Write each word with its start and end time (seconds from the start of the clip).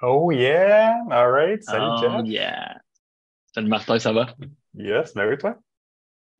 Oh 0.00 0.30
yeah! 0.30 0.94
All 1.10 1.30
right. 1.30 1.62
Salut, 1.62 1.90
Oh 1.90 2.00
Jeff. 2.00 2.26
yeah. 2.26 2.76
Salut 3.54 3.68
Martin, 3.68 3.98
ça 3.98 4.12
va? 4.12 4.26
Yes, 4.74 5.12
oui, 5.16 5.36
toi? 5.38 5.56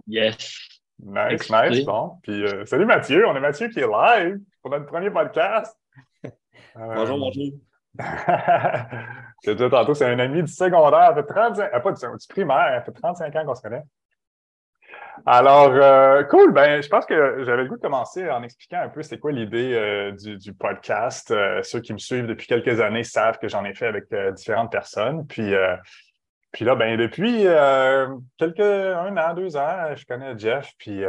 Yes. 0.07 0.69
Nice, 1.01 1.33
Excité. 1.33 1.71
nice. 1.71 1.85
Bon. 1.85 2.19
Puis, 2.23 2.45
euh, 2.45 2.65
salut 2.67 2.87
Mathieu. 2.87 3.27
On 3.27 3.35
est 3.37 3.41
Mathieu 3.41 3.69
qui 3.69 3.81
est 3.81 3.87
live 3.89 4.39
pour 4.63 4.71
notre 4.71 4.87
premier 4.87 5.11
podcast. 5.11 5.77
Euh, 6.77 6.95
Bonjour, 6.95 7.19
bonjour. 7.19 7.45
Je 7.99 8.05
te 9.43 9.51
disais 9.51 9.71
tantôt, 9.71 9.95
c'est 9.95 10.05
un 10.05 10.19
ami 10.21 10.43
du 10.43 10.53
secondaire. 10.53 11.09
Ça 11.09 11.15
fait 11.15 11.25
35, 11.27 11.71
ah, 11.73 11.81
pas 11.81 11.93
du, 11.93 12.01
du 12.01 12.27
primaire. 12.29 12.83
Ça 12.85 12.93
fait 12.93 13.01
35 13.01 13.35
ans 13.37 13.45
qu'on 13.47 13.55
se 13.57 13.63
connaît. 13.63 13.83
Alors, 15.27 15.71
euh, 15.73 16.23
cool. 16.25 16.53
Ben, 16.53 16.83
je 16.83 16.89
pense 16.89 17.07
que 17.07 17.45
j'avais 17.45 17.63
le 17.63 17.69
goût 17.69 17.77
de 17.77 17.83
commencer 17.83 18.29
en 18.31 18.43
expliquant 18.43 18.81
un 18.81 18.89
peu 18.89 19.03
c'est 19.03 19.19
quoi 19.19 19.33
l'idée 19.33 19.75
euh, 19.75 20.13
du, 20.13 20.53
podcast. 20.53 21.31
Euh, 21.31 21.63
ceux 21.63 21.81
qui 21.81 21.93
me 21.93 21.99
suivent 21.99 22.27
depuis 22.27 22.47
quelques 22.47 22.81
années 22.81 23.05
savent 23.05 23.39
que 23.39 23.49
j'en 23.49 23.65
ai 23.65 23.75
fait 23.75 23.87
avec 23.87 24.05
différentes 24.35 24.73
personnes. 24.73 25.27
Puis, 25.27 25.53
puis 26.53 26.65
là, 26.65 26.75
ben, 26.75 26.97
depuis 26.97 27.45
quelques 28.37 28.61
un 28.61 29.17
an, 29.17 29.35
deux 29.35 29.57
ans, 29.57 29.95
je 29.95 30.05
connais 30.05 30.39
Jeff. 30.39 30.73
Puis 30.79 31.03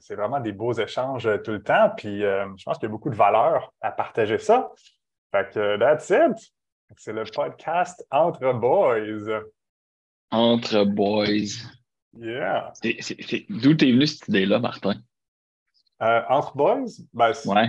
c'est 0.00 0.14
vraiment 0.14 0.40
des 0.40 0.52
beaux 0.52 0.72
échanges 0.72 1.28
tout 1.44 1.52
le 1.52 1.62
temps. 1.62 1.90
Puis 1.96 2.20
je 2.20 2.64
pense 2.64 2.78
qu'il 2.78 2.88
y 2.88 2.90
a 2.90 2.92
beaucoup 2.92 3.10
de 3.10 3.16
valeur 3.16 3.72
à 3.80 3.92
partager 3.92 4.38
ça. 4.38 4.70
Fait 5.32 5.48
que 5.52 5.78
that's 5.78 6.10
it. 6.10 6.52
C'est 6.96 7.12
le 7.12 7.24
podcast 7.24 8.04
Entre 8.10 8.52
Boys. 8.52 9.42
Entre 10.32 10.84
boys. 10.84 11.79
Yeah. 12.18 12.72
D'où 13.48 13.74
t'es 13.74 13.92
venu 13.92 14.06
cette 14.06 14.28
idée-là, 14.28 14.58
Martin? 14.58 14.94
Euh, 16.02 16.22
entre 16.28 16.56
Boys, 16.56 16.84
ben, 17.12 17.32
c'est 17.32 17.48
Ouais. 17.48 17.68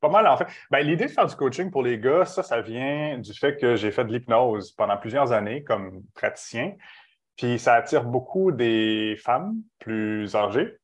pas 0.00 0.08
mal 0.08 0.26
en 0.26 0.36
fait. 0.36 0.46
Ben, 0.70 0.80
l'idée 0.86 1.06
de 1.06 1.10
faire 1.10 1.26
du 1.26 1.34
coaching 1.36 1.70
pour 1.70 1.82
les 1.82 1.98
gars, 1.98 2.24
ça, 2.24 2.42
ça 2.42 2.60
vient 2.60 3.18
du 3.18 3.34
fait 3.34 3.56
que 3.56 3.76
j'ai 3.76 3.90
fait 3.90 4.04
de 4.04 4.12
l'hypnose 4.12 4.72
pendant 4.72 4.96
plusieurs 4.96 5.32
années 5.32 5.62
comme 5.64 6.02
praticien. 6.14 6.74
Puis 7.36 7.58
ça 7.58 7.74
attire 7.74 8.04
beaucoup 8.04 8.52
des 8.52 9.16
femmes 9.22 9.56
plus 9.78 10.34
âgées. 10.36 10.76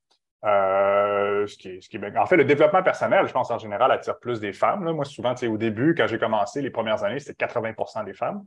Euh, 0.45 1.47
ce 1.47 1.57
qui 1.57 1.69
est, 1.69 1.81
ce 1.81 1.89
qui 1.89 1.97
est 1.97 2.17
En 2.19 2.27
fait, 2.27 2.37
le 2.37 2.45
développement 2.45 2.83
personnel, 2.83 3.27
je 3.27 3.33
pense 3.33 3.51
en 3.51 3.59
général, 3.59 3.91
attire 3.91 4.19
plus 4.19 4.39
des 4.41 4.53
femmes. 4.53 4.85
là. 4.85 4.93
Moi, 4.93 5.05
souvent, 5.05 5.35
tu 5.35 5.41
sais, 5.41 5.47
au 5.49 5.57
début, 5.59 5.95
quand 5.95 6.07
j'ai 6.07 6.19
commencé, 6.19 6.63
les 6.63 6.71
premières 6.71 7.03
années, 7.05 7.19
c'était 7.21 7.47
80% 7.47 8.05
des 8.05 8.15
femmes. 8.15 8.45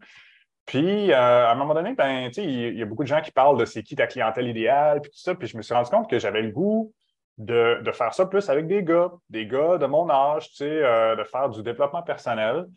Puis, 0.69 1.11
euh, 1.11 1.47
à 1.47 1.51
un 1.51 1.55
moment 1.55 1.73
donné, 1.73 1.95
ben, 1.95 2.29
il 2.37 2.77
y 2.77 2.83
a 2.83 2.85
beaucoup 2.85 3.01
de 3.01 3.07
gens 3.07 3.21
qui 3.21 3.31
parlent 3.31 3.57
de 3.57 3.65
c'est 3.65 3.81
qui 3.81 3.95
ta 3.95 4.05
clientèle 4.05 4.47
idéale, 4.47 5.01
puis 5.01 5.09
tout 5.09 5.17
ça. 5.17 5.33
Puis, 5.33 5.47
je 5.47 5.57
me 5.57 5.63
suis 5.63 5.73
rendu 5.73 5.89
compte 5.89 6.07
que 6.07 6.19
j'avais 6.19 6.43
le 6.43 6.51
goût 6.51 6.93
de, 7.39 7.81
de 7.81 7.91
faire 7.91 8.13
ça 8.13 8.27
plus 8.27 8.47
avec 8.51 8.67
des 8.67 8.83
gars, 8.83 9.11
des 9.31 9.47
gars 9.47 9.79
de 9.79 9.87
mon 9.87 10.07
âge, 10.11 10.51
euh, 10.61 11.15
de 11.15 11.23
faire 11.23 11.49
du 11.49 11.63
développement 11.63 12.03
personnel. 12.03 12.67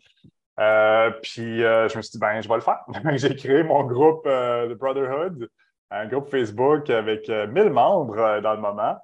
Euh, 0.59 1.11
puis, 1.21 1.59
je 1.59 1.95
me 1.95 2.01
suis 2.01 2.13
dit, 2.13 2.17
ben, 2.17 2.41
je 2.41 2.49
vais 2.49 2.55
le 2.55 2.61
faire. 2.61 2.79
j'ai 3.15 3.35
créé 3.35 3.61
mon 3.61 3.83
groupe 3.83 4.23
The 4.23 4.73
Brotherhood, 4.73 5.47
un 5.91 6.07
groupe 6.07 6.29
Facebook 6.29 6.89
avec 6.89 7.29
euh, 7.29 7.45
1000 7.45 7.69
membres 7.69 8.41
dans 8.41 8.53
le 8.55 8.59
moment. 8.59 8.97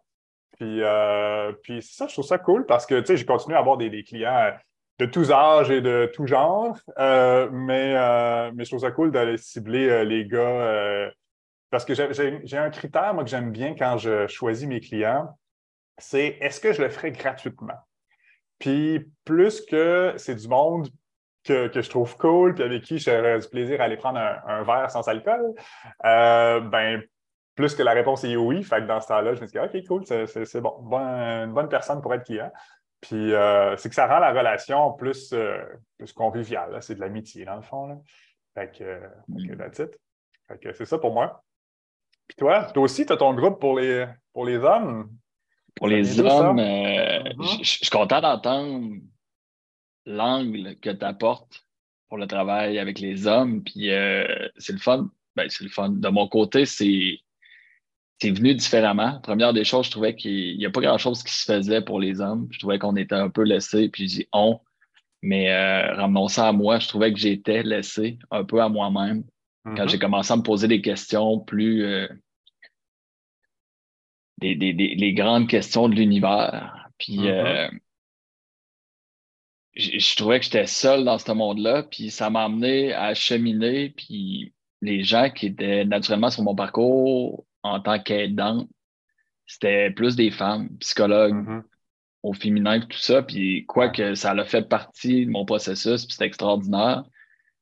Puis, 0.57 0.81
euh, 0.81 1.51
puis 1.61 1.83
ça, 1.83 2.07
je 2.07 2.13
trouve 2.13 2.25
ça 2.25 2.39
cool 2.39 2.65
parce 2.65 2.87
que, 2.87 2.99
tu 3.01 3.05
sais, 3.05 3.17
j'ai 3.17 3.25
continué 3.25 3.55
à 3.55 3.59
avoir 3.59 3.77
des 3.77 4.03
clients 4.03 4.51
de 4.99 5.05
tous 5.05 5.31
âges 5.31 5.71
et 5.71 5.81
de 5.81 6.11
tout 6.13 6.27
genre, 6.27 6.77
euh, 6.97 7.49
mais, 7.51 7.95
euh, 7.95 8.51
mais 8.53 8.65
je 8.65 8.69
trouve 8.71 8.81
ça 8.81 8.91
cool 8.91 9.11
d'aller 9.11 9.37
cibler 9.37 9.89
euh, 9.89 10.03
les 10.03 10.25
gars 10.27 11.09
parce 11.71 11.85
que 11.85 11.93
j'ai- 11.93 12.57
un 12.57 12.69
critère, 12.69 13.13
moi, 13.13 13.23
que 13.23 13.29
j'aime 13.29 13.51
bien 13.51 13.75
quand 13.75 13.97
je 13.97 14.27
choisis 14.27 14.67
mes 14.67 14.79
clients, 14.79 15.29
c'est 15.97 16.37
est-ce 16.41 16.59
que 16.59 16.73
je 16.73 16.81
le 16.81 16.89
ferai 16.89 17.11
gratuitement? 17.11 17.77
Puis 18.57 19.09
plus 19.23 19.61
que 19.61 20.13
c'est 20.17 20.35
du 20.35 20.47
monde 20.47 20.89
que, 21.45 21.67
que 21.67 21.81
je 21.81 21.89
trouve 21.89 22.17
cool, 22.17 22.55
puis 22.55 22.63
avec 22.63 22.83
qui 22.83 22.97
j'aurais 22.99 23.39
du 23.39 23.47
plaisir 23.47 23.79
à 23.79 23.85
aller 23.85 23.97
prendre 23.97 24.19
un, 24.19 24.63
verre 24.63 24.91
sans 24.91 25.07
alcool, 25.07 25.53
ben 26.03 27.01
plus 27.55 27.75
que 27.75 27.83
la 27.83 27.91
réponse 27.91 28.23
est 28.23 28.35
oui. 28.35 28.63
Fait 28.63 28.77
que 28.77 28.87
dans 28.87 28.99
ce 29.01 29.07
temps-là, 29.07 29.35
je 29.35 29.41
me 29.41 29.45
dis 29.45 29.59
OK, 29.59 29.85
cool, 29.87 30.05
c'est 30.05 30.61
Bon- 30.61 30.81
une 30.89 31.53
bonne 31.53 31.69
personne 31.69 32.01
pour 32.01 32.13
être 32.13 32.23
client. 32.23 32.51
Puis 33.01 33.33
euh, 33.33 33.77
c'est 33.77 33.89
que 33.89 33.95
ça 33.95 34.07
rend 34.07 34.19
la 34.19 34.31
relation 34.33 34.93
plus, 34.93 35.31
euh, 35.33 35.63
plus 35.97 36.11
conviviale. 36.13 36.77
C'est 36.81 36.95
de 36.95 36.99
l'amitié, 36.99 37.45
dans 37.45 37.55
le 37.55 37.61
fond. 37.61 37.87
Là. 37.87 37.97
Fait 38.53 38.71
que, 38.77 38.83
euh, 38.83 39.07
fait 39.37 39.87
que. 39.87 39.91
Fait 40.47 40.59
que 40.59 40.73
c'est 40.73 40.85
ça 40.85 40.97
pour 40.97 41.13
moi. 41.13 41.43
Puis 42.27 42.35
toi, 42.37 42.65
toi 42.73 42.83
aussi, 42.83 43.05
tu 43.05 43.13
as 43.13 43.17
ton 43.17 43.33
groupe 43.33 43.59
pour 43.59 43.79
les, 43.79 44.05
pour 44.33 44.45
les 44.45 44.57
hommes? 44.57 45.09
Pour 45.75 45.87
les 45.87 46.19
hommes, 46.19 46.59
euh, 46.59 47.23
Mhm. 47.23 47.43
je 47.43 47.47
je- 47.59 47.63
je 47.63 47.69
suis 47.77 47.89
content 47.89 48.19
d'entendre 48.19 48.95
l'angle 50.05 50.75
que 50.79 50.89
tu 50.89 51.05
apportes 51.05 51.65
pour 52.07 52.17
le 52.17 52.27
travail 52.27 52.79
avec 52.79 52.99
les 52.99 53.27
hommes. 53.27 53.63
Puis 53.63 53.91
euh, 53.91 54.47
c'est 54.57 54.73
le 54.73 54.79
fun. 54.79 55.09
Ben, 55.35 55.47
c'est 55.49 55.63
le 55.63 55.69
fun. 55.69 55.89
De 55.89 56.09
mon 56.09 56.27
côté, 56.27 56.65
c'est 56.65 57.19
c'est 58.21 58.31
venu 58.31 58.53
différemment. 58.55 59.19
Première 59.21 59.53
des 59.53 59.63
choses, 59.63 59.85
je 59.87 59.91
trouvais 59.91 60.15
qu'il 60.15 60.57
n'y 60.57 60.65
a 60.65 60.69
pas 60.71 60.81
grand-chose 60.81 61.23
qui 61.23 61.33
se 61.33 61.45
faisait 61.45 61.81
pour 61.81 61.99
les 61.99 62.19
hommes. 62.21 62.47
Je 62.51 62.59
trouvais 62.59 62.79
qu'on 62.79 62.95
était 62.95 63.15
un 63.15 63.29
peu 63.29 63.43
laissés, 63.43 63.89
puis 63.89 64.07
je 64.07 64.17
dis 64.17 64.27
on. 64.33 64.59
Mais 65.21 65.51
euh, 65.51 65.95
ramenons 65.95 66.27
ça 66.29 66.47
à 66.47 66.51
moi, 66.53 66.79
je 66.79 66.87
trouvais 66.87 67.11
que 67.13 67.19
j'étais 67.19 67.63
laissé 67.63 68.19
un 68.31 68.43
peu 68.43 68.61
à 68.61 68.69
moi-même 68.69 69.23
quand 69.65 69.83
Mhm. 69.83 69.89
j'ai 69.89 69.99
commencé 69.99 70.31
à 70.33 70.37
me 70.37 70.43
poser 70.43 70.67
des 70.67 70.81
questions 70.81 71.39
plus. 71.39 71.83
euh, 71.83 72.07
des, 74.37 74.55
des- 74.55 74.73
des- 74.73 74.95
les 74.95 75.13
grandes 75.13 75.47
questions 75.49 75.89
de 75.89 75.95
l'univers. 75.95 76.89
Puis 76.97 77.27
euh, 77.29 77.69
je 79.75 79.99
je 79.99 80.15
trouvais 80.15 80.39
que 80.39 80.45
j'étais 80.45 80.65
seul 80.65 81.03
dans 81.03 81.17
ce 81.17 81.31
monde-là, 81.31 81.83
puis 81.83 82.09
ça 82.09 82.29
m'a 82.29 82.45
amené 82.45 82.93
à 82.93 83.13
cheminer, 83.13 83.89
puis 83.89 84.53
les 84.81 85.03
gens 85.03 85.29
qui 85.29 85.47
étaient 85.47 85.83
naturellement 85.85 86.29
sur 86.29 86.43
mon 86.43 86.55
parcours 86.55 87.45
en 87.63 87.79
tant 87.79 87.99
qu'aidant, 87.99 88.67
c'était 89.45 89.89
plus 89.91 90.15
des 90.15 90.31
femmes, 90.31 90.69
psychologues 90.79 91.33
Mhm. 91.35 91.63
au 92.23 92.33
féminin, 92.33 92.79
tout 92.81 92.97
ça, 92.97 93.23
puis 93.23 93.65
quoi 93.65 93.89
que 93.89 94.13
ça 94.15 94.33
l'a 94.33 94.45
fait 94.45 94.67
partie 94.67 95.25
de 95.25 95.31
mon 95.31 95.45
processus, 95.45 96.05
puis 96.05 96.13
c'était 96.13 96.25
extraordinaire, 96.25 97.03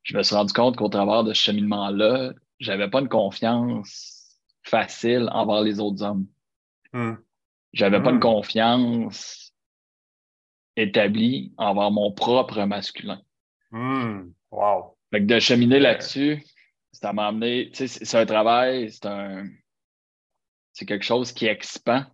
je 0.04 0.18
me 0.18 0.24
suis 0.24 0.36
rendu 0.36 0.54
compte 0.54 0.76
qu'au 0.78 0.90
travers 0.90 1.24
de 1.24 1.34
ce 1.34 1.42
cheminement-là, 1.42 2.34
j'avais 2.60 2.90
pas 2.90 3.00
une 3.02 3.10
confiance 3.10 4.40
facile 4.64 5.30
envers 5.32 5.62
les 5.62 5.80
autres 5.80 6.04
hommes. 6.04 6.28
Mhm. 6.94 7.18
J'avais 7.74 8.02
pas 8.02 8.12
une 8.12 8.20
confiance 8.20 9.54
établie 10.76 11.54
envers 11.58 11.92
mon 11.92 12.12
propre 12.12 12.64
masculin. 12.64 13.22
Mhm. 13.72 14.34
Wow. 14.52 14.98
Fait 15.12 15.20
que 15.22 15.26
de 15.26 15.40
cheminer 15.40 15.80
là-dessus, 15.80 16.44
ça 16.92 17.14
m'a 17.14 17.28
amené, 17.28 17.70
tu 17.72 17.78
sais, 17.78 17.88
c'est 17.88 18.06
c'est 18.06 18.18
un 18.18 18.26
travail, 18.26 18.92
c'est 18.92 19.06
un, 19.06 19.48
c'est 20.78 20.86
quelque 20.86 21.06
chose 21.06 21.32
qui 21.32 21.48
expand 21.48 22.06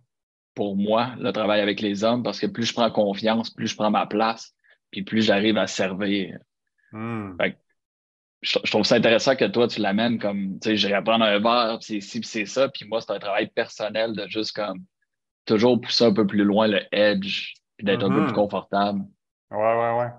pour 0.54 0.76
moi, 0.76 1.14
le 1.18 1.32
travail 1.32 1.60
avec 1.60 1.80
les 1.80 2.04
hommes, 2.04 2.22
parce 2.22 2.40
que 2.40 2.46
plus 2.46 2.64
je 2.66 2.74
prends 2.74 2.90
confiance, 2.90 3.50
plus 3.50 3.68
je 3.68 3.76
prends 3.76 3.90
ma 3.90 4.06
place, 4.06 4.54
puis 4.90 5.02
plus 5.02 5.22
j'arrive 5.22 5.58
à 5.58 5.66
servir. 5.66 6.38
Mhm. 6.92 7.44
Je, 8.42 8.58
je 8.62 8.70
trouve 8.70 8.84
ça 8.84 8.96
intéressant 8.96 9.36
que 9.36 9.46
toi, 9.46 9.66
tu 9.68 9.80
l'amènes 9.80 10.18
comme, 10.18 10.58
tu 10.60 10.70
sais, 10.70 10.76
j'irai 10.76 11.02
prendre 11.02 11.24
un 11.24 11.38
verre, 11.38 11.78
puis 11.80 12.00
c'est 12.00 12.00
ci, 12.00 12.20
puis 12.20 12.28
c'est 12.28 12.46
ça, 12.46 12.68
puis 12.68 12.86
moi, 12.86 13.00
c'est 13.00 13.12
un 13.12 13.18
travail 13.18 13.48
personnel 13.48 14.14
de 14.14 14.26
juste 14.28 14.52
comme, 14.54 14.84
toujours 15.46 15.80
pousser 15.80 16.04
un 16.06 16.14
peu 16.14 16.26
plus 16.26 16.44
loin 16.44 16.68
le 16.68 16.82
edge, 16.92 17.54
puis 17.76 17.86
d'être 17.86 18.04
un 18.04 18.12
peu 18.12 18.22
Mhm. 18.22 18.26
plus 18.26 18.34
confortable. 18.34 19.02
Ouais, 19.50 19.58
ouais, 19.58 19.98
ouais. 19.98 20.10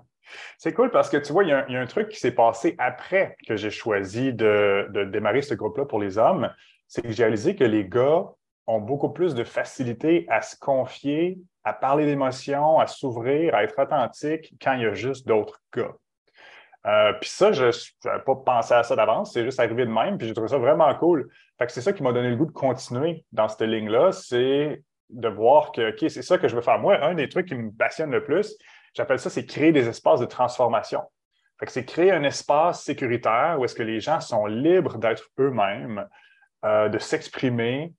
C'est 0.58 0.72
cool 0.74 0.90
parce 0.90 1.10
que 1.10 1.16
tu 1.18 1.32
vois, 1.32 1.44
il 1.44 1.50
y, 1.50 1.52
a 1.52 1.60
un- 1.60 1.66
il 1.68 1.74
y 1.74 1.76
a 1.76 1.80
un 1.80 1.86
truc 1.86 2.08
qui 2.08 2.18
s'est 2.18 2.32
passé 2.34 2.74
après 2.78 3.36
que 3.46 3.56
j'ai 3.56 3.70
choisi 3.70 4.32
de, 4.32 4.88
de 4.92 5.04
démarrer 5.04 5.42
ce 5.42 5.54
groupe-là 5.54 5.86
pour 5.86 6.00
les 6.00 6.18
hommes. 6.18 6.50
C'est 6.88 7.02
que 7.02 7.10
j'ai 7.10 7.24
réalisé 7.24 7.56
que 7.56 7.64
les 7.64 7.84
gars 7.84 8.24
ont 8.66 8.80
beaucoup 8.80 9.10
plus 9.10 9.34
de 9.34 9.44
facilité 9.44 10.26
à 10.28 10.42
se 10.42 10.56
confier, 10.56 11.38
à 11.64 11.72
parler 11.72 12.06
d'émotions, 12.06 12.78
à 12.78 12.86
s'ouvrir, 12.86 13.54
à 13.54 13.64
être 13.64 13.80
authentique 13.80 14.54
quand 14.60 14.74
il 14.74 14.82
y 14.82 14.86
a 14.86 14.94
juste 14.94 15.26
d'autres 15.26 15.60
gars. 15.74 15.94
Euh, 16.86 17.12
puis 17.20 17.28
ça, 17.28 17.50
je 17.50 17.64
n'avais 18.04 18.22
pas 18.22 18.36
pensé 18.36 18.72
à 18.74 18.84
ça 18.84 18.94
d'avance, 18.94 19.32
c'est 19.32 19.44
juste 19.44 19.58
arrivé 19.58 19.84
de 19.84 19.90
même, 19.90 20.18
puis 20.18 20.28
j'ai 20.28 20.34
trouvé 20.34 20.48
ça 20.48 20.58
vraiment 20.58 20.92
cool. 20.94 21.28
Fait 21.58 21.66
que 21.66 21.72
c'est 21.72 21.80
ça 21.80 21.92
qui 21.92 22.02
m'a 22.02 22.12
donné 22.12 22.30
le 22.30 22.36
goût 22.36 22.46
de 22.46 22.52
continuer 22.52 23.24
dans 23.32 23.48
cette 23.48 23.62
ligne-là, 23.62 24.12
c'est 24.12 24.82
de 25.10 25.28
voir 25.28 25.72
que, 25.72 25.90
OK, 25.90 26.10
c'est 26.10 26.22
ça 26.22 26.38
que 26.38 26.46
je 26.46 26.54
veux 26.54 26.62
faire. 26.62 26.78
Moi, 26.78 27.02
un 27.02 27.14
des 27.14 27.28
trucs 27.28 27.48
qui 27.48 27.54
me 27.56 27.72
passionne 27.72 28.10
le 28.12 28.22
plus, 28.22 28.56
j'appelle 28.94 29.18
ça, 29.18 29.30
c'est 29.30 29.46
créer 29.46 29.72
des 29.72 29.88
espaces 29.88 30.20
de 30.20 30.26
transformation. 30.26 31.02
Fait 31.58 31.66
que 31.66 31.72
c'est 31.72 31.84
créer 31.84 32.12
un 32.12 32.22
espace 32.22 32.84
sécuritaire 32.84 33.56
où 33.58 33.64
est-ce 33.64 33.74
que 33.74 33.82
les 33.82 34.00
gens 34.00 34.20
sont 34.20 34.46
libres 34.46 34.98
d'être 34.98 35.24
eux-mêmes, 35.40 36.06
euh, 36.64 36.88
de 36.88 36.98
s'exprimer. 36.98 37.92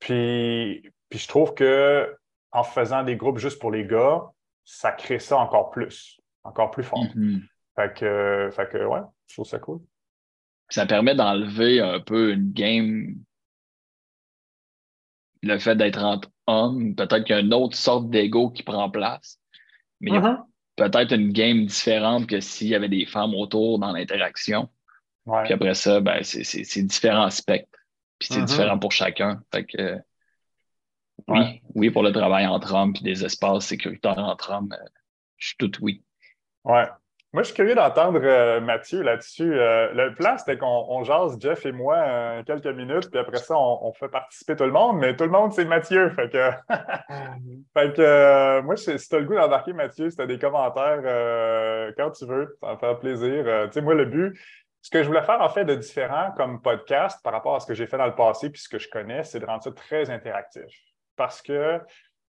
Puis, 0.00 0.90
puis 1.08 1.18
je 1.18 1.28
trouve 1.28 1.54
que 1.54 2.14
en 2.50 2.62
faisant 2.62 3.02
des 3.02 3.16
groupes 3.16 3.38
juste 3.38 3.58
pour 3.58 3.70
les 3.70 3.84
gars, 3.86 4.22
ça 4.64 4.92
crée 4.92 5.18
ça 5.18 5.36
encore 5.38 5.70
plus, 5.70 6.20
encore 6.44 6.70
plus 6.70 6.84
fort. 6.84 7.04
Mhm. 7.14 7.42
Fait 7.76 7.94
que, 7.94 8.50
fait 8.52 8.68
que, 8.70 8.84
ouais, 8.84 9.00
je 9.26 9.34
trouve 9.34 9.46
ça 9.46 9.58
cool. 9.58 9.80
Ça 10.68 10.86
permet 10.86 11.14
d'enlever 11.14 11.80
un 11.80 12.00
peu 12.00 12.32
une 12.32 12.52
game 12.52 13.16
le 15.42 15.58
fait 15.58 15.76
d'être 15.76 16.02
entre 16.02 16.28
hommes, 16.46 16.94
peut-être 16.94 17.24
qu'il 17.24 17.36
y 17.36 17.38
a 17.38 17.42
une 17.42 17.54
autre 17.54 17.76
sorte 17.76 18.10
d'ego 18.10 18.50
qui 18.50 18.62
prend 18.62 18.90
place. 18.90 19.38
Mais 20.00 20.10
Mhm. 20.10 20.44
peut-être 20.76 21.12
une 21.14 21.32
game 21.32 21.66
différente 21.66 22.26
que 22.26 22.40
s'il 22.40 22.68
y 22.68 22.74
avait 22.74 22.88
des 22.88 23.06
femmes 23.06 23.34
autour 23.34 23.78
dans 23.78 23.92
l'interaction. 23.92 24.68
Puis 25.44 25.52
après 25.52 25.74
ça, 25.74 26.00
ben, 26.00 26.22
c'est 26.22 26.82
différents 26.82 27.30
spectres. 27.30 27.77
Puis 28.18 28.28
c'est 28.30 28.40
mm-hmm. 28.40 28.44
différent 28.44 28.78
pour 28.78 28.92
chacun. 28.92 29.42
Fait 29.52 29.64
que, 29.64 30.00
oui, 31.26 31.62
oui, 31.74 31.90
pour 31.90 32.02
le 32.02 32.12
travail 32.12 32.46
entre 32.46 32.74
hommes 32.74 32.92
puis 32.92 33.02
des 33.02 33.24
espaces 33.24 33.66
sécuritaires 33.66 34.18
entre 34.18 34.52
hommes, 34.52 34.72
euh, 34.72 34.88
je 35.36 35.48
suis 35.48 35.56
tout 35.56 35.72
oui. 35.80 36.02
Ouais. 36.64 36.86
Moi, 37.34 37.42
je 37.42 37.48
suis 37.48 37.56
curieux 37.56 37.74
d'entendre 37.74 38.20
euh, 38.22 38.58
Mathieu 38.60 39.02
là-dessus. 39.02 39.52
Euh, 39.52 39.92
le 39.92 40.14
plan, 40.14 40.38
c'était 40.38 40.56
qu'on 40.56 41.04
jase, 41.04 41.36
Jeff 41.38 41.66
et 41.66 41.72
moi, 41.72 42.42
quelques 42.46 42.68
minutes, 42.68 43.10
puis 43.10 43.20
après 43.20 43.36
ça, 43.36 43.54
on, 43.58 43.92
fait 43.92 44.08
participer 44.08 44.56
tout 44.56 44.64
le 44.64 44.72
monde, 44.72 44.96
mais 44.98 45.14
tout 45.14 45.24
le 45.24 45.30
monde, 45.30 45.52
c'est 45.52 45.66
Mathieu. 45.66 46.08
Fait 46.10 46.30
que, 46.30 46.50
fait 47.76 47.94
que 47.94 48.60
moi, 48.62 48.76
si 48.76 48.96
tu 48.96 49.14
as 49.14 49.18
le 49.18 49.26
goût 49.26 49.34
d'embarquer 49.34 49.74
Mathieu, 49.74 50.08
si 50.08 50.16
tu 50.16 50.22
as 50.22 50.26
des 50.26 50.38
commentaires 50.38 51.02
quand 51.98 52.12
tu 52.12 52.24
veux, 52.24 52.56
ça 52.62 52.72
me 52.72 52.78
fait 52.78 52.94
plaisir. 52.98 53.44
tu 53.66 53.72
sais, 53.72 53.82
moi, 53.82 53.94
le 53.94 54.06
but, 54.06 54.38
ce 54.88 54.90
que 54.90 55.02
je 55.02 55.08
voulais 55.08 55.22
faire 55.22 55.42
en 55.42 55.50
fait 55.50 55.66
de 55.66 55.74
différent 55.74 56.32
comme 56.34 56.62
podcast 56.62 57.22
par 57.22 57.34
rapport 57.34 57.54
à 57.54 57.60
ce 57.60 57.66
que 57.66 57.74
j'ai 57.74 57.86
fait 57.86 57.98
dans 57.98 58.06
le 58.06 58.14
passé 58.14 58.48
puis 58.48 58.58
ce 58.58 58.70
que 58.70 58.78
je 58.78 58.88
connais, 58.88 59.22
c'est 59.22 59.38
de 59.38 59.44
rendre 59.44 59.62
ça 59.62 59.70
très 59.70 60.08
interactif. 60.08 60.64
Parce 61.14 61.42
que 61.42 61.78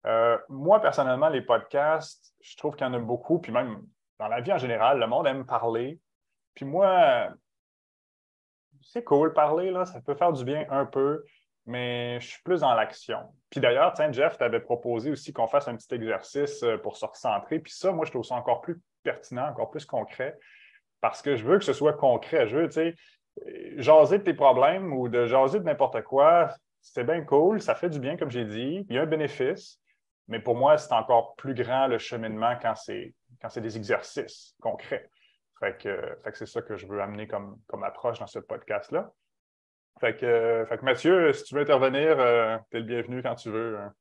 euh, 0.06 0.38
moi, 0.48 0.80
personnellement, 0.80 1.28
les 1.28 1.40
podcasts, 1.40 2.34
je 2.40 2.56
trouve 2.56 2.74
qu'il 2.74 2.84
y 2.84 2.90
en 2.90 2.94
a 2.94 2.98
beaucoup, 2.98 3.38
puis 3.38 3.52
même 3.52 3.80
dans 4.18 4.26
la 4.26 4.40
vie 4.40 4.52
en 4.52 4.58
général, 4.58 4.98
le 4.98 5.06
monde 5.06 5.28
aime 5.28 5.46
parler. 5.46 6.00
Puis 6.56 6.64
moi, 6.64 7.28
c'est 8.82 9.04
cool 9.04 9.32
parler, 9.32 9.70
là, 9.70 9.84
ça 9.84 10.00
peut 10.00 10.16
faire 10.16 10.32
du 10.32 10.44
bien 10.44 10.66
un 10.68 10.84
peu, 10.84 11.22
mais 11.64 12.18
je 12.18 12.26
suis 12.26 12.42
plus 12.42 12.62
dans 12.62 12.74
l'action. 12.74 13.20
Puis 13.50 13.60
d'ailleurs, 13.60 13.92
tiens, 13.92 14.10
Jeff 14.10 14.36
t'avais 14.36 14.58
proposé 14.58 15.12
aussi 15.12 15.32
qu'on 15.32 15.46
fasse 15.46 15.68
un 15.68 15.76
petit 15.76 15.94
exercice 15.94 16.60
euh, 16.64 16.76
pour 16.76 16.96
se 16.96 17.06
recentrer. 17.06 17.60
Puis 17.60 17.72
ça, 17.72 17.92
moi, 17.92 18.04
je 18.04 18.10
trouve 18.10 18.24
ça 18.24 18.34
encore 18.34 18.62
plus 18.62 18.82
pertinent, 19.04 19.46
encore 19.46 19.70
plus 19.70 19.86
concret 19.86 20.36
parce 21.00 21.22
que 21.22 21.36
je 21.36 21.44
veux 21.44 21.58
que 21.58 21.64
ce 21.64 21.72
soit 21.72 21.94
concret. 21.94 22.46
Je 22.48 22.56
veux, 22.56 22.68
tu 22.68 22.74
sais, 22.74 22.94
jaser 23.76 24.18
de 24.18 24.24
tes 24.24 24.34
problèmes 24.34 24.92
ou 24.92 25.08
de 25.08 25.26
jaser 25.26 25.60
de 25.60 25.64
n'importe 25.64 26.02
quoi, 26.02 26.48
c'est 26.80 27.04
bien 27.04 27.22
cool, 27.22 27.60
ça 27.60 27.74
fait 27.74 27.90
du 27.90 28.00
bien, 28.00 28.16
comme 28.16 28.30
j'ai 28.30 28.44
dit. 28.44 28.86
Il 28.88 28.96
y 28.96 28.98
a 28.98 29.02
un 29.02 29.06
bénéfice, 29.06 29.80
mais 30.28 30.40
pour 30.40 30.56
moi, 30.56 30.76
c'est 30.78 30.92
encore 30.92 31.34
plus 31.36 31.54
grand 31.54 31.86
le 31.86 31.98
cheminement 31.98 32.56
quand 32.60 32.74
c'est, 32.74 33.14
quand 33.40 33.48
c'est 33.48 33.60
des 33.60 33.76
exercices 33.76 34.54
concrets. 34.60 35.08
Fait 35.60 35.76
que, 35.76 36.18
c'est 36.34 36.46
ça 36.46 36.62
que 36.62 36.76
je 36.76 36.86
veux 36.86 37.00
amener 37.00 37.26
comme, 37.26 37.58
comme 37.66 37.82
approche 37.82 38.20
dans 38.20 38.26
ce 38.26 38.38
podcast-là. 38.38 39.10
Fait 40.00 40.16
que, 40.16 40.64
fait 40.68 40.78
que 40.78 40.84
Mathieu, 40.84 41.32
si 41.32 41.42
tu 41.44 41.54
veux 41.56 41.62
intervenir, 41.62 42.20
euh, 42.20 42.56
tu 42.70 42.76
es 42.76 42.80
le 42.80 42.86
bienvenu 42.86 43.22
quand 43.22 43.34
tu 43.34 43.50
veux. 43.50 43.78
Hein. 43.78 43.92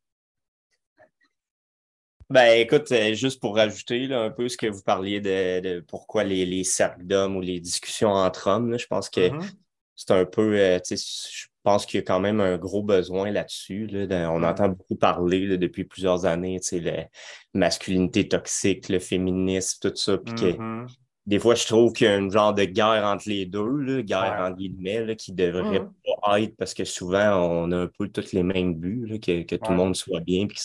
Ben, 2.29 2.59
écoute, 2.59 2.91
euh, 2.91 3.13
juste 3.13 3.39
pour 3.39 3.55
rajouter 3.55 4.13
un 4.13 4.29
peu 4.29 4.49
ce 4.49 4.57
que 4.57 4.67
vous 4.67 4.81
parliez 4.81 5.21
de, 5.21 5.79
pourquoi 5.87 6.25
les, 6.25 6.45
les 6.45 6.65
cercles 6.65 7.05
d'hommes 7.05 7.37
ou 7.37 7.41
les 7.41 7.61
discussions 7.61 8.09
entre 8.09 8.47
hommes, 8.47 8.77
je 8.77 8.85
pense 8.85 9.09
que 9.09 9.29
mm-hmm. 9.29 9.51
c'est 9.95 10.11
un 10.11 10.25
peu, 10.25 10.59
euh, 10.59 10.77
je 10.89 11.45
pense 11.63 11.85
qu'il 11.85 11.99
y 11.99 12.03
a 12.03 12.05
quand 12.05 12.19
même 12.19 12.41
un 12.41 12.57
gros 12.57 12.83
besoin 12.83 13.31
là-dessus. 13.31 13.89
on 14.11 14.43
entend 14.43 14.67
beaucoup 14.67 14.97
parler 14.97 15.57
depuis 15.57 15.85
plusieurs 15.85 16.25
années, 16.25 16.59
la 16.73 17.07
masculinité 17.53 18.27
toxique, 18.27 18.89
le 18.89 18.99
féminisme, 18.99 19.89
tout 19.89 19.95
ça, 19.95 20.17
puis 20.17 20.33
mm-hmm. 20.33 20.85
des 21.27 21.39
fois, 21.39 21.55
je 21.55 21.65
trouve 21.65 21.93
qu'il 21.93 22.07
y 22.07 22.09
a 22.09 22.15
un 22.15 22.29
genre 22.29 22.53
de 22.53 22.65
guerre 22.65 23.05
entre 23.05 23.29
les 23.29 23.45
deux, 23.45 23.77
là, 23.77 24.01
guerre 24.01 24.43
entre 24.45 24.57
guillemets, 24.57 25.15
qui 25.15 25.31
ne 25.31 25.37
devrait 25.37 25.79
mm-hmm. 25.79 26.21
pas 26.25 26.41
être 26.41 26.57
parce 26.57 26.73
que 26.73 26.83
souvent, 26.83 27.37
on 27.37 27.71
a 27.71 27.77
un 27.83 27.89
peu 27.97 28.09
tous 28.09 28.33
les 28.33 28.43
mêmes 28.43 28.75
buts, 28.75 29.17
que, 29.25 29.43
que 29.43 29.55
tout 29.55 29.71
le 29.71 29.77
monde 29.77 29.95
soit 29.95 30.19
bien 30.19 30.43
et 30.43 30.47
qu'ils 30.49 30.59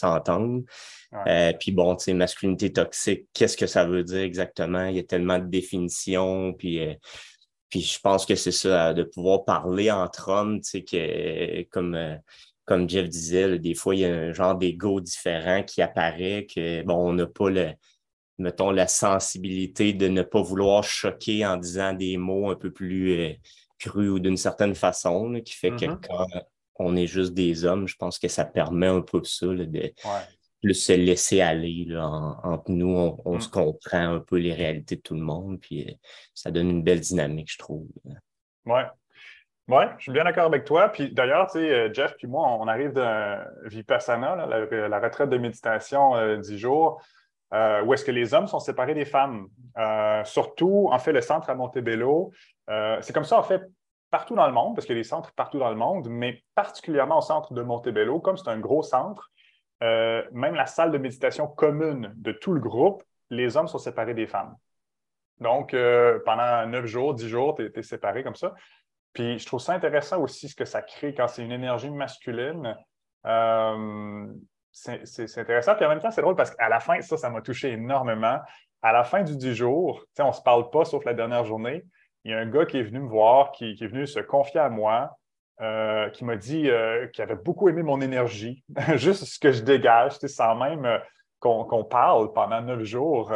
Euh, 1.27 1.53
puis 1.59 1.73
bon, 1.73 1.95
tu 1.97 2.05
sais, 2.05 2.15
masculinité 2.15 2.73
toxique, 2.73 3.27
qu'est-ce 3.33 3.57
que 3.57 3.67
ça 3.67 3.85
veut 3.85 4.05
dire 4.05 4.21
exactement? 4.21 4.87
Il 4.87 4.97
y 4.97 4.99
a 4.99 5.05
tellement 5.05 5.39
de 5.39 5.47
définitions, 5.47 6.55
puis, 6.55 6.81
euh, 6.81 6.95
puis 7.69 7.83
je 7.83 7.99
pense 8.01 8.25
que 8.25 8.35
c'est 8.35 8.53
ça, 8.53 8.95
de 8.95 9.03
pouvoir 9.03 9.45
parler 9.45 9.91
entre 9.91 10.29
hommes, 10.31 10.61
tu 10.61 10.71
sais, 10.71 10.83
que 10.85 11.63
comme, 11.71 11.95
euh, 11.95 12.17
comme 12.65 12.89
Jeff 12.89 13.09
disait, 13.09 13.59
des 13.59 13.75
fois, 13.75 13.95
il 13.95 14.01
y 14.01 14.05
a 14.05 14.15
un 14.15 14.33
genre 14.33 14.55
d'ego 14.55 15.01
différent 15.01 15.63
qui 15.63 15.83
apparaît, 15.83 16.47
que 16.47 16.83
bon, 16.83 17.11
on 17.11 17.13
n'a 17.13 17.27
pas 17.27 17.51
le, 17.51 17.73
mettons, 18.39 18.71
la 18.71 18.87
sensibilité 18.87 19.93
de 19.93 20.09
ne 20.09 20.23
pas 20.23 20.41
vouloir 20.41 20.83
choquer 20.83 21.45
en 21.45 21.59
disant 21.59 21.93
des 21.93 22.17
mots 22.17 22.51
un 22.51 22.57
peu 22.57 22.73
plus 22.73 23.39
crus 23.79 24.11
ou 24.11 24.19
d'une 24.19 24.37
certaine 24.39 24.75
façon, 24.75 25.41
qui 25.45 25.55
fait 25.55 25.71
que 25.71 25.85
mm-hmm. 25.85 26.07
quand 26.07 26.27
on 26.77 26.97
est 26.97 27.07
juste 27.07 27.35
des 27.35 27.65
hommes, 27.67 27.87
je 27.87 27.97
pense 27.97 28.19
que 28.19 28.29
ça 28.29 28.45
permet 28.47 28.87
un 28.87 29.03
peu 29.03 29.21
ça, 29.25 29.47
de 29.47 29.93
plus 30.63 30.75
se 30.75 30.93
laisser 30.93 31.41
aller 31.41 31.85
là, 31.89 32.07
entre 32.43 32.71
nous. 32.71 33.19
On, 33.25 33.41
se 33.41 33.49
mm. 33.49 33.51
comprend 33.51 34.15
un 34.15 34.21
peu 34.21 34.39
les 34.39 34.55
réalités 34.55 34.97
de 34.97 35.03
tout 35.03 35.15
le 35.15 35.21
monde, 35.21 35.61
puis 35.61 35.89
euh, 35.89 35.93
ça 36.35 36.51
donne 36.51 36.71
une 36.71 36.83
belle 36.83 37.01
dynamique, 37.01 37.51
je 37.53 37.59
trouve. 37.59 37.87
Oui. 38.67 38.83
Oui, 39.69 39.85
je 39.99 40.03
suis 40.03 40.13
bien 40.13 40.25
d'accord 40.25 40.47
avec 40.47 40.65
toi. 40.65 40.89
Puis 40.89 41.13
d'ailleurs, 41.13 41.47
tu 41.47 41.61
sais, 41.61 41.71
euh, 41.71 41.93
Jeff 41.93 42.15
puis 42.17 42.27
moi, 42.27 42.47
on 42.61 42.67
arrive 42.67 42.93
de 42.93 43.69
Vipassana, 43.69 44.35
là, 44.35 44.89
la, 44.89 45.01
retraite 45.01 45.31
de 45.31 45.39
méditation 45.39 46.17
euh, 46.17 46.37
10 46.37 46.59
jours, 46.59 47.01
euh, 47.55 47.83
où 47.83 47.95
est-ce 47.95 48.05
que 48.05 48.11
les 48.11 48.35
hommes 48.35 48.49
sont 48.49 48.59
séparés 48.59 48.95
des 48.95 49.05
femmes. 49.05 49.47
surtout, 50.25 50.89
en 50.91 50.99
fait, 50.99 51.13
le 51.13 51.21
centre 51.21 51.49
à 51.49 51.55
Montebello, 51.55 52.33
c'est 53.01 53.13
comme 53.13 53.25
ça, 53.25 53.39
en 53.39 53.43
fait, 53.43 53.63
partout 54.11 54.35
dans 54.35 54.47
le 54.47 54.53
monde, 54.53 54.75
parce 54.75 54.87
qu'il 54.87 54.97
y 54.97 54.99
a 54.99 55.03
des 55.03 55.09
centres 55.09 55.33
partout 55.33 55.59
dans 55.59 55.71
le 55.71 55.77
monde, 55.77 56.09
mais 56.11 56.43
particulièrement 56.55 57.19
au 57.19 57.23
centre 57.23 57.55
de 57.55 57.63
Montebello, 57.63 58.21
comme 58.21 58.37
c'est 58.37 58.51
un 58.51 58.59
gros 58.59 58.83
centre, 58.83 59.31
euh, 59.83 60.23
même 60.33 60.55
la 60.55 60.67
salle 60.67 60.93
de 60.93 60.99
méditation 60.99 61.47
commune 61.47 62.13
de 62.17 62.33
tout 62.33 62.53
le 62.53 62.61
groupe, 62.61 63.03
les 63.31 63.57
hommes 63.57 63.69
sont 63.69 63.79
séparés 63.79 64.15
des 64.15 64.27
femmes. 64.27 64.55
Donc, 65.41 65.75
euh, 65.75 66.21
pendant 66.25 66.67
neuf 66.67 66.87
jours, 66.87 67.15
dix 67.15 67.29
jours, 67.29 67.55
tu 67.55 67.71
es, 67.75 67.83
séparé 67.83 68.23
comme 68.23 68.37
ça. 68.37 68.55
Puis, 69.13 69.39
je 69.39 69.47
trouve 69.47 69.61
ça 69.61 69.73
intéressant 69.73 70.21
aussi 70.21 70.49
ce 70.49 70.55
que 70.55 70.65
ça 70.65 70.83
crée 70.83 71.15
quand 71.15 71.27
c'est 71.27 71.43
une 71.43 71.53
énergie 71.53 71.91
masculine. 71.91 72.77
Euh, 73.27 74.27
c'est 74.71 75.39
intéressant. 75.39 75.75
Puis 75.75 75.85
en 75.85 75.89
même 75.89 76.01
temps, 76.01 76.11
c'est 76.11 76.23
drôle 76.23 76.37
parce 76.37 76.55
qu'à 76.55 76.69
la 76.69 76.81
fin, 76.81 77.01
ça, 77.03 77.17
ça 77.17 77.29
m'a 77.29 77.43
touché 77.43 77.73
énormément. 77.73 78.39
À 78.81 78.93
la 78.93 79.05
fin 79.05 79.23
du 79.23 79.37
dix 79.37 79.55
jours, 79.55 80.05
on 80.19 80.29
ne 80.29 80.33
se 80.33 80.41
parle 80.41 80.71
pas 80.71 80.85
sauf 80.85 81.05
la 81.05 81.13
dernière 81.13 81.45
journée. 81.45 81.85
Il 82.25 82.31
y 82.31 82.35
a 82.35 82.39
un 82.39 82.47
gars 82.47 82.65
qui 82.65 82.79
est 82.79 82.83
venu 82.83 83.01
me 83.01 83.09
voir, 83.09 83.53
qui, 83.53 83.75
qui 83.75 83.85
est 83.85 83.89
venu 83.89 84.07
se 84.07 84.21
confier 84.21 84.61
à 84.61 84.71
moi, 84.71 85.19
euh, 85.61 86.09
qui 86.11 86.25
m'a 86.25 86.37
dit 86.37 86.69
euh, 86.71 87.07
qu'il 87.09 87.23
avait 87.23 87.37
beaucoup 87.37 87.69
aimé 87.69 87.83
mon 87.83 88.01
énergie, 88.01 88.65
juste 88.97 89.25
ce 89.25 89.39
que 89.39 89.53
je 89.53 89.63
dégage, 89.63 90.13
sans 90.13 90.55
même 90.57 90.85
euh, 90.85 90.99
qu'on 91.39 91.85
parle 91.85 92.33
pendant 92.33 92.61
neuf 92.63 92.83
jours. 92.85 93.33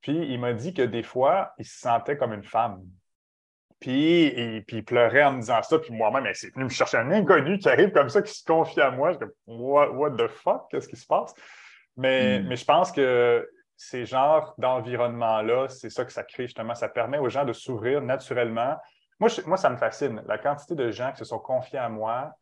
puis 0.00 0.16
il 0.16 0.38
m'a 0.38 0.52
dit 0.52 0.74
que 0.74 0.82
des 0.82 1.02
fois, 1.02 1.52
il 1.58 1.64
se 1.64 1.78
sentait 1.78 2.16
comme 2.16 2.32
une 2.32 2.44
femme. 2.44 2.82
Puis, 3.80 4.26
et, 4.26 4.60
puis 4.60 4.78
il 4.78 4.84
pleurait 4.84 5.24
en 5.24 5.32
me 5.32 5.40
disant 5.40 5.62
ça, 5.62 5.78
puis 5.78 5.92
moi-même, 5.92 6.26
c'est 6.34 6.54
venu 6.54 6.64
me 6.64 6.70
chercher 6.70 6.98
un 6.98 7.10
inconnu 7.10 7.58
qui 7.58 7.68
arrive 7.68 7.92
comme 7.92 8.10
ça, 8.10 8.20
qui 8.20 8.32
se 8.32 8.44
confie 8.44 8.82
à 8.82 8.90
moi. 8.90 9.12
Je 9.12 9.18
dis, 9.18 9.24
what, 9.46 9.92
what 9.92 10.10
the 10.10 10.28
fuck, 10.28 10.70
qu'est-ce 10.70 10.86
qui 10.86 10.96
se 10.96 11.06
passe? 11.06 11.34
Mais, 11.96 12.40
hmm. 12.40 12.48
mais 12.48 12.56
je 12.56 12.64
pense 12.64 12.92
que 12.92 13.48
ces 13.76 14.04
genres 14.04 14.54
d'environnement-là, 14.58 15.68
c'est 15.68 15.88
ça 15.88 16.04
que 16.04 16.12
ça 16.12 16.22
crée 16.22 16.44
justement. 16.44 16.74
Ça 16.74 16.90
permet 16.90 17.18
aux 17.18 17.30
gens 17.30 17.46
de 17.46 17.54
s'ouvrir 17.54 18.02
naturellement 18.02 18.76
moi, 19.20 19.56
ça 19.56 19.70
me 19.70 19.76
fascine, 19.76 20.22
la 20.26 20.38
quantité 20.38 20.74
de 20.74 20.90
gens 20.90 21.12
qui 21.12 21.18
se 21.18 21.24
sont 21.24 21.38
confiés 21.38 21.78
à 21.78 21.88
moi 21.88 22.32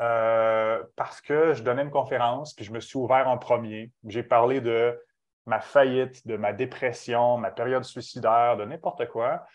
euh, 0.00 0.82
parce 0.96 1.20
que 1.20 1.54
je 1.54 1.62
donnais 1.62 1.82
une 1.82 1.90
conférence, 1.90 2.52
puis 2.54 2.64
je 2.64 2.72
me 2.72 2.80
suis 2.80 2.98
ouvert 2.98 3.28
en 3.28 3.38
premier. 3.38 3.92
J'ai 4.06 4.24
parlé 4.24 4.60
de 4.60 4.98
ma 5.46 5.60
faillite, 5.60 6.26
de 6.26 6.36
ma 6.36 6.52
dépression, 6.52 7.38
ma 7.38 7.50
période 7.50 7.84
suicidaire, 7.84 8.56
de 8.56 8.64
n'importe 8.64 9.06
quoi. 9.08 9.46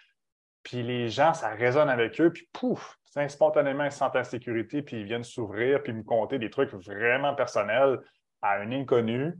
Puis 0.64 0.84
les 0.84 1.10
gens, 1.10 1.34
ça 1.34 1.50
résonne 1.50 1.90
avec 1.90 2.20
eux, 2.22 2.32
puis 2.32 2.48
pouf, 2.54 2.98
spontanément, 3.28 3.84
ils 3.86 3.92
se 3.92 3.98
sentent 3.98 4.16
en 4.16 4.24
sécurité, 4.24 4.82
puis 4.82 5.02
ils 5.02 5.06
viennent 5.06 5.24
s'ouvrir, 5.24 5.82
puis 5.84 5.94
me 5.94 6.04
conter 6.04 6.40
des 6.40 6.50
trucs 6.50 6.72
vraiment 6.74 7.34
personnels 7.34 8.00
à 8.42 8.60
un 8.60 8.72
inconnu, 8.72 9.34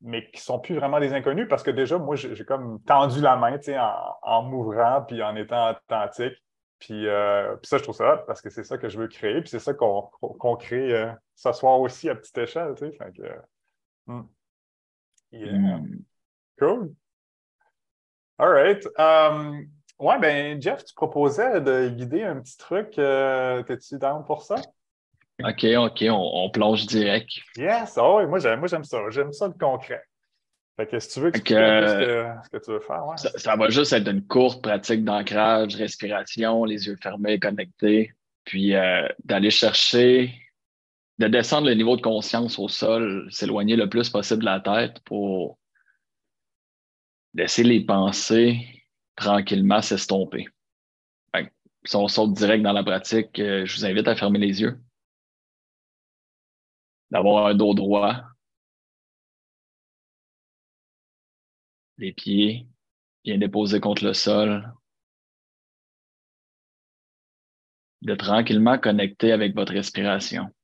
mais 0.00 0.24
qui 0.30 0.36
ne 0.36 0.42
sont 0.42 0.60
plus 0.60 0.76
vraiment 0.76 1.00
des 1.00 1.12
inconnus 1.12 1.46
parce 1.48 1.62
que 1.62 1.70
déjà, 1.70 1.98
moi, 1.98 2.16
j'ai 2.16 2.44
comme 2.44 2.80
tendu 2.84 3.20
la 3.20 3.36
main 3.36 3.58
en, 3.68 4.16
en 4.22 4.42
m'ouvrant, 4.42 5.02
puis 5.02 5.22
en 5.22 5.34
étant 5.36 5.70
authentique. 5.70 6.43
Euh, 6.90 7.56
puis, 7.56 7.68
ça, 7.68 7.78
je 7.78 7.82
trouve 7.82 7.94
ça 7.94 8.24
parce 8.26 8.40
que 8.40 8.50
c'est 8.50 8.64
ça 8.64 8.78
que 8.78 8.88
je 8.88 8.98
veux 8.98 9.08
créer. 9.08 9.40
Puis 9.40 9.50
c'est 9.50 9.58
ça 9.58 9.74
qu'on 9.74 10.56
crée 10.56 10.94
euh, 10.94 11.12
ce 11.34 11.52
soir 11.52 11.80
aussi 11.80 12.08
à 12.08 12.14
petite 12.14 12.36
échelle. 12.38 12.74
Tu 12.76 12.90
sais, 12.90 12.98
hmm. 14.06 14.22
hmm. 15.32 15.96
Cool. 16.58 16.94
All 18.38 18.48
right. 18.48 18.86
Um, 18.98 19.68
ouais, 19.98 20.18
ben 20.18 20.60
Jeff, 20.60 20.84
tu 20.84 20.94
proposais 20.94 21.60
de 21.60 21.88
guider 21.88 22.22
un 22.22 22.40
petit 22.40 22.56
truc. 22.56 22.98
Euh, 22.98 23.62
t'es-tu 23.62 23.98
down 23.98 24.24
pour 24.24 24.42
ça? 24.42 24.56
OK, 25.42 25.64
OK, 25.64 26.04
on, 26.10 26.50
plonge 26.50 26.86
direct. 26.86 27.30
Yes, 27.56 27.98
oh, 28.00 28.18
oui, 28.18 28.26
moi 28.26 28.38
j'aime 28.38 28.84
ça. 28.84 28.98
J'aime 29.10 29.32
ça 29.32 29.48
le 29.48 29.54
concret. 29.54 30.02
Fait 30.76 30.88
que 30.88 30.98
si 30.98 31.08
tu 31.08 31.20
veux 31.20 31.28
expliquer 31.28 31.54
ce, 31.54 32.50
que, 32.50 32.64
tu 32.64 32.72
veux 32.72 32.80
faire, 32.80 33.06
ouais. 33.06 33.16
ça, 33.16 33.54
va 33.54 33.68
juste 33.68 33.92
être 33.92 34.08
une 34.08 34.26
courte 34.26 34.60
pratique 34.60 35.04
d'ancrage, 35.04 35.76
respiration, 35.76 36.64
les 36.64 36.86
yeux 36.86 36.96
fermés, 37.00 37.38
connectés, 37.38 38.12
puis 38.44 38.74
euh, 38.74 39.06
d'aller 39.24 39.50
chercher, 39.50 40.34
de 41.18 41.28
descendre 41.28 41.68
le 41.68 41.74
niveau 41.74 41.96
de 41.96 42.02
conscience 42.02 42.58
au 42.58 42.68
sol, 42.68 43.28
s'éloigner 43.30 43.76
le 43.76 43.88
plus 43.88 44.10
possible 44.10 44.40
de 44.40 44.46
la 44.46 44.60
tête 44.60 44.98
pour 45.04 45.58
laissez 47.34 47.62
les 47.62 47.84
pensées 47.84 48.66
tranquillement 49.14 49.80
s'estomper. 49.80 50.48
Si 51.86 51.96
on 51.96 52.08
saute 52.08 52.32
direct 52.32 52.62
dans 52.62 52.72
la 52.72 52.82
pratique, 52.82 53.38
euh, 53.38 53.66
je 53.66 53.76
vous 53.76 53.84
invite 53.84 54.08
à 54.08 54.16
fermer 54.16 54.38
les 54.38 54.62
yeux, 54.62 54.80
d'avoir 57.10 57.46
un 57.46 57.54
dos 57.54 57.74
droit, 57.74 58.22
les 61.98 62.12
pieds 62.12 62.66
bien 63.24 63.38
déposés 63.38 63.80
contre 63.80 64.04
le 64.04 64.12
sol, 64.12 64.72
de 68.02 68.14
tranquillement 68.14 68.78
connecter 68.78 69.32
avec 69.32 69.54
votre 69.54 69.72
respiration, 69.72 70.54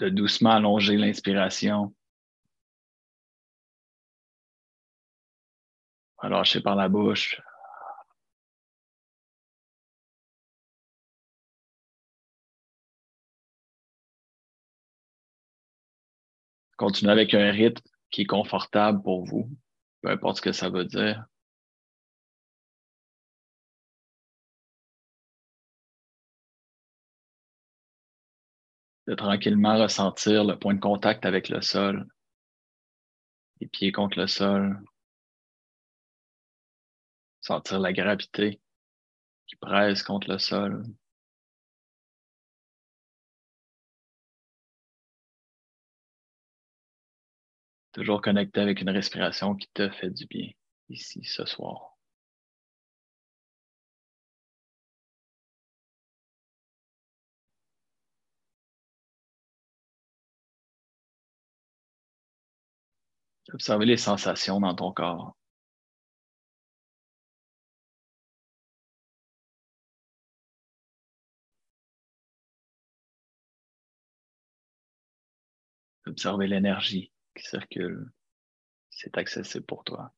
de 0.00 0.08
doucement 0.08 0.50
allonger 0.50 0.96
l'inspiration, 0.96 1.94
relâcher 6.16 6.60
par 6.60 6.74
la 6.74 6.88
bouche. 6.88 7.40
Continuez 16.76 17.12
avec 17.12 17.34
un 17.34 17.50
rythme 17.50 17.97
qui 18.10 18.22
est 18.22 18.26
confortable 18.26 19.02
pour 19.02 19.24
vous, 19.24 19.50
peu 20.02 20.10
importe 20.10 20.38
ce 20.38 20.42
que 20.42 20.52
ça 20.52 20.70
veut 20.70 20.84
dire. 20.84 21.24
De 29.06 29.14
tranquillement 29.14 29.78
ressentir 29.78 30.44
le 30.44 30.58
point 30.58 30.74
de 30.74 30.80
contact 30.80 31.24
avec 31.24 31.48
le 31.48 31.62
sol, 31.62 32.06
les 33.60 33.66
pieds 33.66 33.92
contre 33.92 34.18
le 34.18 34.26
sol, 34.26 34.78
sentir 37.40 37.80
la 37.80 37.92
gravité 37.92 38.60
qui 39.46 39.56
presse 39.56 40.02
contre 40.02 40.30
le 40.30 40.38
sol. 40.38 40.84
Toujours 47.98 48.22
connecté 48.22 48.60
avec 48.60 48.80
une 48.80 48.90
respiration 48.90 49.56
qui 49.56 49.66
te 49.74 49.90
fait 49.90 50.10
du 50.10 50.24
bien 50.26 50.48
ici 50.88 51.24
ce 51.24 51.44
soir. 51.44 51.96
Observez 63.52 63.84
les 63.86 63.96
sensations 63.96 64.60
dans 64.60 64.74
ton 64.76 64.92
corps. 64.92 65.34
Observez 76.06 76.46
l'énergie 76.46 77.10
circule. 77.42 78.10
C'est 78.90 79.16
accessible 79.18 79.66
pour 79.66 79.84
toi. 79.84 80.12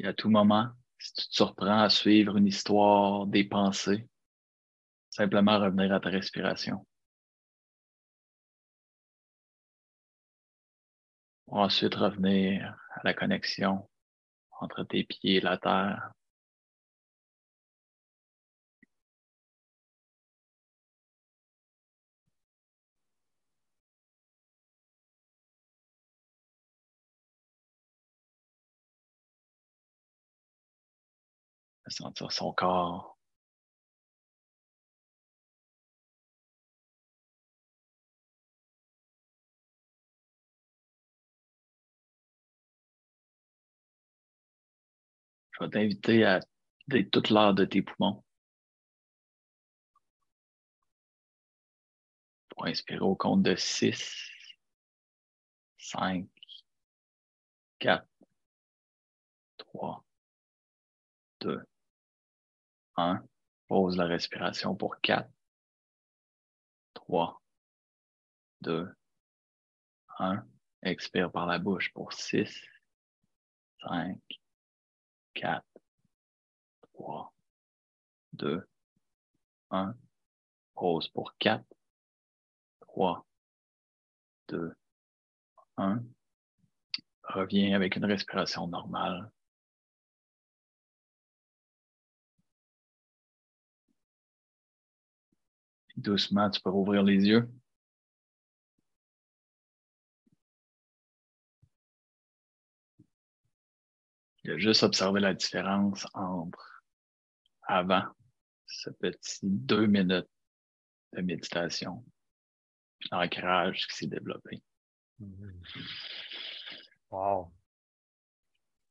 Et 0.00 0.06
à 0.06 0.14
tout 0.14 0.30
moment, 0.30 0.68
si 0.98 1.12
tu 1.12 1.28
te 1.28 1.34
surprends 1.34 1.82
à 1.82 1.90
suivre 1.90 2.36
une 2.38 2.46
histoire, 2.46 3.26
des 3.26 3.44
pensées, 3.44 4.08
simplement 5.10 5.58
revenir 5.58 5.92
à 5.92 6.00
ta 6.00 6.08
respiration. 6.08 6.86
Ensuite 11.50 11.94
revenir 11.94 12.76
à 12.94 13.00
la 13.04 13.14
connexion 13.14 13.88
entre 14.60 14.84
tes 14.84 15.04
pieds 15.04 15.36
et 15.36 15.40
la 15.40 15.58
terre. 15.58 16.12
sentir 31.90 32.32
son 32.32 32.52
corps 32.52 33.19
Je 45.60 45.66
vais 45.66 45.70
t'inviter 45.70 46.24
à 46.24 46.40
toute 47.12 47.28
l'heure 47.28 47.52
de 47.52 47.66
tes 47.66 47.82
poumons. 47.82 48.24
Pour 52.48 52.66
inspirer 52.66 53.00
au 53.00 53.14
compte 53.14 53.42
de 53.42 53.54
6, 53.54 54.30
5, 55.76 56.26
4, 57.78 58.06
3, 59.58 60.02
2, 61.40 61.62
1. 62.96 63.22
Pose 63.68 63.98
la 63.98 64.06
respiration 64.06 64.74
pour 64.74 64.98
4, 65.02 65.30
3, 66.94 67.42
2, 68.62 68.94
1. 70.18 70.42
Expire 70.82 71.30
par 71.30 71.44
la 71.44 71.58
bouche 71.58 71.92
pour 71.92 72.14
6, 72.14 72.62
5, 73.82 74.39
4, 75.34 75.64
3, 76.94 77.32
2, 78.34 78.66
1. 79.70 79.94
Pause 80.74 81.08
pour 81.08 81.34
4, 81.38 81.64
3, 82.80 83.26
2, 84.48 84.74
1. 85.76 86.02
Reviens 87.24 87.76
avec 87.76 87.96
une 87.96 88.04
respiration 88.04 88.66
normale. 88.66 89.30
Doucement, 95.96 96.50
tu 96.50 96.60
peux 96.60 96.70
ouvrir 96.70 97.02
les 97.02 97.26
yeux. 97.26 97.48
Il 104.44 104.52
a 104.52 104.58
juste 104.58 104.82
observé 104.82 105.20
la 105.20 105.34
différence 105.34 106.06
entre 106.14 106.84
avant 107.62 108.04
ce 108.66 108.90
petit 108.90 109.40
deux 109.42 109.86
minutes 109.86 110.28
de 111.12 111.22
méditation, 111.22 112.04
l'ancrage 113.10 113.86
qui 113.88 113.96
s'est 113.96 114.06
développé. 114.06 114.62
Wow. 117.10 117.52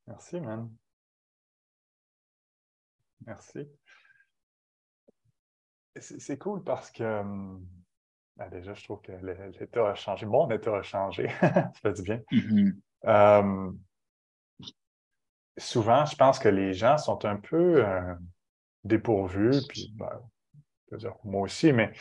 Merci, 0.06 0.40
man. 0.40 0.70
Merci. 3.26 3.68
C'est 5.98 6.38
cool 6.38 6.62
parce 6.62 6.90
que 6.90 7.02
hum, 7.02 7.66
ben 8.36 8.48
déjà, 8.48 8.74
je 8.74 8.84
trouve 8.84 9.00
que 9.02 9.12
l'état 9.12 9.90
a 9.90 9.94
changé. 9.94 10.26
Mon 10.26 10.50
état 10.50 10.76
a 10.76 10.82
changé. 10.82 11.28
Ça 11.40 11.72
fait 11.82 11.92
du 11.94 12.02
bien. 12.02 12.22
Mm-hmm. 12.30 12.74
Hum, 13.02 13.80
souvent, 15.60 16.04
je 16.06 16.16
pense 16.16 16.38
que 16.38 16.48
les 16.48 16.72
gens 16.72 16.98
sont 16.98 17.24
un 17.24 17.36
peu 17.36 17.86
euh, 17.86 18.14
dépourvus, 18.84 19.62
puis 19.68 19.92
ben, 19.94 20.08
dire, 20.92 21.14
moi 21.24 21.42
aussi, 21.42 21.72
mais, 21.72 21.92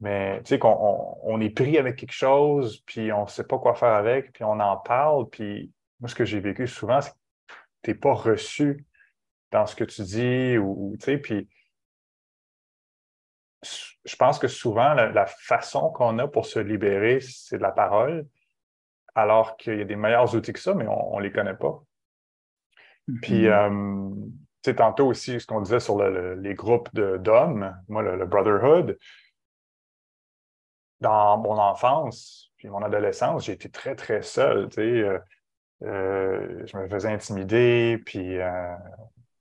mais 0.00 0.42
tu 0.42 0.48
sais, 0.50 0.58
qu'on 0.58 1.16
on, 1.22 1.40
est 1.40 1.50
pris 1.50 1.78
avec 1.78 1.96
quelque 1.96 2.12
chose, 2.12 2.82
puis 2.86 3.12
on 3.12 3.24
ne 3.24 3.28
sait 3.28 3.44
pas 3.44 3.58
quoi 3.58 3.74
faire 3.74 3.94
avec, 3.94 4.32
puis 4.32 4.44
on 4.44 4.60
en 4.60 4.76
parle, 4.76 5.28
puis 5.30 5.72
moi, 6.00 6.08
ce 6.08 6.14
que 6.14 6.24
j'ai 6.24 6.40
vécu 6.40 6.66
souvent, 6.66 7.00
c'est 7.00 7.10
que 7.10 7.16
tu 7.82 7.90
n'es 7.90 7.96
pas 7.96 8.12
reçu 8.12 8.84
dans 9.50 9.66
ce 9.66 9.74
que 9.74 9.84
tu 9.84 10.02
dis, 10.02 10.58
ou, 10.58 10.94
tu 10.98 11.04
sais, 11.04 11.18
puis 11.18 11.48
je 13.62 14.16
pense 14.16 14.38
que 14.38 14.48
souvent, 14.48 14.94
la, 14.94 15.26
façon 15.26 15.90
qu'on 15.90 16.18
a 16.18 16.28
pour 16.28 16.46
se 16.46 16.58
libérer, 16.58 17.20
c'est 17.20 17.58
de 17.58 17.62
la 17.62 17.72
parole, 17.72 18.26
alors 19.14 19.56
qu'il 19.56 19.78
y 19.78 19.82
a 19.82 19.84
des 19.84 19.96
meilleurs 19.96 20.34
outils 20.36 20.52
que 20.52 20.60
ça, 20.60 20.74
mais 20.74 20.86
on 20.86 21.18
ne 21.18 21.24
les 21.24 21.32
connaît 21.32 21.56
pas. 21.56 21.82
Puis, 23.22 23.44
mm-hmm. 23.44 24.12
euh, 24.12 24.30
tu 24.62 24.70
sais, 24.70 24.74
tantôt 24.76 25.06
aussi, 25.06 25.40
ce 25.40 25.46
qu'on 25.46 25.60
disait 25.60 25.80
sur 25.80 25.98
les 26.02 26.54
groupes 26.54 26.88
d'hommes, 26.94 27.76
moi, 27.88 28.02
le, 28.02 28.26
Brotherhood, 28.26 28.98
dans 31.00 31.38
mon 31.38 31.58
enfance, 31.58 32.50
puis 32.56 32.68
mon 32.68 32.82
adolescence, 32.82 33.46
j'ai 33.46 33.52
été 33.52 33.70
très, 33.70 33.94
très 33.94 34.22
seul, 34.22 34.68
tu 34.68 34.74
sais. 34.76 34.80
Euh, 34.82 35.18
euh, 35.84 36.66
je 36.66 36.76
me 36.76 36.88
faisais 36.88 37.08
intimider, 37.08 38.02
puis 38.04 38.38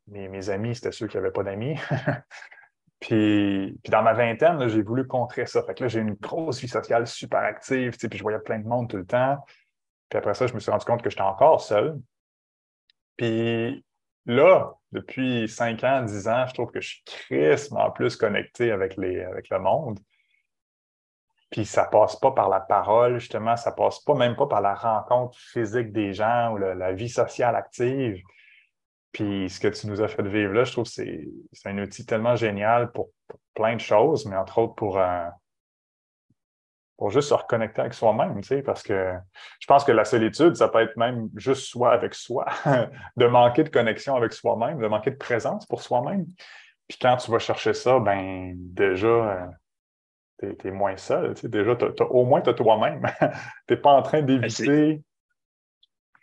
mes, 0.08 0.50
amis, 0.50 0.76
c'était 0.76 0.92
ceux 0.92 1.08
qui 1.08 1.18
n'avaient 1.18 1.32
pas 1.32 1.44
d'amis. 1.44 1.76
puis, 3.00 3.80
puis, 3.84 3.92
dans 3.92 4.04
ma 4.04 4.14
vingtaine, 4.14 4.68
j'ai 4.68 4.84
voulu 4.84 5.08
contrer 5.08 5.48
ça. 5.48 5.64
Fait 5.64 5.74
que 5.74 5.84
là, 5.84 5.88
j'ai 5.88 6.00
une 6.00 6.14
grosse 6.14 6.62
vie 6.62 6.68
sociale 6.68 7.08
super 7.08 7.40
active, 7.40 7.98
puis 7.98 8.18
je 8.18 8.24
voyais 8.24 8.40
plein 8.40 8.60
de 8.60 8.68
monde 8.68 8.88
tout 8.88 8.98
le 8.98 9.06
temps. 9.06 9.44
Puis 10.10 10.18
après 10.18 10.36
ça, 10.36 10.46
je 10.46 10.54
me 10.54 10.60
suis 10.60 10.72
rendu 10.72 10.86
compte 10.86 11.02
que 11.02 11.10
j'étais 11.10 11.24
encore 11.24 11.60
seul. 11.60 12.00
Puis 13.18 13.84
là, 14.26 14.74
depuis 14.92 15.50
5 15.50 15.84
ans, 15.84 16.04
10 16.04 16.28
ans, 16.28 16.46
je 16.48 16.54
trouve 16.54 16.72
que 16.72 16.82
je 16.82 16.90
suis 16.90 17.04
crissement 17.06 17.92
plus 17.92 18.16
connecté 18.16 18.72
avec, 18.72 18.96
les, 18.98 19.22
avec 19.22 19.50
le 19.50 19.60
monde. 19.60 20.00
Puis 21.50 21.66
ça 21.66 21.86
passe 21.86 22.16
pas 22.18 22.32
par 22.32 22.50
la 22.50 22.60
parole, 22.60 23.20
justement, 23.20 23.56
ça 23.56 23.72
passe 23.72 24.00
pas 24.00 24.16
même 24.16 24.36
pas 24.36 24.48
par 24.48 24.62
la 24.62 24.76
rencontre 24.76 25.38
physique 25.38 25.92
des 25.94 26.14
gens 26.14 26.54
ou 26.54 26.58
la 26.58 26.92
vie 26.92 27.10
sociale 27.10 27.56
active. 27.56 28.22
Puis 29.14 29.50
ce 29.50 29.60
que 29.60 29.70
tu 29.70 29.88
nous 29.88 30.02
as 30.02 30.10
fait 30.10 30.28
vivre 30.28 30.54
là, 30.54 30.64
je 30.64 30.72
trouve 30.74 30.84
que 30.84 30.92
c'est 30.92 31.70
un 31.70 31.78
outil 31.80 32.06
tellement 32.06 32.36
génial 32.36 32.92
pour, 32.92 33.10
plein 33.54 33.76
de 33.76 33.82
choses, 33.82 34.28
mais 34.28 34.36
entre 34.36 34.60
autres 34.60 34.76
pour, 34.76 35.00
euh, 35.00 35.26
pour 36.98 37.12
juste 37.12 37.30
se 37.30 37.34
reconnecter 37.34 37.82
avec 37.82 37.94
soi-même, 37.94 38.42
tu 38.42 38.48
sais, 38.48 38.62
parce 38.63 38.82
que 38.82 39.13
je 39.60 39.68
pense 39.68 39.84
que 39.84 39.92
la 39.92 40.04
solitude, 40.04 40.56
ça 40.56 40.68
peut 40.68 40.82
être 40.82 40.98
même 40.98 41.30
juste 41.36 41.68
soi 41.68 41.94
avec 41.94 42.16
soi, 42.16 42.48
de 43.18 43.27
manquer 43.27 43.63
de 43.63 43.70
connexion 43.70 44.16
avec 44.16 44.34
soi-même, 44.34 44.80
de 44.80 44.88
manquer 44.88 45.12
de 45.12 45.16
présence 45.16 45.66
pour 45.68 45.84
soi-même. 45.84 46.25
Puis 46.88 46.98
quand 47.00 47.16
tu 47.18 47.30
vas 47.30 47.39
chercher 47.39 47.74
ça, 47.74 48.00
ben 48.00 48.54
déjà, 48.56 49.08
euh, 49.08 49.46
tu 50.39 50.68
es, 50.68 50.72
moins 50.72 50.98
seul. 50.98 51.36
Tu 51.36 51.42
sais, 51.42 51.50
déjà, 51.50 51.77
au 52.10 52.25
moins, 52.25 52.42
tu 52.42 52.50
as 52.50 52.54
toi-même. 52.54 53.06
tu 53.20 53.74
n'es 53.74 53.77
pas 53.77 53.92
en 53.92 54.01
train 54.01 54.22
ben, 54.22 54.39
d'éviter. 54.39 55.04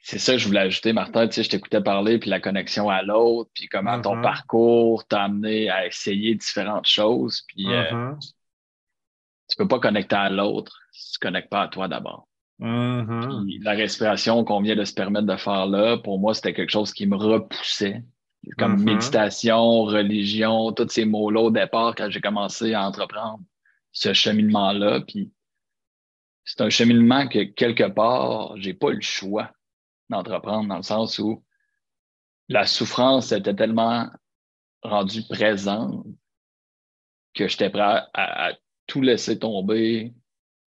C'est 0.00 0.18
ça 0.18 0.32
que 0.32 0.38
je 0.38 0.48
voulais 0.48 0.60
ajouter, 0.60 0.92
Martin. 0.92 1.28
Tu 1.28 1.34
sais, 1.34 1.42
je 1.44 1.50
t'écoutais 1.50 1.82
parler, 1.82 2.18
puis 2.18 2.30
la 2.30 2.40
connexion 2.40 2.90
à 2.90 3.02
l'autre, 3.02 3.50
puis 3.54 3.68
comment 3.68 4.00
ton 4.00 4.16
mm-hmm. 4.16 4.22
parcours 4.22 5.06
t'a 5.06 5.22
amené 5.22 5.70
à 5.70 5.86
essayer 5.86 6.34
différentes 6.34 6.86
choses. 6.86 7.44
Puis 7.46 7.72
euh, 7.72 7.84
mm-hmm 7.90 8.33
tu 9.48 9.56
peux 9.56 9.68
pas 9.68 9.78
connecter 9.78 10.16
à 10.16 10.30
l'autre 10.30 10.78
si 10.92 11.12
tu 11.12 11.18
ne 11.18 11.30
connectes 11.30 11.50
pas 11.50 11.62
à 11.62 11.68
toi 11.68 11.88
d'abord. 11.88 12.28
Mm-hmm. 12.60 13.62
La 13.62 13.72
respiration 13.72 14.44
qu'on 14.44 14.60
vient 14.60 14.76
de 14.76 14.84
se 14.84 14.94
permettre 14.94 15.26
de 15.26 15.36
faire 15.36 15.66
là, 15.66 15.98
pour 15.98 16.18
moi, 16.18 16.34
c'était 16.34 16.54
quelque 16.54 16.70
chose 16.70 16.92
qui 16.92 17.06
me 17.06 17.16
repoussait. 17.16 18.02
Comme 18.58 18.76
mm-hmm. 18.76 18.84
méditation, 18.84 19.84
religion, 19.84 20.72
tous 20.72 20.88
ces 20.88 21.06
mots-là 21.06 21.40
au 21.40 21.50
départ 21.50 21.94
quand 21.94 22.10
j'ai 22.10 22.20
commencé 22.20 22.74
à 22.74 22.86
entreprendre 22.86 23.40
ce 23.92 24.12
cheminement-là. 24.12 25.00
Puis 25.00 25.32
c'est 26.44 26.60
un 26.60 26.68
cheminement 26.68 27.26
que 27.26 27.44
quelque 27.44 27.88
part, 27.88 28.54
j'ai 28.56 28.74
pas 28.74 28.90
eu 28.90 28.96
le 28.96 29.00
choix 29.00 29.50
d'entreprendre 30.10 30.68
dans 30.68 30.76
le 30.76 30.82
sens 30.82 31.18
où 31.18 31.42
la 32.48 32.66
souffrance 32.66 33.32
était 33.32 33.54
tellement 33.54 34.10
rendue 34.82 35.26
présente 35.26 36.04
que 37.32 37.48
j'étais 37.48 37.70
prêt 37.70 38.02
à 38.12 38.52
tout 38.86 39.00
laisser 39.00 39.38
tomber, 39.38 40.12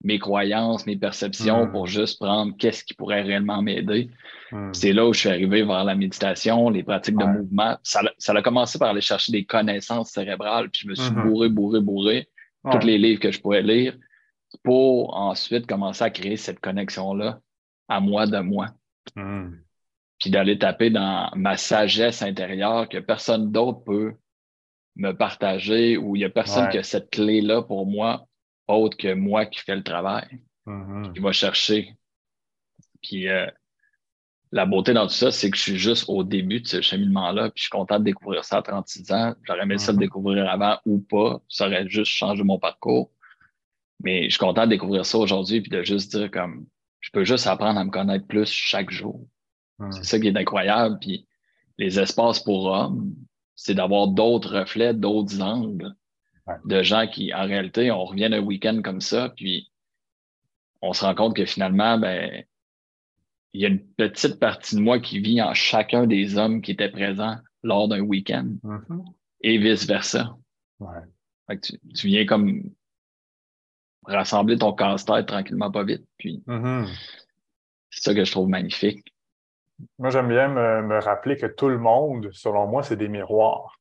mes 0.03 0.19
croyances, 0.19 0.85
mes 0.85 0.95
perceptions 0.95 1.65
hmm. 1.65 1.71
pour 1.71 1.87
juste 1.87 2.19
prendre 2.19 2.55
qu'est-ce 2.57 2.83
qui 2.83 2.93
pourrait 2.93 3.23
réellement 3.23 3.61
m'aider. 3.61 4.09
Hmm. 4.51 4.71
C'est 4.73 4.93
là 4.93 5.07
où 5.07 5.13
je 5.13 5.21
suis 5.21 5.29
arrivé 5.29 5.63
vers 5.63 5.83
la 5.83 5.95
méditation, 5.95 6.69
les 6.69 6.83
pratiques 6.83 7.17
de 7.17 7.25
mouvement. 7.25 7.77
Ça, 7.83 8.01
a 8.27 8.41
commencé 8.41 8.77
par 8.77 8.89
aller 8.89 9.01
chercher 9.01 9.31
des 9.31 9.45
connaissances 9.45 10.11
cérébrales, 10.11 10.69
puis 10.69 10.81
je 10.83 10.89
me 10.89 10.95
suis 10.95 11.11
hmm. 11.11 11.23
bourré, 11.23 11.49
bourré, 11.49 11.81
bourré, 11.81 12.29
tous 12.71 12.85
les 12.85 12.97
livres 12.97 13.19
que 13.19 13.31
je 13.31 13.39
pouvais 13.39 13.61
lire, 13.61 13.97
pour 14.63 15.15
ensuite 15.15 15.67
commencer 15.67 16.03
à 16.03 16.09
créer 16.09 16.37
cette 16.37 16.59
connexion-là 16.59 17.39
à 17.87 17.99
moi 17.99 18.27
de 18.27 18.39
moi. 18.39 18.67
Puis 20.19 20.31
d'aller 20.31 20.57
taper 20.57 20.89
dans 20.89 21.31
ma 21.35 21.57
sagesse 21.57 22.21
intérieure 22.21 22.89
que 22.89 22.97
personne 22.97 23.51
d'autre 23.51 23.83
peut 23.83 24.13
me 24.97 25.11
partager 25.13 25.97
ou 25.97 26.15
il 26.15 26.19
n'y 26.19 26.25
a 26.25 26.29
personne 26.29 26.69
qui 26.69 26.77
a 26.77 26.83
cette 26.83 27.11
clé-là 27.11 27.61
pour 27.61 27.85
moi, 27.85 28.27
autre 28.67 28.97
que 28.97 29.13
moi 29.13 29.45
qui 29.45 29.59
fais 29.59 29.75
le 29.75 29.83
travail, 29.83 30.27
mm-hmm. 30.65 31.13
qui 31.13 31.19
va 31.19 31.31
chercher. 31.31 31.95
Puis 33.01 33.29
euh, 33.29 33.47
la 34.51 34.65
beauté 34.65 34.93
dans 34.93 35.07
tout 35.07 35.13
ça, 35.13 35.31
c'est 35.31 35.51
que 35.51 35.57
je 35.57 35.61
suis 35.61 35.77
juste 35.77 36.05
au 36.07 36.23
début 36.23 36.61
de 36.61 36.67
ce 36.67 36.81
cheminement-là, 36.81 37.49
puis 37.51 37.59
je 37.59 37.63
suis 37.63 37.69
content 37.69 37.99
de 37.99 38.05
découvrir 38.05 38.43
ça 38.43 38.57
à 38.57 38.61
36 38.61 39.11
ans. 39.11 39.35
J'aurais 39.43 39.63
aimé 39.63 39.77
ça 39.77 39.91
le 39.91 39.97
mm-hmm. 39.97 40.01
découvrir 40.01 40.49
avant 40.49 40.79
ou 40.85 40.99
pas. 40.99 41.39
Ça 41.47 41.67
aurait 41.67 41.87
juste 41.87 42.11
changé 42.11 42.43
mon 42.43 42.59
parcours. 42.59 43.11
Mais 44.03 44.25
je 44.25 44.29
suis 44.29 44.39
content 44.39 44.65
de 44.65 44.71
découvrir 44.71 45.05
ça 45.05 45.17
aujourd'hui, 45.17 45.61
puis 45.61 45.71
de 45.71 45.83
juste 45.83 46.15
dire 46.15 46.29
comme 46.31 46.67
je 46.99 47.11
peux 47.11 47.23
juste 47.23 47.47
apprendre 47.47 47.79
à 47.79 47.83
me 47.83 47.89
connaître 47.89 48.27
plus 48.27 48.49
chaque 48.49 48.89
jour. 48.89 49.25
Mm. 49.79 49.91
C'est 49.91 50.03
ça 50.03 50.19
qui 50.19 50.27
est 50.27 50.37
incroyable. 50.37 50.97
Puis 50.99 51.27
les 51.77 51.99
espaces 51.99 52.39
pour 52.39 52.65
hommes, 52.65 53.13
c'est 53.57 53.73
d'avoir 53.73 54.07
d'autres 54.07 54.59
reflets, 54.59 54.93
d'autres 54.93 55.41
angles 55.41 55.93
de 56.63 56.81
gens 56.81 57.07
qui, 57.07 57.33
en 57.33 57.45
réalité, 57.45 57.91
on 57.91 58.05
revient 58.05 58.29
un 58.31 58.39
week-end 58.39 58.81
comme 58.81 59.01
ça, 59.01 59.33
puis 59.35 59.69
on 60.81 60.93
se 60.93 61.03
rend 61.03 61.15
compte 61.15 61.35
que 61.35 61.45
finalement, 61.45 61.97
ben, 61.97 62.45
il 63.51 63.61
y 63.61 63.65
a 63.65 63.69
une 63.69 63.85
petite 63.85 64.39
partie 64.39 64.75
de 64.75 64.81
moi 64.81 64.99
qui 64.99 65.19
vit 65.19 65.41
en 65.41 65.53
chacun 65.53 66.05
des 66.05 66.37
hommes 66.37 66.61
qui 66.61 66.71
étaient 66.71 66.91
présents 66.91 67.37
lors 67.63 67.87
d'un 67.87 68.01
week-end 68.01 68.55
mm-hmm. 68.63 69.05
et 69.41 69.57
vice-versa. 69.57 70.37
tu, 71.61 72.07
viens 72.07 72.25
comme 72.25 72.63
rassembler 74.03 74.57
ton 74.57 74.71
casse-tête 74.73 75.25
tranquillement, 75.25 75.71
pas 75.71 75.83
vite. 75.83 76.05
Puis 76.17 76.43
mm-hmm. 76.47 76.87
c'est 77.89 78.03
ça 78.03 78.13
que 78.13 78.23
je 78.23 78.31
trouve 78.31 78.47
magnifique. 78.47 79.13
Moi, 79.99 80.09
j'aime 80.09 80.27
bien 80.27 80.47
me, 80.47 80.99
rappeler 80.99 81.37
que 81.37 81.45
tout 81.45 81.69
le 81.69 81.77
monde, 81.77 82.29
selon 82.31 82.67
moi, 82.67 82.83
c'est 82.83 82.95
des 82.95 83.07
miroirs. 83.07 83.79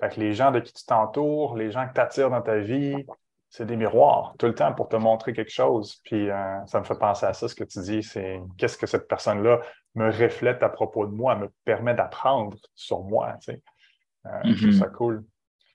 Fait 0.00 0.10
que 0.10 0.20
les 0.20 0.32
gens 0.32 0.50
de 0.50 0.60
qui 0.60 0.72
tu 0.72 0.84
t'entoures, 0.84 1.56
les 1.56 1.70
gens 1.70 1.86
que 1.88 1.94
tu 1.94 2.00
attires 2.00 2.30
dans 2.30 2.42
ta 2.42 2.58
vie, 2.58 3.04
c'est 3.50 3.66
des 3.66 3.76
miroirs 3.76 4.34
tout 4.38 4.46
le 4.46 4.54
temps 4.54 4.72
pour 4.74 4.88
te 4.88 4.96
montrer 4.96 5.32
quelque 5.32 5.50
chose. 5.50 6.00
Puis 6.04 6.30
euh, 6.30 6.66
ça 6.66 6.80
me 6.80 6.84
fait 6.84 6.98
penser 6.98 7.26
à 7.26 7.32
ça, 7.32 7.48
ce 7.48 7.54
que 7.54 7.64
tu 7.64 7.80
dis, 7.80 8.02
c'est 8.02 8.40
qu'est-ce 8.56 8.76
que 8.76 8.86
cette 8.86 9.08
personne-là 9.08 9.60
me 9.94 10.10
reflète 10.10 10.62
à 10.62 10.68
propos 10.68 11.06
de 11.06 11.12
moi, 11.12 11.34
me 11.34 11.50
permet 11.64 11.94
d'apprendre 11.94 12.56
sur 12.74 13.02
moi. 13.02 13.34
Tu 13.40 13.52
sais. 13.52 13.62
Euh, 14.26 14.30
Je 14.44 14.52
trouve 14.54 14.70
mm-hmm. 14.70 14.78
ça 14.78 14.86
cool. 14.88 15.24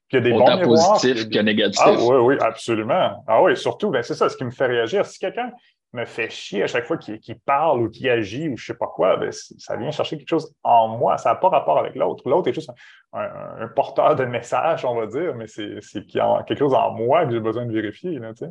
Puis 0.08 0.18
il 0.20 0.24
y 0.24 0.28
a 0.28 0.30
des 0.30 0.32
Autant 0.34 0.46
bons 0.46 0.58
miroirs. 0.58 0.94
positif 0.94 1.30
que 1.30 1.40
négatif. 1.40 1.82
Ah 1.84 1.94
oui, 1.94 2.18
oui, 2.18 2.36
absolument. 2.40 3.24
Ah 3.28 3.42
oui, 3.42 3.58
surtout, 3.58 3.90
ben, 3.90 4.04
c'est 4.04 4.16
ça, 4.16 4.30
ce 4.30 4.38
qui 4.38 4.44
me 4.44 4.52
fait 4.52 4.68
réagir. 4.68 5.06
Si 5.06 5.18
quelqu'un 5.18 5.52
me 5.94 6.06
fait 6.06 6.30
chier 6.30 6.64
à 6.64 6.68
chaque 6.68 6.86
fois 6.86 6.98
qu'il 6.98 7.40
parle 7.40 7.82
ou 7.82 7.90
qu'il 7.90 8.10
agit 8.10 8.50
ou 8.50 8.58
je 8.58 8.66
sais 8.66 8.74
pas 8.74 8.88
quoi, 8.88 9.16
ben, 9.18 9.32
ça 9.32 9.78
vient 9.78 9.92
chercher 9.92 10.18
quelque 10.18 10.30
chose 10.30 10.54
en 10.64 10.88
moi. 10.88 11.18
Ça 11.18 11.30
n'a 11.30 11.36
pas 11.36 11.50
rapport 11.50 11.78
avec 11.78 11.96
l'autre. 11.96 12.28
L'autre 12.28 12.50
est 12.50 12.54
juste 12.54 12.72
un, 13.14 13.68
porteur 13.76 14.16
de 14.16 14.26
message, 14.26 14.86
on 14.86 14.96
va 14.96 15.06
dire, 15.06 15.36
mais 15.36 15.48
c'est 15.48 15.80
quelque 16.08 16.58
chose 16.58 16.74
en 16.74 16.92
moi 16.92 17.26
que 17.26 17.32
j'ai 17.32 17.40
besoin 17.40 17.66
de 17.66 17.72
vérifier. 17.72 18.18
Là, 18.18 18.34
tu 18.34 18.46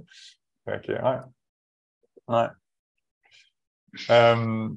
ouais. 2.29 2.47
Euh, 4.11 4.69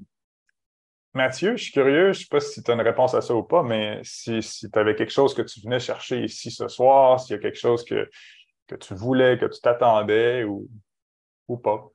Mathieu, 1.13 1.55
je 1.55 1.63
suis 1.63 1.71
curieux, 1.71 2.11
je 2.11 2.19
ne 2.19 2.23
sais 2.23 2.27
pas 2.29 2.39
si 2.39 2.61
tu 2.61 2.71
as 2.71 2.73
une 2.73 2.81
réponse 2.81 3.13
à 3.13 3.21
ça 3.21 3.33
ou 3.33 3.43
pas, 3.43 3.63
mais 3.63 4.01
si, 4.03 4.41
si 4.41 4.69
tu 4.69 4.79
avais 4.79 4.95
quelque 4.95 5.13
chose 5.13 5.33
que 5.33 5.43
tu 5.43 5.61
venais 5.61 5.79
chercher 5.79 6.23
ici 6.23 6.51
ce 6.51 6.67
soir, 6.67 7.19
s'il 7.19 7.35
y 7.35 7.39
a 7.39 7.41
quelque 7.41 7.59
chose 7.59 7.85
que, 7.85 8.09
que 8.67 8.75
tu 8.75 8.95
voulais, 8.95 9.37
que 9.37 9.45
tu 9.45 9.61
t'attendais 9.61 10.43
ou, 10.43 10.67
ou 11.47 11.57
pas. 11.57 11.89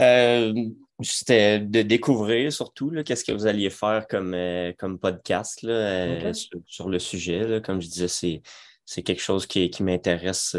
Euh, 0.00 0.54
c'était 1.02 1.58
de 1.58 1.82
découvrir 1.82 2.52
surtout 2.52 2.92
qu'est-ce 3.04 3.24
que 3.24 3.32
vous 3.32 3.46
alliez 3.46 3.70
faire 3.70 4.06
comme, 4.08 4.34
euh, 4.34 4.72
comme 4.78 4.98
podcast 4.98 5.62
là, 5.62 5.72
euh, 5.72 6.32
sur, 6.66 6.88
le 6.88 6.98
sujet. 6.98 7.60
Comme 7.64 7.80
je 7.80 7.88
disais, 7.88 8.40
c'est 8.84 9.02
quelque 9.02 9.22
chose 9.22 9.46
qui, 9.46 9.68
qui 9.70 9.82
m'intéresse 9.82 10.56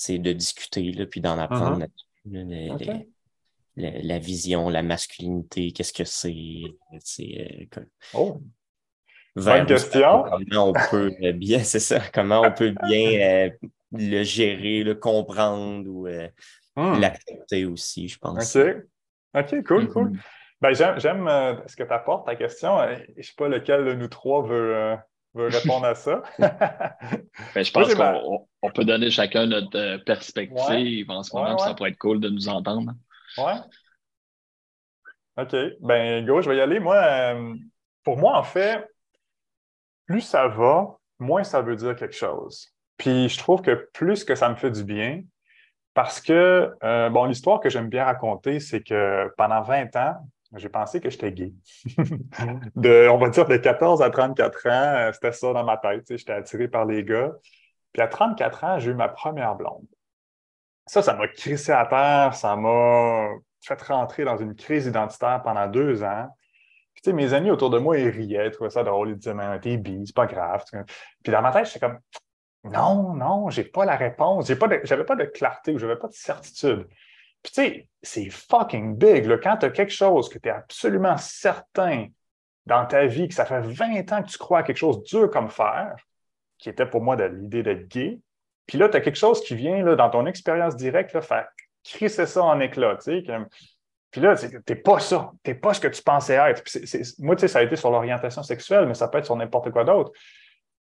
c'est 0.00 0.18
de 0.18 0.32
discuter 0.32 0.92
là, 0.92 1.06
puis 1.06 1.20
d'en 1.20 1.38
apprendre 1.38 1.84
uh-huh. 2.30 3.04
la 3.76 4.18
vision, 4.20 4.68
la 4.68 4.82
masculinité, 4.82 5.72
qu'est-ce 5.72 5.92
que 5.92 6.04
c'est. 6.04 6.62
oh. 8.14 8.40
Bonne 9.34 9.66
question. 9.66 10.24
Comment 10.50 10.68
on 10.68 10.72
peut 10.72 11.12
bien, 11.34 11.58
c'est 11.64 11.80
ça, 11.80 12.00
comment 12.14 12.42
on 12.42 12.52
peut 12.52 12.74
bien 12.86 13.50
le 13.92 14.22
gérer, 14.22 14.84
le 14.84 14.94
comprendre 14.94 15.88
ou 15.88 16.06
Hmm. 16.78 17.00
l'accepter 17.00 17.64
aussi, 17.64 18.06
je 18.06 18.18
pense. 18.18 18.54
OK. 18.54 18.76
OK, 19.34 19.64
cool, 19.64 19.88
cool. 19.88 20.12
Mm-hmm. 20.12 20.20
Ben, 20.60 20.74
j'aime 20.98 21.26
euh, 21.26 21.56
ce 21.66 21.74
que 21.74 21.82
tu 21.82 21.92
apportes, 21.92 22.24
ta 22.24 22.36
question. 22.36 22.78
Euh, 22.80 22.96
je 23.14 23.18
ne 23.18 23.22
sais 23.22 23.34
pas 23.36 23.48
lequel 23.48 23.84
de 23.84 23.94
nous 23.94 24.06
trois 24.06 24.42
veut, 24.46 24.76
euh, 24.76 24.96
répondre 25.34 25.86
à 25.86 25.96
ça. 25.96 26.22
ben, 26.38 27.64
je 27.64 27.72
pense 27.72 27.92
qu'on 27.96 28.70
peut 28.70 28.84
donner 28.84 29.10
chacun 29.10 29.46
notre 29.46 29.96
perspective 30.04 31.10
en 31.10 31.24
ce 31.24 31.34
moment, 31.34 31.58
ça 31.58 31.74
pourrait 31.74 31.90
être 31.90 31.98
cool 31.98 32.20
de 32.20 32.28
nous 32.28 32.48
entendre. 32.48 32.92
Ouais. 33.38 33.54
OK. 35.36 35.56
Ben, 35.80 36.24
go, 36.24 36.42
je 36.42 36.48
vais 36.48 36.58
y 36.58 36.60
aller. 36.60 36.78
Moi, 36.78 37.36
pour 38.04 38.18
moi, 38.18 38.38
en 38.38 38.44
fait, 38.44 38.88
plus 40.06 40.20
ça 40.20 40.46
va, 40.46 40.96
moins 41.18 41.42
ça 41.42 41.60
veut 41.60 41.74
dire 41.74 41.96
quelque 41.96 42.14
chose. 42.16 42.72
Puis 42.96 43.28
je 43.28 43.38
trouve 43.38 43.62
que 43.62 43.88
plus 43.92 44.22
que 44.22 44.36
ça 44.36 44.48
me 44.48 44.54
fait 44.54 44.70
du 44.70 44.84
bien, 44.84 45.22
Parce 45.98 46.20
que, 46.20 46.76
euh, 46.84 47.10
bon, 47.10 47.24
l'histoire 47.24 47.58
que 47.58 47.68
j'aime 47.68 47.88
bien 47.88 48.04
raconter, 48.04 48.60
c'est 48.60 48.84
que 48.84 49.34
pendant 49.36 49.62
20 49.62 49.96
ans, 49.96 50.14
j'ai 50.54 50.68
pensé 50.68 51.00
que 51.00 51.10
j'étais 51.10 51.32
gay. 51.32 51.52
de, 52.76 53.08
on 53.08 53.18
va 53.18 53.30
dire 53.30 53.48
de 53.48 53.56
14 53.56 54.00
à 54.00 54.08
34 54.08 54.66
ans, 54.68 54.70
euh, 54.70 55.12
c'était 55.12 55.32
ça 55.32 55.52
dans 55.52 55.64
ma 55.64 55.76
tête. 55.76 56.04
J'étais 56.08 56.34
attiré 56.34 56.68
par 56.68 56.84
les 56.84 57.02
gars. 57.02 57.32
Puis 57.92 58.00
à 58.00 58.06
34 58.06 58.62
ans, 58.62 58.78
j'ai 58.78 58.92
eu 58.92 58.94
ma 58.94 59.08
première 59.08 59.56
blonde. 59.56 59.88
Ça, 60.86 61.02
ça 61.02 61.14
m'a 61.14 61.26
crissé 61.26 61.72
à 61.72 61.84
terre, 61.84 62.32
ça 62.32 62.54
m'a 62.54 63.30
fait 63.60 63.82
rentrer 63.82 64.24
dans 64.24 64.36
une 64.36 64.54
crise 64.54 64.86
identitaire 64.86 65.42
pendant 65.42 65.66
deux 65.66 66.04
ans. 66.04 66.28
Puis, 66.94 67.12
mes 67.12 67.34
amis 67.34 67.50
autour 67.50 67.70
de 67.70 67.78
moi, 67.80 67.98
ils 67.98 68.08
riaient, 68.08 68.46
ils 68.46 68.52
trouvaient 68.52 68.70
ça 68.70 68.84
drôle, 68.84 69.10
ils 69.10 69.16
disaient, 69.16 69.34
mais 69.34 69.58
t'es 69.58 69.76
bi, 69.76 70.04
c'est 70.06 70.14
pas 70.14 70.26
grave. 70.26 70.62
Puis 71.24 71.32
dans 71.32 71.42
ma 71.42 71.50
tête, 71.50 71.66
j'étais 71.66 71.80
comme, 71.80 71.98
non, 72.64 73.14
non, 73.14 73.50
j'ai 73.50 73.64
pas 73.64 73.84
la 73.84 73.96
réponse, 73.96 74.46
j'avais 74.48 74.58
pas, 74.58 74.68
de, 74.68 75.02
pas 75.02 75.16
de 75.16 75.24
clarté 75.24 75.72
ou 75.72 75.78
j'avais 75.78 75.96
pas 75.96 76.08
de 76.08 76.14
certitude. 76.14 76.86
Puis, 77.42 77.52
tu 77.52 77.62
sais, 77.62 77.88
c'est 78.02 78.30
fucking 78.30 78.96
big. 78.96 79.28
Quand 79.42 79.58
tu 79.58 79.66
as 79.66 79.70
quelque 79.70 79.92
chose 79.92 80.28
que 80.28 80.38
tu 80.38 80.48
es 80.48 80.52
absolument 80.52 81.16
certain 81.16 82.08
dans 82.66 82.84
ta 82.84 83.06
vie, 83.06 83.28
que 83.28 83.34
ça 83.34 83.44
fait 83.44 83.60
20 83.60 84.12
ans 84.12 84.22
que 84.22 84.28
tu 84.28 84.38
crois 84.38 84.58
à 84.58 84.62
quelque 84.62 84.76
chose 84.76 85.02
dur 85.04 85.30
comme 85.30 85.48
fer, 85.48 85.94
qui 86.58 86.68
était 86.68 86.86
pour 86.86 87.00
moi 87.00 87.16
l'idée 87.16 87.62
d'être 87.62 87.86
gay, 87.88 88.20
puis 88.66 88.76
là, 88.76 88.88
tu 88.88 88.96
as 88.96 89.00
quelque 89.00 89.16
chose 89.16 89.42
qui 89.42 89.54
vient 89.54 89.82
là, 89.82 89.96
dans 89.96 90.10
ton 90.10 90.26
expérience 90.26 90.76
directe 90.76 91.18
faire 91.20 91.48
crisser 91.84 92.26
ça 92.26 92.44
en 92.44 92.60
éclat. 92.60 92.98
Puis 94.10 94.20
là, 94.20 94.36
tu 94.36 94.46
n'es 94.68 94.76
pas 94.76 95.00
ça. 95.00 95.32
Tu 95.42 95.50
n'es 95.50 95.54
pas 95.56 95.72
ce 95.74 95.80
que 95.80 95.88
tu 95.88 96.02
pensais 96.02 96.34
être. 96.34 96.62
moi, 97.18 97.34
tu 97.34 97.40
sais, 97.40 97.48
ça 97.48 97.60
a 97.60 97.62
été 97.62 97.76
sur 97.76 97.90
l'orientation 97.90 98.42
sexuelle, 98.42 98.86
mais 98.86 98.94
ça 98.94 99.08
peut 99.08 99.18
être 99.18 99.24
sur 99.24 99.36
n'importe 99.36 99.70
quoi 99.70 99.84
d'autre. 99.84 100.12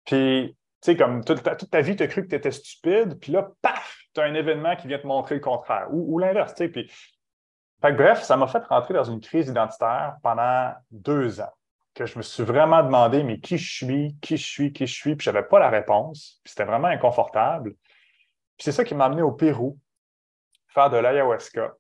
Puis, 0.05 0.55
tu 0.83 0.93
sais, 0.93 0.97
comme 0.97 1.25
toute 1.25 1.43
ta, 1.43 1.81
vie, 1.83 1.95
tu 1.95 2.03
as 2.03 2.07
cru 2.07 2.23
que 2.23 2.29
tu 2.29 2.35
étais 2.35 2.51
stupide, 2.51 3.19
puis 3.21 3.33
là, 3.33 3.51
paf, 3.61 3.99
tu 4.15 4.21
as 4.21 4.25
un 4.25 4.35
événement 4.35 4.77
qui 4.77 4.89
vient 4.89 4.99
te 4.99 5.07
montrer 5.07 5.35
le 5.35 5.41
contraire, 5.41 5.89
ou, 5.91 6.19
l'inverse, 6.19 6.55
tu 6.55 6.65
sais. 6.65 6.69
Puis, 6.71 6.91
bref, 7.83 8.23
ça 8.23 8.37
m'a 8.37 8.47
fait 8.47 8.65
rentrer 8.65 8.95
dans 8.95 9.05
une 9.05 9.21
crise 9.21 9.49
identitaire 9.49 10.17
pendant 10.23 10.73
deux 10.91 11.41
ans, 11.41 11.53
que 11.95 12.07
je 12.07 12.17
me 12.17 12.23
suis 12.23 12.45
vraiment 12.45 12.83
demandé, 12.83 13.23
mais 13.23 13.41
qui 13.41 13.59
je 13.59 13.73
suis, 13.73 14.17
qui 14.23 14.39
je 14.39 14.47
suis, 14.47 14.73
qui 14.73 14.87
je 14.87 14.95
suis, 14.95 15.17
puis 15.17 15.25
je 15.25 15.31
n'avais 15.31 15.47
pas 15.47 15.59
la 15.59 15.69
réponse, 15.69 16.41
puis 16.43 16.51
c'était 16.51 16.65
vraiment 16.65 16.89
inconfortable. 16.89 17.75
Puis 18.57 18.65
c'est 18.65 18.73
ça 18.73 18.85
qui 18.85 18.95
m'a 18.95 19.05
amené 19.05 19.21
au 19.21 19.33
Pérou, 19.33 19.79
faire 20.69 20.89
de 20.89 20.97
l'ayahuasca. 20.97 21.75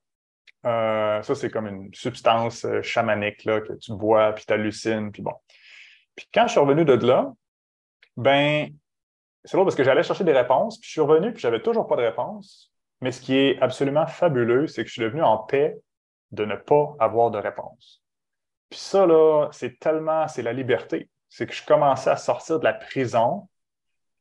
Euh, 0.66 1.22
ça, 1.22 1.34
c'est 1.34 1.50
comme 1.50 1.66
une 1.66 1.94
substance 1.94 2.66
euh, 2.66 2.82
chamanique 2.82 3.44
là, 3.44 3.62
que 3.62 3.72
tu 3.74 3.94
bois, 3.94 4.34
puis 4.34 4.44
tu 4.44 4.52
hallucines, 4.52 5.10
puis 5.10 5.22
bon. 5.22 5.32
Puis 6.14 6.28
quand 6.34 6.46
je 6.46 6.52
suis 6.52 6.60
revenu 6.60 6.84
de 6.84 6.92
là, 7.06 7.32
ben, 8.16 8.68
c'est 9.44 9.56
drôle 9.56 9.66
parce 9.66 9.76
que 9.76 9.84
j'allais 9.84 10.02
chercher 10.02 10.24
des 10.24 10.32
réponses, 10.32 10.78
puis 10.78 10.88
je 10.88 10.92
suis 10.92 11.00
revenu, 11.00 11.32
puis 11.32 11.40
j'avais 11.40 11.62
toujours 11.62 11.86
pas 11.86 11.96
de 11.96 12.02
réponse. 12.02 12.72
Mais 13.00 13.12
ce 13.12 13.20
qui 13.20 13.36
est 13.36 13.60
absolument 13.60 14.06
fabuleux, 14.06 14.66
c'est 14.66 14.82
que 14.82 14.88
je 14.88 14.94
suis 14.94 15.02
devenu 15.02 15.22
en 15.22 15.38
paix 15.38 15.78
de 16.32 16.44
ne 16.44 16.56
pas 16.56 16.94
avoir 16.98 17.30
de 17.30 17.38
réponse. 17.38 18.02
Puis 18.68 18.78
ça, 18.78 19.06
là, 19.06 19.48
c'est 19.52 19.78
tellement, 19.80 20.28
c'est 20.28 20.42
la 20.42 20.52
liberté. 20.52 21.08
C'est 21.28 21.46
que 21.46 21.54
je 21.54 21.64
commençais 21.64 22.10
à 22.10 22.16
sortir 22.16 22.58
de 22.58 22.64
la 22.64 22.74
prison, 22.74 23.48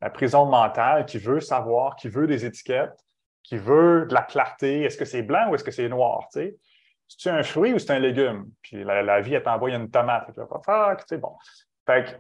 la 0.02 0.10
prison 0.10 0.46
mentale 0.46 1.06
qui 1.06 1.18
veut 1.18 1.42
savoir, 1.42 1.96
qui 1.96 2.08
veut 2.08 2.26
des 2.26 2.46
étiquettes, 2.46 2.98
qui 3.44 3.58
veut 3.58 4.06
de 4.08 4.14
la 4.14 4.22
clarté. 4.22 4.84
Est-ce 4.84 4.98
que 4.98 5.06
c'est 5.06 5.22
blanc 5.22 5.50
ou 5.50 5.56
est-ce 5.56 5.64
que 5.64 5.72
c'est 5.72 5.90
noir? 5.90 6.28
Tu 6.32 6.40
sais? 6.40 6.58
C'est 7.08 7.32
un 7.32 7.44
fruit 7.44 7.74
ou 7.74 7.80
c'est 7.80 7.92
un 7.92 8.00
légume? 8.00 8.50
Puis 8.62 8.84
la, 8.84 9.20
vie, 9.22 9.34
elle 9.34 9.44
t'envoie 9.44 9.72
une 9.72 9.90
tomate. 9.90 10.30
Là, 10.38 10.96
tu 10.96 11.04
sais, 11.08 11.18
bon. 11.18 11.36
Fait 11.86 12.06
que 12.06 12.12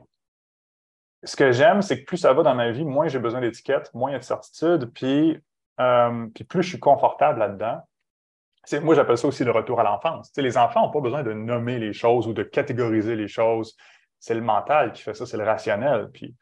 ce 1.24 1.36
que 1.36 1.52
j'aime, 1.52 1.82
c'est 1.82 2.00
que 2.00 2.06
plus 2.06 2.18
ça 2.18 2.34
va 2.34 2.44
dans 2.44 2.56
ma 2.56 2.72
vie, 2.72 2.86
moins 2.86 3.08
j'ai 3.08 3.20
besoin 3.20 3.42
d'étiquettes, 3.42 3.94
moins 3.94 4.12
il 4.12 4.14
y 4.14 4.16
a 4.16 4.20
de 4.20 4.24
certitude, 4.24 4.92
puis, 4.94 5.38
euh, 5.80 6.28
puis 6.34 6.44
plus 6.44 6.64
je 6.64 6.70
suis 6.70 6.80
confortable 6.80 7.40
là-dedans. 7.40 7.82
Moi, 8.84 8.94
j'appelle 8.94 9.18
ça 9.18 9.28
aussi 9.28 9.44
le 9.44 9.52
retour 9.52 9.80
à 9.80 9.84
l'enfance. 9.84 10.32
les 10.38 10.58
enfants 10.58 10.82
n'ont 10.82 10.92
pas 10.92 11.00
besoin 11.00 11.24
de 11.24 11.34
nommer 11.34 11.80
les 11.80 11.94
choses 11.94 12.28
ou 12.28 12.34
de 12.34 12.44
catégoriser 12.44 13.16
les 13.16 13.28
choses. 13.28 13.76
C'est 14.20 14.36
le 14.36 14.42
mental 14.42 14.92
qui 14.92 15.02
fait 15.02 15.14
ça, 15.14 15.26
c'est 15.26 15.38
le 15.38 15.44
rationnel. 15.44 16.10
Puis, 16.14 16.36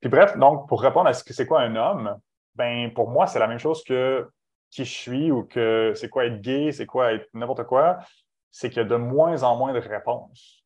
puis 0.00 0.08
bref, 0.08 0.38
donc, 0.38 0.68
pour 0.68 0.80
répondre 0.80 1.08
à 1.08 1.12
ce 1.12 1.22
que 1.22 1.34
c'est 1.34 1.46
quoi 1.46 1.60
un 1.60 1.76
homme, 1.76 2.16
ben 2.54 2.92
pour 2.94 3.10
moi, 3.10 3.26
c'est 3.26 3.38
la 3.38 3.46
même 3.46 3.58
chose 3.58 3.84
que 3.84 4.26
qui 4.70 4.84
je 4.84 4.92
suis 4.92 5.30
ou 5.30 5.44
que 5.44 5.92
c'est 5.96 6.08
quoi 6.08 6.26
être 6.26 6.40
gay, 6.40 6.72
c'est 6.72 6.86
quoi 6.86 7.12
être 7.12 7.28
n'importe 7.34 7.64
quoi. 7.64 7.98
C'est 8.50 8.70
qu'il 8.70 8.78
y 8.78 8.84
a 8.84 8.88
de 8.88 8.96
moins 8.96 9.42
en 9.42 9.56
moins 9.56 9.72
de 9.72 9.80
réponses. 9.80 10.64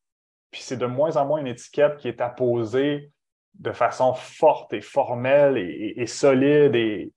Puis 0.51 0.61
c'est 0.61 0.77
de 0.77 0.85
moins 0.85 1.17
en 1.17 1.25
moins 1.25 1.39
une 1.39 1.47
étiquette 1.47 1.97
qui 1.97 2.07
est 2.07 2.21
apposée 2.21 3.11
de 3.59 3.71
façon 3.71 4.13
forte 4.13 4.73
et 4.73 4.81
formelle 4.81 5.57
et, 5.57 6.07
solide 6.07 6.75
et, 6.75 7.11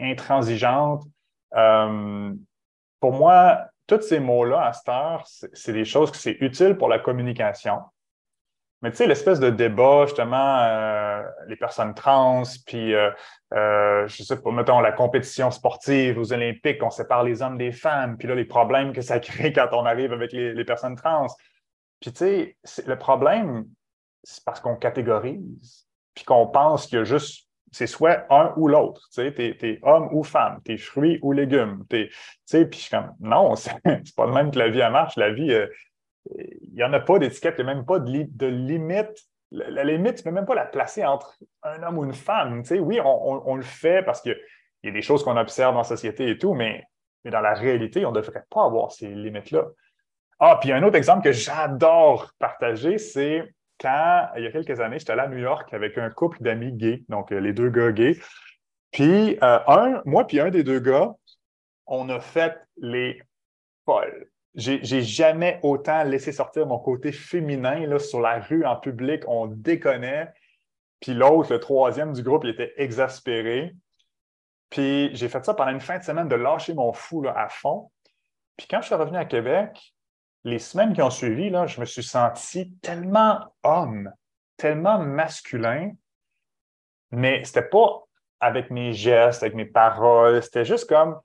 intransigeante. 0.00 1.04
Euh, 1.56 2.32
pour 3.00 3.12
moi, 3.12 3.66
tous 3.86 4.00
ces 4.00 4.18
mots-là, 4.18 4.66
à 4.66 4.72
cette 4.72 4.88
heure, 4.88 5.24
c'est 5.26 5.72
des 5.72 5.84
choses 5.84 6.10
que 6.10 6.16
c'est 6.16 6.36
utile 6.40 6.76
pour 6.76 6.88
la 6.88 6.98
communication. 6.98 7.80
Mais 8.82 8.90
tu 8.90 8.98
sais, 8.98 9.06
l'espèce 9.06 9.40
de 9.40 9.48
débat, 9.48 10.04
justement, 10.06 10.58
euh, 10.60 11.22
les 11.46 11.56
personnes 11.56 11.94
trans, 11.94 12.42
puis, 12.66 12.94
euh, 12.94 13.10
je 13.52 14.22
sais 14.22 14.42
pas, 14.42 14.50
mettons, 14.50 14.80
la 14.80 14.92
compétition 14.92 15.50
sportive 15.50 16.18
aux 16.18 16.32
Olympiques, 16.32 16.82
on 16.82 16.90
sépare 16.90 17.22
les 17.22 17.40
hommes 17.40 17.56
des 17.56 17.72
femmes, 17.72 18.18
puis 18.18 18.28
là, 18.28 18.34
les 18.34 18.44
problèmes 18.44 18.92
que 18.92 19.00
ça 19.00 19.20
crée 19.20 19.52
quand 19.52 19.68
on 19.72 19.86
arrive 19.86 20.12
avec 20.12 20.32
les 20.32 20.64
personnes 20.64 20.96
trans. 20.96 21.26
Puis 22.00 22.12
tu 22.12 22.56
sais, 22.64 22.84
le 22.86 22.98
problème, 22.98 23.64
c'est 24.24 24.42
parce 24.44 24.60
qu'on 24.60 24.76
catégorise, 24.76 25.86
puis 26.14 26.24
qu'on 26.24 26.46
pense 26.46 26.86
qu'il 26.86 26.98
y 26.98 27.00
a 27.00 27.04
juste, 27.04 27.48
c'est 27.70 27.86
soit 27.86 28.24
un 28.30 28.52
ou 28.56 28.68
l'autre. 28.68 29.02
Tu 29.12 29.22
sais, 29.22 29.32
t'es, 29.32 29.56
es 29.60 29.78
homme 29.82 30.08
ou 30.12 30.22
femme, 30.22 30.60
t'es 30.64 30.76
fruit 30.76 31.18
ou 31.22 31.32
légumes. 31.32 31.84
Tu 31.90 32.10
sais, 32.44 32.66
puis 32.66 32.78
je 32.78 32.84
suis 32.84 32.90
comme, 32.90 33.14
non, 33.20 33.54
c'est, 33.56 33.74
pas 34.16 34.26
le 34.26 34.32
même 34.32 34.50
que 34.50 34.58
la 34.58 34.68
vie, 34.68 34.80
elle 34.80 34.92
marche. 34.92 35.16
La 35.16 35.32
vie, 35.32 35.52
euh, 35.52 35.66
il 36.36 36.74
n'y 36.74 36.82
en 36.82 36.92
a 36.92 37.00
pas 37.00 37.18
d'étiquette, 37.18 37.56
il 37.58 37.64
n'y 37.64 37.70
a 37.70 37.74
même 37.74 37.84
pas 37.84 37.98
de, 37.98 38.46
limite. 38.46 39.28
La, 39.50 39.84
limite, 39.84 40.16
tu 40.16 40.20
ne 40.20 40.24
peux 40.24 40.34
même 40.34 40.46
pas 40.46 40.54
la 40.54 40.64
placer 40.64 41.04
entre 41.04 41.36
un 41.62 41.82
homme 41.82 41.98
ou 41.98 42.04
une 42.04 42.14
femme. 42.14 42.62
Tu 42.62 42.68
sais, 42.68 42.78
oui, 42.80 42.98
on, 43.04 43.54
le 43.54 43.62
fait 43.62 44.02
parce 44.04 44.20
qu'il 44.20 44.36
y 44.82 44.88
a 44.88 44.92
des 44.92 45.02
choses 45.02 45.22
qu'on 45.22 45.36
observe 45.36 45.72
dans 45.72 45.80
la 45.80 45.84
société 45.84 46.30
et 46.30 46.38
tout, 46.38 46.54
mais, 46.54 46.82
mais 47.24 47.30
dans 47.30 47.40
la 47.40 47.54
réalité, 47.54 48.04
on 48.06 48.10
ne 48.10 48.16
devrait 48.16 48.44
pas 48.50 48.64
avoir 48.64 48.90
ces 48.90 49.08
limites-là. 49.08 49.64
Ah, 50.40 50.58
puis 50.60 50.72
un 50.72 50.82
autre 50.82 50.96
exemple 50.96 51.22
que 51.22 51.32
j'adore 51.32 52.32
partager, 52.38 52.98
c'est 52.98 53.44
quand, 53.80 54.28
il 54.36 54.44
y 54.44 54.46
a 54.46 54.52
quelques 54.52 54.80
années, 54.80 54.98
j'étais 54.98 55.12
allé 55.12 55.22
à 55.22 55.28
New 55.28 55.38
York 55.38 55.72
avec 55.72 55.98
un 55.98 56.10
couple 56.10 56.42
d'amis 56.42 56.72
gays, 56.72 57.02
donc 57.08 57.32
euh, 57.32 57.40
les 57.40 57.52
deux 57.52 57.70
gars 57.70 57.92
gays. 57.92 58.18
Puis, 58.92 59.36
euh, 59.42 59.58
un, 59.66 60.02
moi 60.04 60.26
puis 60.26 60.40
un 60.40 60.50
des 60.50 60.62
deux 60.62 60.80
gars, 60.80 61.14
on 61.86 62.08
a 62.08 62.20
fait 62.20 62.56
les 62.76 63.20
folles. 63.84 64.28
J'ai 64.54 65.02
jamais 65.02 65.58
autant 65.64 66.04
laissé 66.04 66.30
sortir 66.30 66.66
mon 66.66 66.78
côté 66.78 67.10
féminin 67.10 67.86
là, 67.88 67.98
sur 67.98 68.20
la 68.20 68.38
rue, 68.38 68.64
en 68.64 68.76
public, 68.76 69.24
on 69.26 69.46
déconnait. 69.46 70.32
Puis 71.00 71.12
l'autre, 71.12 71.52
le 71.52 71.58
troisième 71.58 72.12
du 72.12 72.22
groupe, 72.22 72.44
il 72.44 72.50
était 72.50 72.72
exaspéré. 72.76 73.74
Puis 74.70 75.10
j'ai 75.14 75.28
fait 75.28 75.44
ça 75.44 75.54
pendant 75.54 75.72
une 75.72 75.80
fin 75.80 75.98
de 75.98 76.04
semaine 76.04 76.28
de 76.28 76.36
lâcher 76.36 76.72
mon 76.72 76.92
fou 76.92 77.24
à 77.26 77.48
fond. 77.48 77.90
Puis 78.56 78.68
quand 78.70 78.80
je 78.80 78.86
suis 78.86 78.94
revenu 78.94 79.16
à 79.16 79.24
Québec, 79.24 79.93
les 80.44 80.58
semaines 80.58 80.92
qui 80.92 81.02
ont 81.02 81.10
suivi, 81.10 81.50
là, 81.50 81.66
je 81.66 81.80
me 81.80 81.86
suis 81.86 82.02
senti 82.02 82.70
tellement 82.82 83.40
homme, 83.62 84.12
tellement 84.56 84.98
masculin, 84.98 85.92
mais 87.10 87.42
c'était 87.44 87.62
pas 87.62 88.04
avec 88.40 88.70
mes 88.70 88.92
gestes, 88.92 89.42
avec 89.42 89.54
mes 89.54 89.64
paroles, 89.64 90.42
c'était 90.42 90.64
juste 90.64 90.88
comme 90.88 91.18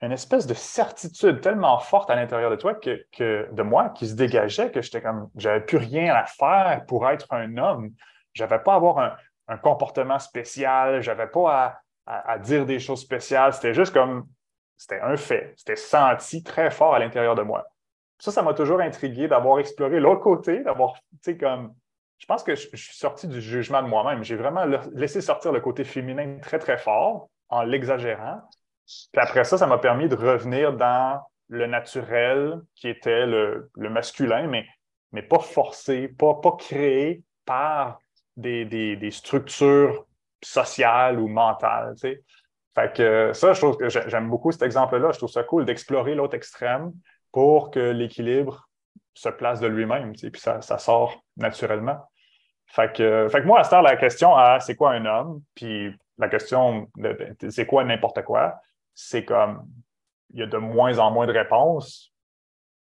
une 0.00 0.12
espèce 0.12 0.46
de 0.46 0.54
certitude 0.54 1.40
tellement 1.40 1.78
forte 1.78 2.10
à 2.10 2.16
l'intérieur 2.16 2.50
de 2.50 2.56
toi 2.56 2.74
que, 2.74 3.48
de 3.50 3.62
moi 3.62 3.90
qui 3.90 4.08
se 4.08 4.14
dégageait 4.14 4.70
que 4.70 4.82
j'étais 4.82 5.00
comme 5.00 5.30
j'avais 5.36 5.60
plus 5.60 5.78
rien 5.78 6.14
à 6.14 6.26
faire 6.26 6.84
pour 6.86 7.08
être 7.08 7.32
un 7.32 7.56
homme. 7.56 7.92
J'avais 8.34 8.58
pas 8.58 8.72
à 8.72 8.76
avoir 8.76 9.16
un, 9.48 9.56
comportement 9.58 10.18
spécial, 10.18 11.00
j'avais 11.00 11.28
pas 11.28 11.82
à, 12.06 12.32
à, 12.32 12.38
dire 12.38 12.66
des 12.66 12.80
choses 12.80 13.00
spéciales. 13.00 13.52
C'était 13.52 13.72
juste 13.72 13.92
comme 13.92 14.26
c'était 14.76 15.00
un 15.00 15.16
fait. 15.16 15.54
C'était 15.56 15.76
senti 15.76 16.42
très 16.42 16.70
fort 16.70 16.94
à 16.94 16.98
l'intérieur 16.98 17.34
de 17.34 17.42
moi 17.42 17.64
ça, 18.18 18.30
ça 18.30 18.42
m'a 18.42 18.54
toujours 18.54 18.80
intrigué 18.80 19.28
d'avoir 19.28 19.58
exploré 19.58 20.00
l'autre 20.00 20.22
côté, 20.22 20.60
d'avoir, 20.62 20.94
tu 20.94 21.00
sais, 21.22 21.36
comme. 21.36 21.74
Je 22.18 22.26
pense 22.26 22.42
que 22.42 22.54
je, 22.54 22.68
suis 22.74 22.96
sorti 22.96 23.26
du 23.26 23.40
jugement 23.40 23.82
de 23.82 23.88
moi-même. 23.88 24.22
J'ai 24.22 24.36
vraiment 24.36 24.64
laissé 24.94 25.20
sortir 25.20 25.52
le 25.52 25.60
côté 25.60 25.84
féminin 25.84 26.38
très, 26.40 26.58
très 26.58 26.78
fort 26.78 27.28
en 27.48 27.62
l'exagérant. 27.62 28.40
Puis 28.86 29.20
après 29.20 29.44
ça, 29.44 29.58
ça 29.58 29.66
m'a 29.66 29.78
permis 29.78 30.08
de 30.08 30.14
revenir 30.14 30.72
dans 30.74 31.20
le 31.48 31.66
naturel 31.66 32.60
qui 32.76 32.88
était 32.88 33.26
le, 33.26 33.70
masculin, 33.76 34.46
mais, 34.46 34.64
mais 35.12 35.22
pas 35.22 35.40
forcé, 35.40 36.08
pas, 36.08 36.34
pas 36.34 36.52
créé 36.52 37.22
par 37.44 37.98
des, 38.36 39.10
structures 39.10 40.06
sociales 40.42 41.18
ou 41.18 41.28
mentales. 41.28 41.94
Tu 41.96 42.00
sais. 42.00 42.24
Fait 42.74 42.92
que 42.92 43.32
ça, 43.32 43.52
je 43.52 43.60
trouve 43.60 43.76
que 43.76 43.88
j'aime 43.88 44.28
beaucoup 44.28 44.50
cet 44.50 44.62
exemple-là. 44.62 45.12
Je 45.12 45.18
trouve 45.18 45.30
ça 45.30 45.44
cool 45.44 45.64
d'explorer 45.64 46.14
l'autre 46.14 46.34
extrême, 46.34 46.92
pour 47.34 47.72
que 47.72 47.80
l'équilibre 47.80 48.68
se 49.12 49.28
place 49.28 49.58
de 49.58 49.66
lui-même, 49.66 50.12
puis 50.12 50.30
ça, 50.36 50.60
sort 50.78 51.20
naturellement. 51.36 52.08
Fait 52.66 52.92
que, 52.92 53.42
moi, 53.44 53.58
à 53.58 53.64
ce 53.64 53.82
la 53.82 53.96
question 53.96 54.36
à 54.36 54.60
c'est 54.60 54.76
quoi 54.76 54.92
un 54.92 55.04
homme, 55.04 55.42
puis 55.56 55.92
la 56.16 56.28
question 56.28 56.88
de, 56.96 57.34
c'est 57.50 57.66
quoi 57.66 57.82
n'importe 57.82 58.22
quoi, 58.22 58.60
c'est 58.94 59.24
comme, 59.24 59.66
il 60.32 60.38
y 60.38 60.42
a 60.44 60.46
de 60.46 60.58
moins 60.58 61.00
en 61.00 61.10
moins 61.10 61.26
de 61.26 61.32
réponses, 61.32 62.12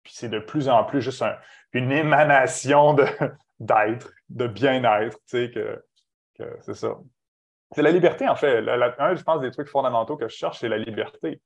puis 0.02 0.14
c'est 0.16 0.30
de 0.30 0.40
plus 0.40 0.70
en 0.70 0.86
plus 0.86 1.02
juste 1.02 1.26
une 1.74 1.92
émanation 1.92 2.94
d'être, 3.60 4.14
de, 4.30 4.48
bien-être, 4.48 5.18
tu 5.28 5.50
sais, 5.50 5.52
que, 5.52 5.84
c'est 6.62 6.74
ça. 6.74 6.96
C'est 7.76 7.82
la 7.82 7.92
liberté, 7.92 8.30
en 8.30 8.38
fait. 8.38 8.66
un, 8.98 9.14
je 9.14 9.24
pense, 9.24 9.42
des 9.42 9.52
trucs 9.52 9.68
fondamentaux 9.68 10.16
que 10.16 10.30
je 10.30 10.36
cherche, 10.38 10.60
c'est 10.60 10.70
la 10.70 10.78
liberté. 10.78 11.42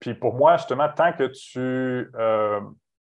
Puis 0.00 0.14
pour 0.14 0.34
moi, 0.34 0.56
justement, 0.56 0.88
tant 0.88 1.12
que 1.12 1.24
tu 1.24 2.10
euh, 2.14 2.60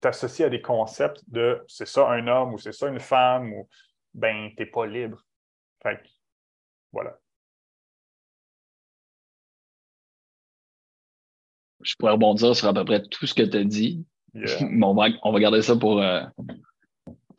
t'associes 0.01 0.45
à 0.45 0.49
des 0.49 0.61
concepts 0.61 1.21
de 1.27 1.63
c'est 1.67 1.87
ça 1.87 2.09
un 2.09 2.27
homme 2.27 2.53
ou 2.53 2.57
c'est 2.57 2.71
ça 2.71 2.87
une 2.87 2.99
femme, 2.99 3.53
ou 3.53 3.67
ben, 4.13 4.49
t'es 4.55 4.65
pas 4.65 4.85
libre. 4.85 5.21
Fait 5.81 5.99
voilà. 6.91 7.17
Je 11.81 11.93
pourrais 11.99 12.13
rebondir 12.13 12.55
sur 12.55 12.67
à 12.67 12.73
peu 12.73 12.85
près 12.85 13.03
tout 13.03 13.27
ce 13.27 13.33
que 13.33 13.43
tu 13.43 13.57
as 13.57 13.63
dit. 13.63 14.05
on, 14.35 14.93
va, 14.93 15.07
on 15.23 15.31
va 15.31 15.39
garder 15.39 15.61
ça 15.61 15.75
pour 15.75 16.01
euh, 16.01 16.21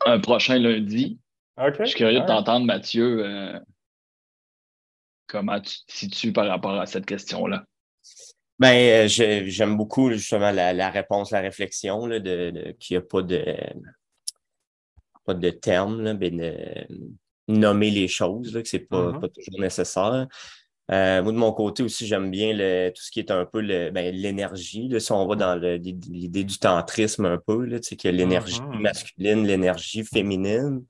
un 0.05 0.19
prochain 0.19 0.57
lundi. 0.59 1.19
Je 1.57 1.85
suis 1.85 1.95
curieux 1.95 2.19
de 2.21 2.25
t'entendre, 2.25 2.65
Mathieu, 2.65 3.25
euh, 3.25 3.59
comment 5.25 5.59
tu 5.59 5.77
te 5.85 5.91
situes 5.91 6.31
par 6.31 6.47
rapport 6.47 6.79
à 6.79 6.85
cette 6.85 7.05
question-là? 7.05 7.65
Ben, 8.59 9.05
euh, 9.05 9.07
j'aime 9.07 9.77
beaucoup 9.77 10.11
justement 10.11 10.51
la, 10.51 10.89
réponse, 10.89 11.31
la 11.31 11.41
réflexion, 11.41 12.05
là, 12.07 12.19
de, 12.19 12.75
qu'il 12.79 12.97
n'y 12.97 13.03
a 13.03 13.05
pas 13.05 13.21
de 13.21 13.55
pas 15.25 15.33
de 15.33 15.49
terme, 15.49 16.01
là, 16.03 16.13
ben 16.13 16.37
de 16.37 16.55
nommer 17.49 17.91
les 17.91 18.07
choses, 18.07 18.53
là, 18.55 18.61
que 18.61 18.67
c'est 18.67 18.79
pas, 18.79 19.11
mm-hmm. 19.11 19.19
pas 19.19 19.27
toujours 19.27 19.59
nécessaire. 19.59 20.27
Euh, 20.89 21.21
moi, 21.21 21.33
de 21.33 21.37
mon 21.37 21.51
côté 21.51 21.83
aussi, 21.83 22.07
j'aime 22.07 22.31
bien 22.31 22.53
le, 22.53 22.91
tout 22.91 23.01
ce 23.03 23.11
qui 23.11 23.19
est 23.19 23.29
un 23.29 23.45
peu 23.45 23.61
ben, 23.61 24.15
l'énergie. 24.15 24.89
si 24.99 25.11
on 25.11 25.27
va 25.27 25.35
dans 25.35 25.55
l'idée 25.55 26.45
du 26.45 26.57
tantrisme 26.59 27.25
un 27.25 27.37
peu, 27.37 27.65
là, 27.65 27.79
tu 27.79 27.89
sais, 27.89 27.95
qu'il 27.97 28.09
y 28.09 28.13
a 28.13 28.17
l'énergie 28.17 28.61
mm-hmm. 28.61 28.81
masculine, 28.81 29.45
l'énergie 29.45 30.05
féminine, 30.05 30.85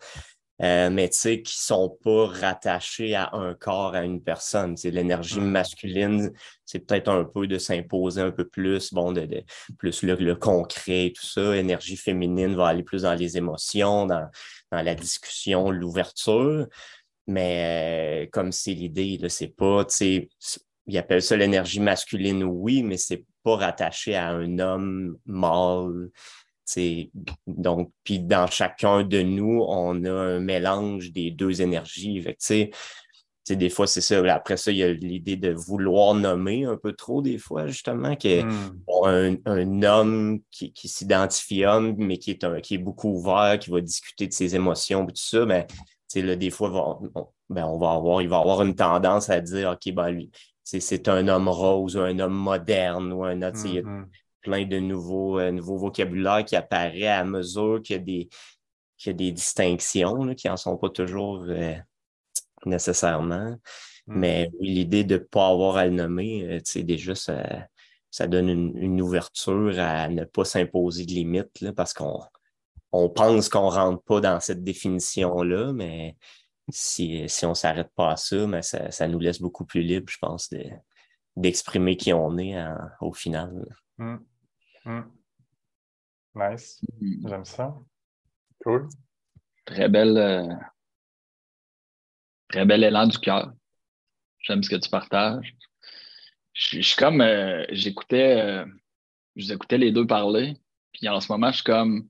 euh, 0.64 0.90
mais 0.90 1.10
tu 1.10 1.18
sais, 1.18 1.42
qui 1.42 1.56
sont 1.58 1.98
pas 2.04 2.28
rattachés 2.28 3.14
à 3.14 3.30
un 3.34 3.54
corps, 3.54 3.94
à 3.94 4.04
une 4.04 4.22
personne. 4.22 4.76
C'est 4.76 4.90
l'énergie 4.90 5.40
masculine, 5.40 6.32
c'est 6.66 6.80
peut-être 6.80 7.10
un 7.10 7.24
peu 7.24 7.48
de 7.48 7.58
s'imposer 7.58 8.22
un 8.22 8.32
peu 8.32 8.48
plus, 8.48 8.92
bon, 8.92 9.12
de, 9.12 9.44
plus 9.78 10.04
le, 10.04 10.36
concret 10.36 11.08
et 11.08 11.14
tout 11.14 11.26
ça. 11.26 11.54
L'énergie 11.54 11.98
féminine 11.98 12.56
va 12.56 12.68
aller 12.68 12.84
plus 12.84 13.04
dans 13.04 13.14
les 13.14 13.38
émotions, 13.38 14.08
dans, 14.08 14.28
dans 14.72 14.82
la 14.82 14.96
discussion, 14.96 15.70
l'ouverture. 15.70 16.68
Mais 17.28 18.24
euh, 18.26 18.30
comme 18.32 18.52
c'est 18.52 18.74
l'idée, 18.74 19.20
c'est 19.30 19.56
pas, 19.56 19.86
tu 19.86 19.96
sais, 19.96 20.30
ils 20.88 20.98
appellent 20.98 21.22
ça 21.22 21.36
l'énergie 21.36 21.82
masculine, 21.82 22.44
oui, 22.44 22.82
mais 22.82 22.98
c'est 22.98 23.26
pas 23.44 23.58
rattaché 23.58 24.16
à 24.16 24.30
un 24.30 24.58
homme 24.60 25.18
mâle. 25.26 26.10
Donc, 27.48 27.92
puis 28.04 28.20
dans 28.20 28.48
chacun 28.48 29.04
de 29.04 29.22
nous, 29.22 29.64
on 29.68 30.04
a 30.04 30.12
un 30.12 30.40
mélange 30.40 31.12
des 31.12 31.32
deux 31.32 31.62
énergies. 31.62 32.22
Fait 32.22 32.36
que, 32.36 33.54
des 33.54 33.70
fois, 33.70 33.88
c'est 33.88 34.02
ça. 34.02 34.22
Après 34.34 34.58
ça, 34.58 34.72
il 34.72 34.78
y 34.78 34.84
a 34.84 34.92
l'idée 34.92 35.38
de 35.38 35.54
vouloir 35.54 36.14
nommer 36.14 36.66
un 36.66 36.76
peu 36.76 36.94
trop, 36.94 37.22
des 37.22 37.38
fois, 37.38 37.68
justement, 37.68 38.16
que 38.16 38.44
hmm. 38.44 39.40
un, 39.46 39.84
homme 39.84 40.42
qui, 40.52 40.74
s'identifie 40.84 41.66
homme, 41.66 41.96
mais 41.98 42.18
qui 42.18 42.32
est, 42.32 42.44
un, 42.44 42.60
qui 42.60 42.76
est 42.76 42.80
beaucoup 42.80 43.10
ouvert, 43.10 43.58
qui 43.60 43.70
va 43.70 43.80
discuter 43.80 44.28
de 44.28 44.34
ses 44.34 44.56
émotions 44.56 45.04
et 45.04 45.14
tout 45.14 45.14
ça, 45.16 45.46
mais 45.46 45.66
là, 46.16 46.36
des 46.36 46.50
fois, 46.50 47.00
ben, 47.50 47.66
on 47.66 47.78
va 47.78 47.92
avoir, 47.92 48.22
il 48.22 48.30
va 48.30 48.40
avoir 48.40 48.62
une 48.64 48.76
tendance 48.76 49.30
à 49.30 49.40
dire 49.40 49.72
OK, 49.72 49.94
ben 49.94 50.10
lui, 50.10 50.32
c'est 50.64 51.08
un 51.08 51.28
homme 51.30 51.48
rose 51.48 51.96
ou 51.96 52.02
un 52.02 52.20
homme 52.20 52.34
moderne 52.34 53.14
ou 53.14 53.24
un 53.24 53.42
autre. 53.42 53.64
Plein 54.48 54.66
de 54.66 54.80
nouveaux, 54.80 55.40
euh, 55.40 55.52
nouveaux 55.52 55.78
vocabulaires 55.78 56.46
qui 56.46 56.56
apparaît 56.56 57.08
à 57.08 57.26
mesure 57.26 57.82
qu'il 57.84 57.98
y 57.98 58.00
a 58.00 58.02
des, 58.02 58.30
qu'il 58.98 59.12
y 59.12 59.14
a 59.14 59.14
des 59.14 59.32
distinctions 59.34 60.34
qui 60.36 60.48
n'en 60.48 60.56
sont 60.56 60.78
pas 60.78 60.90
toujours 60.90 61.44
euh, 61.50 61.76
nécessairement. 62.66 63.58
Mm. 64.08 64.20
Mais 64.20 64.52
l'idée 64.62 65.04
de 65.04 65.16
ne 65.16 65.20
pas 65.20 65.50
avoir 65.50 65.76
à 65.76 65.86
le 65.86 65.92
nommer, 65.92 66.46
euh, 66.46 66.82
déjà, 66.82 67.14
ça, 67.14 67.68
ça 68.10 68.26
donne 68.26 68.48
une, 68.48 68.78
une, 68.78 69.02
ouverture 69.02 69.78
à 69.80 70.08
ne 70.08 70.24
pas 70.24 70.46
s'imposer 70.46 71.06
de 71.06 71.12
limites 71.12 71.60
là, 71.60 71.74
parce 71.74 71.94
qu'on 71.94 72.22
on 72.94 73.10
pense 73.10 73.50
qu'on 73.50 73.70
ne 73.70 73.76
rentre 73.76 74.04
pas 74.04 74.22
dans 74.22 74.40
cette 74.40 74.64
définition-là, 74.64 75.74
mais 75.74 76.16
si, 76.70 77.28
on 77.44 77.50
ne 77.50 77.54
s'arrête 77.54 77.92
pas 77.94 78.12
à 78.12 78.16
ça, 78.16 78.48
mais 78.48 78.62
ça, 78.62 79.08
nous 79.10 79.20
laisse 79.20 79.42
beaucoup 79.42 79.66
plus 79.66 79.82
libre, 79.82 80.10
je 80.10 80.18
pense, 80.20 80.50
d'exprimer 81.36 81.98
qui 81.98 82.14
on 82.14 82.38
est 82.38 82.56
au 83.02 83.12
final. 83.12 83.66
Mm. 83.98 84.16
Mm. 84.88 85.04
Nice. 86.36 86.82
Mm. 87.02 87.28
J'aime 87.28 87.46
ça. 87.46 87.78
Cool. 88.64 88.88
Très 89.66 89.90
belle. 89.90 90.18
Euh, 90.18 90.56
très 92.48 92.66
bel 92.66 92.84
élan 92.86 93.08
du 93.08 93.18
cœur. 93.20 93.52
J'aime 94.40 94.64
ce 94.64 94.70
que 94.70 94.78
tu 94.78 94.90
partages. 94.90 95.56
Je, 96.54 96.80
suis 96.80 96.96
comme. 96.96 97.20
Euh, 97.20 97.66
j'écoutais. 97.72 98.42
Euh, 98.42 98.66
je 99.36 99.46
vous 99.46 99.52
écoutais 99.52 99.78
les 99.78 99.92
deux 99.92 100.08
parler. 100.08 100.56
Puis 100.94 101.10
en 101.10 101.20
ce 101.20 101.30
moment, 101.32 101.52
je 101.52 101.56
suis 101.56 101.64
comme 101.64 102.08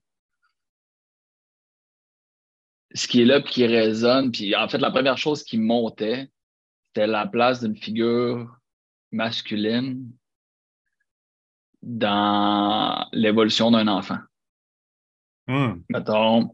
ce 2.93 3.07
qui 3.07 3.21
est 3.21 3.25
là, 3.25 3.41
puis 3.41 3.53
qui 3.53 3.65
résonne. 3.65 4.31
Puis 4.31 4.55
en 4.55 4.69
fait, 4.69 4.77
la 4.77 4.91
première 4.91 5.17
chose 5.17 5.43
qui 5.43 5.57
montait, 5.57 6.29
c'était 6.87 7.07
la 7.07 7.25
place 7.25 7.63
d'une 7.63 7.75
figure 7.75 8.55
masculine 9.11 10.11
dans 11.88 13.08
l'évolution 13.13 13.71
d'un 13.71 13.88
enfant. 13.88 14.17
Hmm. 15.47 15.82
Mettons, 15.89 16.54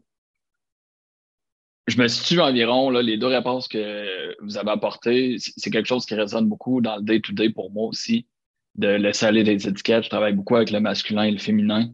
je 1.88 2.00
me 2.00 2.06
situe 2.06 2.40
environ, 2.40 2.88
là, 2.88 3.02
les 3.02 3.18
deux 3.18 3.26
réponses 3.26 3.66
que 3.66 4.40
vous 4.42 4.56
avez 4.56 4.70
apportées, 4.70 5.36
c'est 5.38 5.70
quelque 5.70 5.86
chose 5.86 6.06
qui 6.06 6.14
résonne 6.14 6.48
beaucoup 6.48 6.80
dans 6.80 6.96
le 6.96 7.02
day-to-day 7.02 7.50
pour 7.50 7.72
moi 7.72 7.88
aussi, 7.88 8.28
de 8.76 8.86
laisser 8.86 9.26
aller 9.26 9.42
des 9.42 9.66
étiquettes. 9.66 10.04
Je 10.04 10.08
travaille 10.08 10.34
beaucoup 10.34 10.54
avec 10.54 10.70
le 10.70 10.78
masculin 10.78 11.24
et 11.24 11.32
le 11.32 11.38
féminin. 11.38 11.92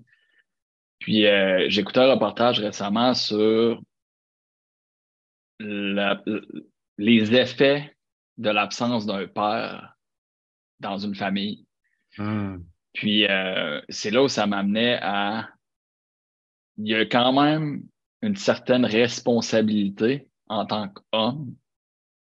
Puis 0.98 1.26
euh, 1.26 1.64
j'ai 1.68 1.81
écouté 1.81 2.00
un 2.00 2.12
reportage 2.12 2.61
récemment 2.61 3.14
sur 3.14 3.81
les 5.59 7.35
effets 7.35 7.96
de 8.37 8.50
l'absence 8.50 9.07
d'un 9.07 9.26
père 9.26 9.96
dans 10.79 10.98
une 10.98 11.14
famille. 11.14 11.66
Hmm. 12.18 12.59
Puis 12.92 13.26
euh, 13.26 13.81
c'est 13.88 14.11
là 14.11 14.22
où 14.22 14.29
ça 14.29 14.46
m'amenait 14.46 14.98
à. 15.03 15.48
Il 16.79 16.88
y 16.88 16.94
a 16.94 17.05
quand 17.05 17.33
même 17.33 17.83
une 18.22 18.37
certaine 18.37 18.85
responsabilité 18.85 20.29
en 20.48 20.66
tant 20.66 20.88
qu'homme 20.88 21.55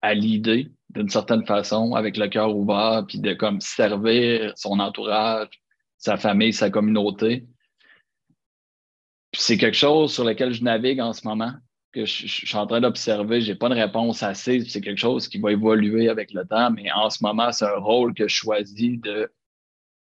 à 0.02 0.14
l'idée 0.14 0.70
d'une 0.90 1.08
certaine 1.08 1.46
façon, 1.46 1.94
avec 1.94 2.16
le 2.16 2.28
cœur 2.28 2.54
ouvert, 2.54 3.04
puis 3.06 3.20
de 3.20 3.32
comme 3.32 3.60
servir 3.60 4.52
son 4.56 4.80
entourage, 4.80 5.48
sa 5.98 6.16
famille, 6.16 6.52
sa 6.52 6.70
communauté. 6.70 7.46
Puis 9.30 9.42
c'est 9.42 9.58
quelque 9.58 9.76
chose 9.76 10.12
sur 10.12 10.24
lequel 10.24 10.52
je 10.52 10.64
navigue 10.64 11.00
en 11.00 11.12
ce 11.12 11.26
moment 11.26 11.52
que 11.92 12.04
je, 12.04 12.26
suis 12.26 12.56
en 12.56 12.66
train 12.66 12.80
d'observer. 12.80 13.40
Je 13.40 13.52
n'ai 13.52 13.58
pas 13.58 13.68
de 13.68 13.74
réponse 13.74 14.22
assez. 14.22 14.60
C'est 14.60 14.80
quelque 14.80 14.98
chose 14.98 15.28
qui 15.28 15.38
va 15.38 15.52
évoluer 15.52 16.08
avec 16.08 16.32
le 16.32 16.44
temps, 16.46 16.70
mais 16.70 16.90
en 16.92 17.10
ce 17.10 17.22
moment, 17.22 17.52
c'est 17.52 17.66
un 17.66 17.78
rôle 17.78 18.14
que 18.14 18.28
je 18.28 18.34
choisis 18.34 19.00
de 19.00 19.30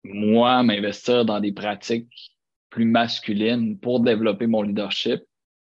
moi 0.05 0.63
m'investir 0.63 1.25
dans 1.25 1.41
des 1.41 1.53
pratiques 1.53 2.33
plus 2.71 2.85
masculines 2.85 3.79
pour 3.79 4.01
développer 4.01 4.47
mon 4.47 4.63
leadership, 4.63 5.23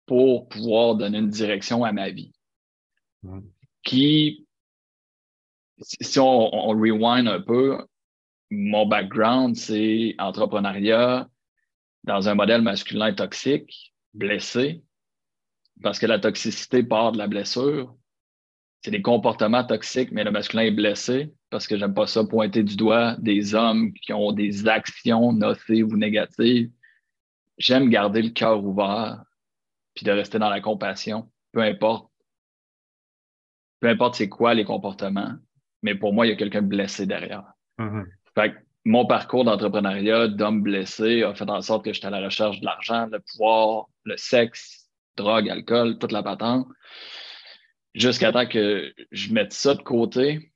pour 0.07 0.49
pouvoir 0.49 0.97
donner 0.97 1.19
une 1.19 1.31
direction 1.31 1.85
à 1.85 1.93
ma 1.93 2.11
vie. 2.11 2.33
Qui, 3.83 4.47
si 5.81 6.19
on, 6.19 6.55
on 6.55 6.69
rewind 6.71 7.27
un 7.27 7.40
peu, 7.40 7.79
mon 8.51 8.87
background, 8.87 9.57
c'est 9.57 10.14
entrepreneuriat 10.19 11.29
dans 12.05 12.29
un 12.29 12.35
modèle 12.35 12.62
masculin 12.62 13.14
toxique, 13.14 13.95
blessé, 14.14 14.83
parce 15.83 15.99
que 15.99 16.07
la 16.07 16.19
toxicité 16.19 16.83
part 16.83 17.12
de 17.12 17.19
la 17.19 17.29
blessure. 17.29 17.95
C'est 18.83 18.90
des 18.90 19.03
comportements 19.03 19.64
toxiques, 19.64 20.11
mais 20.11 20.25
le 20.25 20.31
masculin 20.31 20.62
est 20.62 20.71
blessé 20.71 21.33
parce 21.51 21.67
que 21.67 21.77
j'aime 21.77 21.95
pas 21.95 22.07
ça 22.07 22.25
pointer 22.25 22.63
du 22.63 22.77
doigt 22.77 23.17
des 23.19 23.55
hommes 23.55 23.93
qui 23.93 24.13
ont 24.13 24.33
des 24.33 24.69
actions 24.69 25.33
nocives 25.33 25.87
ou 25.87 25.97
négatives. 25.97 26.71
J'aime 27.59 27.91
garder 27.91 28.23
le 28.23 28.31
cœur 28.31 28.65
ouvert 28.65 29.25
puis 29.95 30.05
de 30.05 30.13
rester 30.13 30.39
dans 30.39 30.49
la 30.49 30.61
compassion, 30.61 31.31
peu 31.53 31.61
importe. 31.61 32.09
Peu 33.81 33.89
importe 33.89 34.15
c'est 34.15 34.29
quoi 34.29 34.55
les 34.55 34.65
comportements, 34.65 35.35
mais 35.83 35.95
pour 35.95 36.13
moi, 36.13 36.27
il 36.27 36.31
y 36.31 36.33
a 36.33 36.37
quelqu'un 36.37 36.63
blessé 36.63 37.07
derrière. 37.07 37.53
Mm-hmm. 37.79 38.05
Fait 38.35 38.53
que 38.53 38.59
mon 38.85 39.07
parcours 39.07 39.45
d'entrepreneuriat 39.45 40.29
d'homme 40.29 40.63
blessé 40.63 41.23
a 41.23 41.35
fait 41.35 41.51
en 41.51 41.61
sorte 41.61 41.85
que 41.85 41.93
j'étais 41.93 42.07
à 42.07 42.11
la 42.11 42.25
recherche 42.25 42.61
de 42.61 42.65
l'argent, 42.65 43.07
le 43.11 43.21
pouvoir, 43.21 43.87
le 44.05 44.17
sexe, 44.17 44.89
drogue, 45.17 45.51
alcool, 45.51 45.99
toute 45.99 46.13
la 46.13 46.23
patente, 46.23 46.67
jusqu'à 47.95 48.33
temps 48.33 48.47
que 48.47 48.93
je 49.11 49.33
mette 49.33 49.53
ça 49.53 49.75
de 49.75 49.83
côté, 49.83 50.53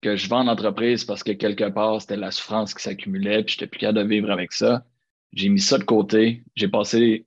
que 0.00 0.16
je 0.16 0.28
vends 0.28 0.40
en 0.40 0.48
entreprise 0.48 1.04
parce 1.04 1.22
que 1.22 1.32
quelque 1.32 1.68
part, 1.68 2.00
c'était 2.00 2.16
la 2.16 2.30
souffrance 2.30 2.74
qui 2.74 2.82
s'accumulait, 2.82 3.44
puis 3.44 3.52
j'étais 3.52 3.66
plus 3.66 3.78
capable 3.78 3.98
de 3.98 4.14
vivre 4.14 4.30
avec 4.30 4.52
ça. 4.52 4.84
J'ai 5.32 5.48
mis 5.48 5.60
ça 5.60 5.78
de 5.78 5.84
côté. 5.84 6.42
J'ai 6.56 6.68
passé 6.68 7.26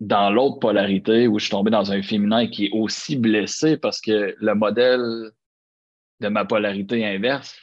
dans 0.00 0.30
l'autre 0.30 0.58
polarité 0.58 1.26
où 1.28 1.38
je 1.38 1.44
suis 1.44 1.50
tombé 1.50 1.70
dans 1.70 1.92
un 1.92 2.02
féminin 2.02 2.48
qui 2.48 2.66
est 2.66 2.70
aussi 2.72 3.16
blessé 3.16 3.76
parce 3.76 4.00
que 4.00 4.34
le 4.38 4.54
modèle 4.54 5.30
de 6.20 6.28
ma 6.28 6.44
polarité 6.44 7.06
inverse, 7.06 7.56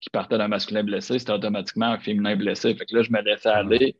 qui 0.00 0.10
partait 0.10 0.38
d'un 0.38 0.48
masculin 0.48 0.84
blessé, 0.84 1.18
c'était 1.18 1.32
automatiquement 1.32 1.86
un 1.86 1.98
féminin 1.98 2.36
blessé. 2.36 2.74
Fait 2.74 2.86
que 2.86 2.96
là, 2.96 3.02
je 3.02 3.10
me 3.10 3.20
laissais 3.20 3.48
mm-hmm. 3.48 3.66
aller, 3.66 3.96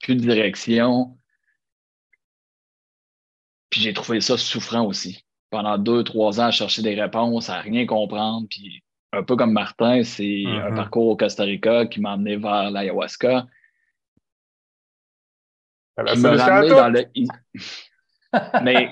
plus 0.00 0.14
de 0.14 0.20
direction. 0.20 1.18
Puis 3.70 3.80
j'ai 3.80 3.92
trouvé 3.92 4.20
ça 4.20 4.36
souffrant 4.38 4.84
aussi. 4.84 5.24
Pendant 5.50 5.78
deux, 5.78 6.04
trois 6.04 6.40
ans 6.40 6.46
à 6.46 6.50
chercher 6.50 6.82
des 6.82 7.00
réponses, 7.00 7.48
à 7.48 7.60
rien 7.60 7.86
comprendre. 7.86 8.46
Puis 8.48 8.82
un 9.12 9.22
peu 9.22 9.36
comme 9.36 9.52
Martin, 9.52 10.02
c'est 10.04 10.44
un 10.46 10.70
mm-hmm. 10.70 10.76
parcours 10.76 11.06
au 11.08 11.16
Costa 11.16 11.44
Rica 11.44 11.86
qui 11.86 12.00
m'a 12.00 12.12
amené 12.12 12.36
vers 12.36 12.70
l'ayahuasca. 12.70 13.46
Qui 15.96 16.18
m'a 16.18 16.36
ramené 16.36 16.68
dans 16.68 16.88
le. 16.90 17.04
mais 18.62 18.90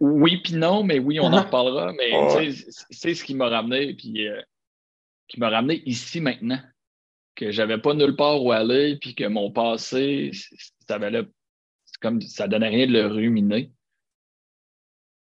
oui, 0.00 0.40
puis 0.42 0.54
non, 0.54 0.84
mais 0.84 0.98
oui, 0.98 1.18
on 1.20 1.32
en 1.32 1.42
reparlera. 1.44 1.92
Mais 1.92 2.52
c'est 2.90 3.14
ce 3.14 3.24
qui 3.24 3.34
m'a 3.34 3.48
ramené, 3.48 3.94
puis 3.94 4.28
euh, 4.28 4.40
qui 5.26 5.40
m'a 5.40 5.50
ramené 5.50 5.82
ici 5.86 6.20
maintenant. 6.20 6.60
Que 7.34 7.52
j'avais 7.52 7.78
pas 7.78 7.94
nulle 7.94 8.16
part 8.16 8.42
où 8.42 8.50
aller, 8.50 8.96
puis 8.96 9.14
que 9.14 9.24
mon 9.24 9.52
passé, 9.52 10.32
ça 10.88 10.98
valait 10.98 11.24
comme 12.00 12.20
ça 12.20 12.48
donnait 12.48 12.68
rien 12.68 12.86
de 12.86 12.92
le 12.92 13.06
ruminer. 13.06 13.72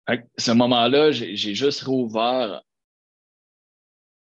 À 0.07 0.15
ce 0.37 0.51
moment-là, 0.51 1.11
j'ai 1.11 1.35
juste 1.35 1.83
rouvert 1.83 2.63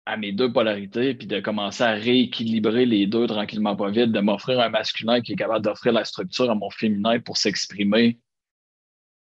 à 0.06 0.16
mes 0.16 0.32
deux 0.32 0.52
polarités, 0.52 1.14
puis 1.14 1.26
de 1.26 1.40
commencer 1.40 1.82
à 1.82 1.92
rééquilibrer 1.92 2.86
les 2.86 3.06
deux 3.06 3.26
tranquillement 3.26 3.74
pas 3.74 3.90
vite, 3.90 4.12
de 4.12 4.20
m'offrir 4.20 4.60
un 4.60 4.68
masculin 4.68 5.20
qui 5.20 5.32
est 5.32 5.36
capable 5.36 5.64
d'offrir 5.64 5.92
la 5.92 6.04
structure 6.04 6.48
à 6.48 6.54
mon 6.54 6.70
féminin 6.70 7.18
pour 7.18 7.36
s'exprimer, 7.36 8.20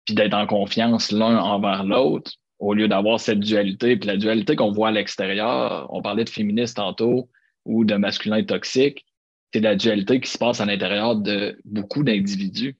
puis 0.05 0.15
d'être 0.15 0.35
en 0.35 0.47
confiance 0.47 1.12
l'un 1.12 1.39
envers 1.39 1.83
l'autre, 1.83 2.31
au 2.59 2.75
lieu 2.75 2.89
d'avoir 2.89 3.19
cette 3.19 3.41
dualité. 3.41 3.97
Puis 3.97 4.07
la 4.07 4.19
dualité 4.19 4.55
qu'on 4.55 4.71
voit 4.71 4.89
à 4.89 4.93
l'extérieur, 4.93 5.87
on 5.91 6.03
parlait 6.03 6.25
de 6.25 6.31
féministe 6.31 6.77
tantôt 6.77 7.31
ou 7.65 7.85
de 7.85 7.95
masculin 7.97 8.45
toxique, 8.45 9.07
c'est 9.53 9.61
la 9.61 9.77
dualité 9.77 10.21
qui 10.21 10.31
se 10.31 10.39
passe 10.39 10.61
à 10.61 10.67
l'intérieur 10.67 11.17
de 11.17 11.59
beaucoup 11.65 12.05
d'individus 12.05 12.77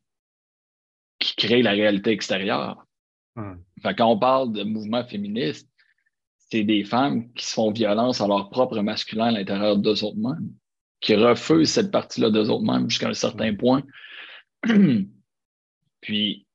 qui 1.19 1.35
créent 1.35 1.63
la 1.63 1.71
réalité 1.73 2.11
extérieure. 2.11 2.87
Quand 3.35 4.07
on 4.07 4.19
parle 4.19 4.53
de 4.53 4.63
mouvement 4.65 5.05
féministe, 5.05 5.69
c'est 6.51 6.65
des 6.65 6.85
femmes 6.85 7.33
qui 7.33 7.45
se 7.45 7.55
font 7.55 7.73
violence 7.73 8.21
à 8.21 8.29
leur 8.29 8.51
propre 8.51 8.81
masculin 8.81 9.27
à 9.27 9.31
l'intérieur 9.33 9.77
d'eux 9.77 10.05
autres 10.05 10.17
mêmes, 10.17 10.53
qui 11.01 11.15
refusent 11.15 11.71
cette 11.71 11.91
partie-là 11.91 12.31
d'eux 12.31 12.49
autres 12.51 12.65
mêmes 12.65 12.89
jusqu'à 12.89 13.09
un 13.09 13.15
certain 13.15 13.55
point. 13.55 13.83
Puis, 16.01 16.47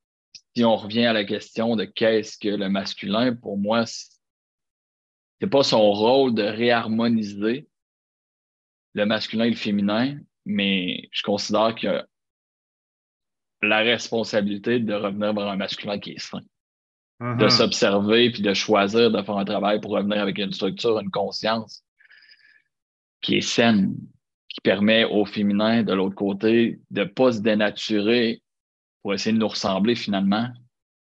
si 0.55 0.63
on 0.63 0.75
revient 0.75 1.05
à 1.05 1.13
la 1.13 1.25
question 1.25 1.75
de 1.75 1.83
qu'est-ce 1.83 2.37
que 2.37 2.49
le 2.49 2.69
masculin, 2.69 3.35
pour 3.35 3.57
moi, 3.57 3.85
c'est 3.85 5.49
pas 5.49 5.63
son 5.63 5.91
rôle 5.91 6.33
de 6.33 6.43
réharmoniser 6.43 7.67
le 8.93 9.05
masculin 9.05 9.45
et 9.45 9.49
le 9.49 9.55
féminin, 9.55 10.19
mais 10.45 11.09
je 11.11 11.23
considère 11.23 11.75
que 11.75 12.05
la 13.61 13.79
responsabilité 13.79 14.79
de 14.79 14.93
revenir 14.93 15.33
vers 15.33 15.47
un 15.47 15.55
masculin 15.55 15.99
qui 15.99 16.11
est 16.11 16.19
sain 16.19 16.41
de 17.21 17.25
mm-hmm. 17.25 17.49
s'observer 17.49 18.31
puis 18.31 18.41
de 18.41 18.53
choisir 18.53 19.11
de 19.11 19.21
faire 19.21 19.37
un 19.37 19.45
travail 19.45 19.79
pour 19.79 19.91
revenir 19.91 20.19
avec 20.19 20.39
une 20.39 20.51
structure, 20.51 20.99
une 20.99 21.11
conscience 21.11 21.83
qui 23.21 23.35
est 23.35 23.41
saine, 23.41 23.95
qui 24.49 24.59
permet 24.61 25.05
au 25.05 25.25
féminin 25.25 25.83
de 25.83 25.93
l'autre 25.93 26.15
côté 26.15 26.79
de 26.89 27.01
ne 27.01 27.05
pas 27.05 27.33
se 27.33 27.41
dénaturer 27.41 28.41
pour 29.01 29.13
essayer 29.13 29.33
de 29.33 29.39
nous 29.39 29.47
ressembler 29.47 29.95
finalement, 29.95 30.49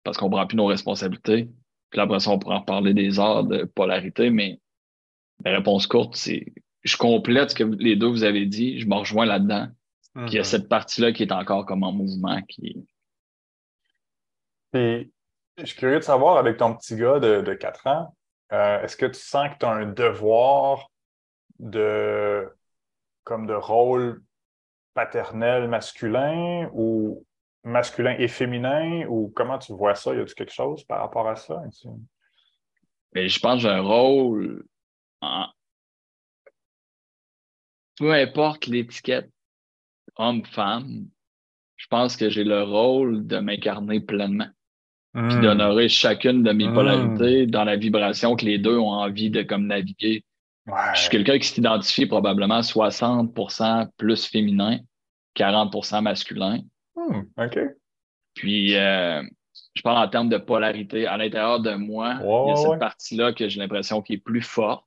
parce 0.03 0.17
qu'on 0.17 0.27
ne 0.27 0.31
prend 0.31 0.47
plus 0.47 0.57
nos 0.57 0.67
responsabilités. 0.67 1.51
Puis 1.91 2.01
après 2.01 2.21
ça, 2.21 2.31
on 2.31 2.39
pourra 2.39 2.57
en 2.57 2.63
parler 2.63 2.95
des 2.95 3.21
heures 3.21 3.45
de 3.45 3.65
polarité, 3.65 4.31
mais 4.31 4.61
la 5.45 5.53
réponse 5.53 5.87
courte, 5.87 6.17
c'est 6.17 6.47
je 6.85 6.97
complète 6.97 7.51
ce 7.51 7.55
que 7.55 7.65
les 7.65 7.97
deux 7.97 8.09
vous 8.09 8.25
avez 8.25 8.47
dit, 8.47 8.81
je 8.81 8.87
me 8.87 8.95
rejoins 8.95 9.27
là-dedans. 9.27 9.69
il 10.17 10.23
y 10.33 10.39
a 10.39 10.41
mm-hmm. 10.41 10.45
cette 10.45 10.69
partie-là 10.71 11.13
qui 11.13 11.23
est 11.23 11.33
encore 11.33 11.67
comme 11.67 11.83
en 11.83 11.93
mouvement. 11.93 12.41
Qui... 12.49 12.87
Je 15.59 15.67
suis 15.67 15.77
curieux 15.77 15.99
de 15.99 16.05
savoir, 16.05 16.37
avec 16.37 16.57
ton 16.57 16.75
petit 16.75 16.95
gars 16.95 17.19
de, 17.19 17.41
de 17.41 17.55
4 17.55 17.87
ans, 17.89 18.17
euh, 18.53 18.81
est-ce 18.83 18.97
que 18.97 19.07
tu 19.07 19.21
sens 19.21 19.53
que 19.53 19.59
tu 19.59 19.67
as 19.67 19.71
un 19.71 19.87
devoir 19.87 20.89
de 21.59 22.49
comme 23.25 23.47
de 23.47 23.55
rôle 23.55 24.23
paternel 24.95 25.69
masculin 25.69 26.71
ou 26.73 27.27
masculin 27.65 28.15
et 28.19 28.29
féminin? 28.29 29.05
Ou 29.09 29.33
comment 29.35 29.59
tu 29.59 29.73
vois 29.73 29.97
ça? 29.97 30.15
Y 30.15 30.21
a-t-il 30.21 30.35
quelque 30.35 30.53
chose 30.53 30.85
par 30.85 31.01
rapport 31.01 31.29
à 31.29 31.35
ça? 31.35 31.61
Mais 33.13 33.29
je 33.29 33.41
pense 33.41 33.57
que 33.57 33.69
j'ai 33.69 33.75
un 33.75 33.83
rôle 33.83 34.65
peu 37.99 38.13
importe 38.13 38.67
l'étiquette 38.67 39.31
homme-femme, 40.15 41.09
je 41.77 41.87
pense 41.89 42.17
que 42.17 42.31
j'ai 42.31 42.45
le 42.45 42.63
rôle 42.63 43.27
de 43.27 43.39
m'incarner 43.39 44.01
pleinement 44.01 44.49
puis 45.27 45.37
hmm. 45.37 45.41
d'honorer 45.41 45.89
chacune 45.89 46.43
de 46.43 46.53
mes 46.53 46.69
hmm. 46.69 46.75
polarités 46.75 47.47
dans 47.47 47.65
la 47.65 47.77
vibration 47.77 48.37
que 48.37 48.45
les 48.45 48.59
deux 48.59 48.79
ont 48.79 48.93
envie 48.93 49.31
de 49.31 49.43
comme 49.43 49.67
naviguer. 49.67 50.25
Je 50.95 51.01
suis 51.01 51.09
quelqu'un 51.09 51.39
qui 51.39 51.49
s'identifie 51.49 52.07
probablement 52.07 52.61
60% 52.61 53.89
plus 53.97 54.27
féminin, 54.27 54.81
40% 55.35 56.03
masculin. 56.03 56.59
Hmm, 56.95 57.23
OK. 57.39 57.59
Puis, 58.35 58.77
euh, 58.77 59.23
je 59.75 59.83
parle 59.83 60.05
en 60.05 60.09
termes 60.09 60.29
de 60.29 60.37
polarité. 60.37 61.07
À 61.07 61.17
l'intérieur 61.17 61.61
de 61.61 61.75
moi, 61.75 62.19
il 62.21 62.49
y 62.49 62.53
a 62.53 62.57
cette 62.57 62.79
partie-là 62.79 63.33
que 63.33 63.49
j'ai 63.49 63.61
l'impression 63.61 64.03
qui 64.03 64.15
est 64.15 64.19
plus 64.19 64.43
forte. 64.43 64.85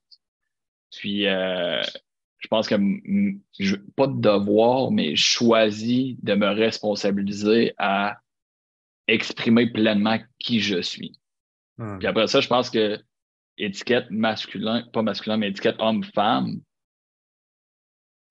Puis, 0.91 1.25
euh, 1.25 1.81
je 2.37 2.47
pense 2.47 2.67
que, 2.67 2.75
je, 3.59 3.75
pas 3.95 4.07
de 4.07 4.19
devoir, 4.19 4.91
mais 4.91 5.15
je 5.15 5.23
choisis 5.23 6.15
de 6.21 6.35
me 6.35 6.47
responsabiliser 6.47 7.73
à 7.77 8.19
exprimer 9.11 9.67
pleinement 9.67 10.19
qui 10.39 10.59
je 10.59 10.81
suis. 10.81 11.19
Puis 11.99 12.07
après 12.07 12.27
ça, 12.27 12.41
je 12.41 12.47
pense 12.47 12.69
que 12.69 12.99
étiquette 13.57 14.09
masculin, 14.11 14.83
pas 14.93 15.01
masculin, 15.01 15.37
mais 15.37 15.49
étiquette 15.49 15.77
homme-femme, 15.79 16.61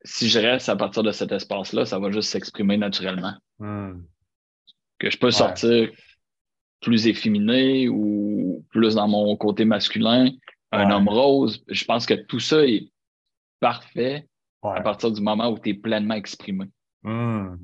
si 0.04 0.28
je 0.28 0.38
reste 0.38 0.68
à 0.68 0.76
partir 0.76 1.02
de 1.02 1.10
cet 1.10 1.32
espace-là, 1.32 1.84
ça 1.84 1.98
va 1.98 2.10
juste 2.10 2.30
s'exprimer 2.30 2.76
naturellement. 2.76 3.34
Que 4.98 5.10
je 5.10 5.18
peux 5.18 5.30
sortir 5.30 5.90
plus 6.80 7.06
efféminé 7.06 7.88
ou 7.88 8.64
plus 8.70 8.94
dans 8.94 9.08
mon 9.08 9.36
côté 9.36 9.64
masculin, 9.64 10.30
un 10.72 10.90
homme 10.90 11.08
rose. 11.08 11.62
Je 11.68 11.84
pense 11.84 12.06
que 12.06 12.14
tout 12.14 12.40
ça 12.40 12.64
est 12.64 12.90
parfait 13.58 14.26
à 14.62 14.80
partir 14.80 15.10
du 15.10 15.20
moment 15.20 15.48
où 15.48 15.58
tu 15.58 15.70
es 15.70 15.74
pleinement 15.74 16.14
exprimé. 16.14 16.66
Hmm. 17.02 17.56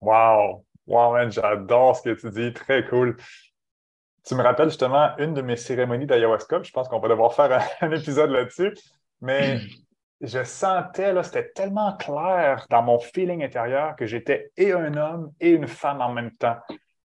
Wow! 0.00 0.63
Wow, 0.86 1.12
man, 1.12 1.32
j'adore 1.32 1.96
ce 1.96 2.02
que 2.02 2.20
tu 2.20 2.30
dis. 2.30 2.52
Très 2.52 2.86
cool. 2.86 3.16
Tu 4.26 4.34
me 4.34 4.42
rappelles 4.42 4.68
justement 4.68 5.16
une 5.18 5.34
de 5.34 5.42
mes 5.42 5.56
cérémonies 5.56 6.06
d'ayahuasca. 6.06 6.62
Je 6.62 6.70
pense 6.70 6.88
qu'on 6.88 6.98
va 6.98 7.08
devoir 7.08 7.34
faire 7.34 7.66
un, 7.80 7.90
épisode 7.90 8.30
là-dessus. 8.30 8.74
Mais 9.20 9.60
je 10.20 10.42
sentais, 10.44 11.12
là, 11.12 11.22
c'était 11.22 11.50
tellement 11.50 11.96
clair 11.96 12.66
dans 12.70 12.82
mon 12.82 12.98
feeling 12.98 13.42
intérieur 13.42 13.96
que 13.96 14.06
j'étais 14.06 14.50
et 14.56 14.72
un 14.72 14.96
homme 14.96 15.32
et 15.40 15.50
une 15.50 15.66
femme 15.66 16.00
en 16.00 16.12
même 16.12 16.32
temps. 16.36 16.56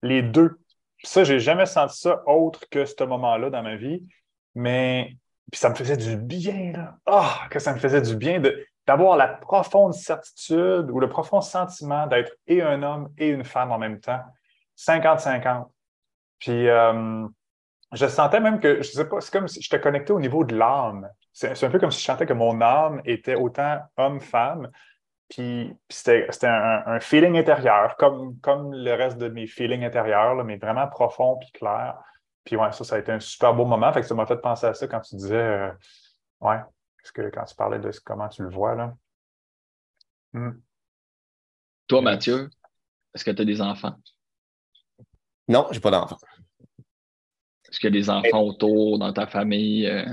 Les 0.02 0.22
deux. 0.22 0.60
Ça, 1.04 1.24
j'ai 1.24 1.40
jamais 1.40 1.66
senti 1.66 2.00
ça 2.00 2.24
autre 2.26 2.68
que 2.70 2.86
ce 2.86 3.04
moment-là 3.04 3.50
dans 3.50 3.64
ma 3.64 3.76
vie. 3.76 4.04
Mais 4.56 5.16
puis 5.52 5.60
ça 5.60 5.70
me 5.70 5.76
faisait 5.76 5.98
du 5.98 6.18
bien, 6.18 6.74
là. 6.74 6.98
Ah, 7.06 7.48
que 7.50 7.60
ça 7.60 7.74
me 7.74 7.80
faisait 7.80 8.02
du 8.02 8.16
bien 8.16 8.40
de 8.40 8.66
d'avoir 8.88 9.18
la 9.18 9.28
profonde 9.28 9.94
certitude 9.94 10.90
ou 10.90 11.00
le 11.00 11.10
profond 11.10 11.42
sentiment 11.42 12.08
d'être 12.08 12.32
et 12.48 12.62
un 12.62 12.82
homme 12.82 13.10
et 13.18 13.28
une 13.28 13.44
femme 13.44 13.72
en 13.72 13.78
même 13.78 14.00
temps, 14.00 14.22
50-50. 14.78 15.66
Puis 16.40 16.70
euh, 16.70 17.28
je 17.92 18.08
sentais 18.08 18.40
même 18.40 18.60
que, 18.60 18.78
je 18.78 18.90
sais 18.90 19.08
pas, 19.08 19.20
c'est 19.22 19.32
comme 19.32 19.48
si 19.48 19.62
je 19.62 19.70
te 19.70 19.76
connectais 19.76 20.12
au 20.12 20.20
niveau 20.20 20.44
de 20.44 20.56
l'âme. 20.56 21.10
C'est 21.34 21.64
un 21.64 21.70
peu 21.70 21.80
comme 21.80 21.92
si 21.92 22.00
je 22.00 22.06
sentais 22.06 22.26
que 22.26 22.34
mon 22.34 22.62
âme 22.62 23.02
était 23.06 23.36
autant 23.36 23.80
homme-femme. 23.98 24.72
Puis, 25.30 25.76
c'était 25.90 26.26
un, 26.44 27.00
feeling 27.02 27.38
intérieur, 27.38 27.98
comme, 27.98 28.40
comme 28.40 28.74
le 28.74 28.94
reste 28.94 29.18
de 29.18 29.28
mes 29.28 29.46
feelings 29.46 29.84
intérieurs, 29.84 30.44
mais 30.46 30.56
vraiment 30.56 30.88
profond 30.88 31.38
puis 31.38 31.52
clair. 31.52 31.96
Puis 32.46 32.56
ouais, 32.56 32.72
ça, 32.72 32.86
ça 32.86 32.96
a 32.96 33.00
été 33.00 33.12
un 33.12 33.20
super 33.20 33.54
beau 33.54 33.66
moment. 33.66 33.92
Fait 33.92 34.02
que 34.02 34.08
ça 34.08 34.16
m'a 34.16 34.26
fait 34.26 34.38
penser 34.38 34.68
à 34.68 34.74
ça 34.74 34.88
quand 34.88 35.02
tu 35.02 35.16
disais, 35.16 35.36
euh, 35.36 35.72
ouais, 36.40 36.60
que 37.12 37.30
quand 37.30 37.46
tu 37.46 37.56
parlais 37.56 37.80
de 37.80 37.92
comment 38.04 38.30
tu 38.30 38.44
le 38.44 38.50
vois, 38.50 38.76
là. 38.76 38.96
Hmm. 40.34 40.60
Toi, 41.88 42.02
Mathieu, 42.02 42.50
est-ce 43.14 43.24
que 43.24 43.32
tu 43.32 43.42
as 43.42 43.46
des 43.46 43.62
enfants? 43.62 43.96
Non, 45.48 45.68
j'ai 45.72 45.80
pas 45.80 45.92
d'enfants. 45.92 46.18
Est-ce 47.70 47.80
qu'il 47.80 47.94
y 47.94 47.98
a 47.98 48.00
des 48.00 48.10
enfants 48.10 48.42
autour 48.42 49.00
dans 49.00 49.14
ta 49.14 49.28
famille? 49.28 49.88
Euh? 49.88 50.06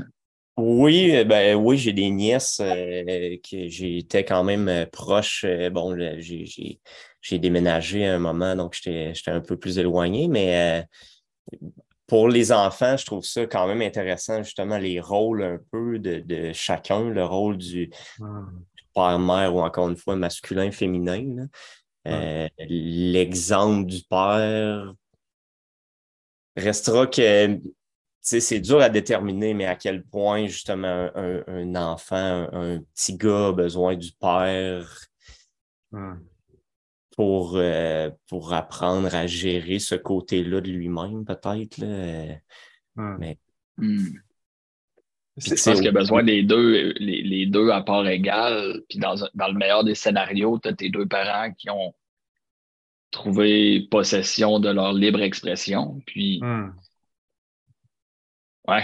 Oui, 0.57 1.25
ben 1.25 1.57
oui, 1.57 1.77
j'ai 1.79 1.93
des 1.93 2.11
nièces 2.11 2.61
euh, 2.61 3.37
que 3.39 3.67
j'étais 3.69 4.25
quand 4.25 4.45
même 4.45 4.69
euh, 4.69 4.87
proche. 4.87 5.45
Euh, 5.45 5.69
bon, 5.69 5.97
j'ai 6.21 7.39
déménagé 7.39 8.07
à 8.07 8.15
un 8.15 8.19
moment, 8.21 8.55
donc 8.55 8.75
j'étais 8.81 9.13
un 9.27 9.41
peu 9.41 9.57
plus 9.57 9.79
éloigné, 9.79 10.29
mais 10.29 10.87
pour 12.07 12.29
les 12.29 12.53
enfants, 12.53 12.97
je 12.97 13.07
trouve 13.07 13.25
ça 13.25 13.47
quand 13.47 13.67
même 13.67 13.83
intéressant, 13.83 14.43
justement, 14.43 14.79
les 14.79 15.01
rôles 15.01 15.43
un 15.43 15.59
peu 15.71 15.99
de, 15.99 16.53
chacun, 16.53 17.09
le 17.09 17.25
rôle 17.25 17.57
du 17.57 17.91
hmm. 18.19 18.47
père-mère 18.95 19.55
ou 19.55 19.61
encore 19.61 19.89
une 19.89 19.97
fois 19.97 20.17
masculin, 20.17 20.71
féminin. 20.71 21.47
L'exemple 22.59 23.87
du 23.87 24.03
père 24.03 24.95
restera 26.57 27.07
que 27.07 27.59
c'est 28.21 28.61
dur 28.61 28.81
à 28.81 28.89
déterminer, 28.89 29.55
mais 29.55 29.67
à 29.67 29.77
quel 29.77 30.05
point, 30.05 30.47
justement, 30.47 31.11
un, 31.15 31.75
enfant, 31.75 32.49
un, 32.53 32.81
petit 32.95 33.17
gars 33.17 33.49
a 33.49 33.53
besoin 33.53 33.97
du 33.97 34.13
père. 34.13 35.07
Pour, 37.17 37.57
euh, 37.57 38.11
pour 38.29 38.53
apprendre 38.53 39.15
à 39.15 39.27
gérer 39.27 39.79
ce 39.79 39.95
côté-là 39.95 40.61
de 40.61 40.71
lui-même, 40.71 41.25
peut-être. 41.25 41.81
Hmm. 42.97 43.17
Mais. 43.19 43.39
Hmm. 43.77 44.07
Je 45.37 45.51
pense 45.51 45.81
qu'il 45.81 45.89
a 45.89 45.93
besoin 45.93 46.23
des 46.23 46.45
deux, 46.45 46.93
les, 47.01 47.47
deux 47.47 47.71
à 47.71 47.83
part 47.83 48.07
égale. 48.07 48.83
Puis 48.89 49.01
dans, 49.01 49.17
dans 49.35 49.49
le 49.49 49.55
meilleur 49.55 49.83
des 49.83 49.97
scénarios, 49.97 50.61
tu 50.61 50.69
as 50.69 50.75
tes 50.75 50.91
deux 50.91 51.07
parents 51.07 51.53
qui 51.53 51.71
ont 51.71 51.93
trouvé 53.11 53.89
possession 53.91 54.61
de 54.61 54.71
leur 54.71 54.93
libre 54.93 55.23
expression. 55.23 56.01
Puis 56.07 56.41
Ouais. 58.67 58.83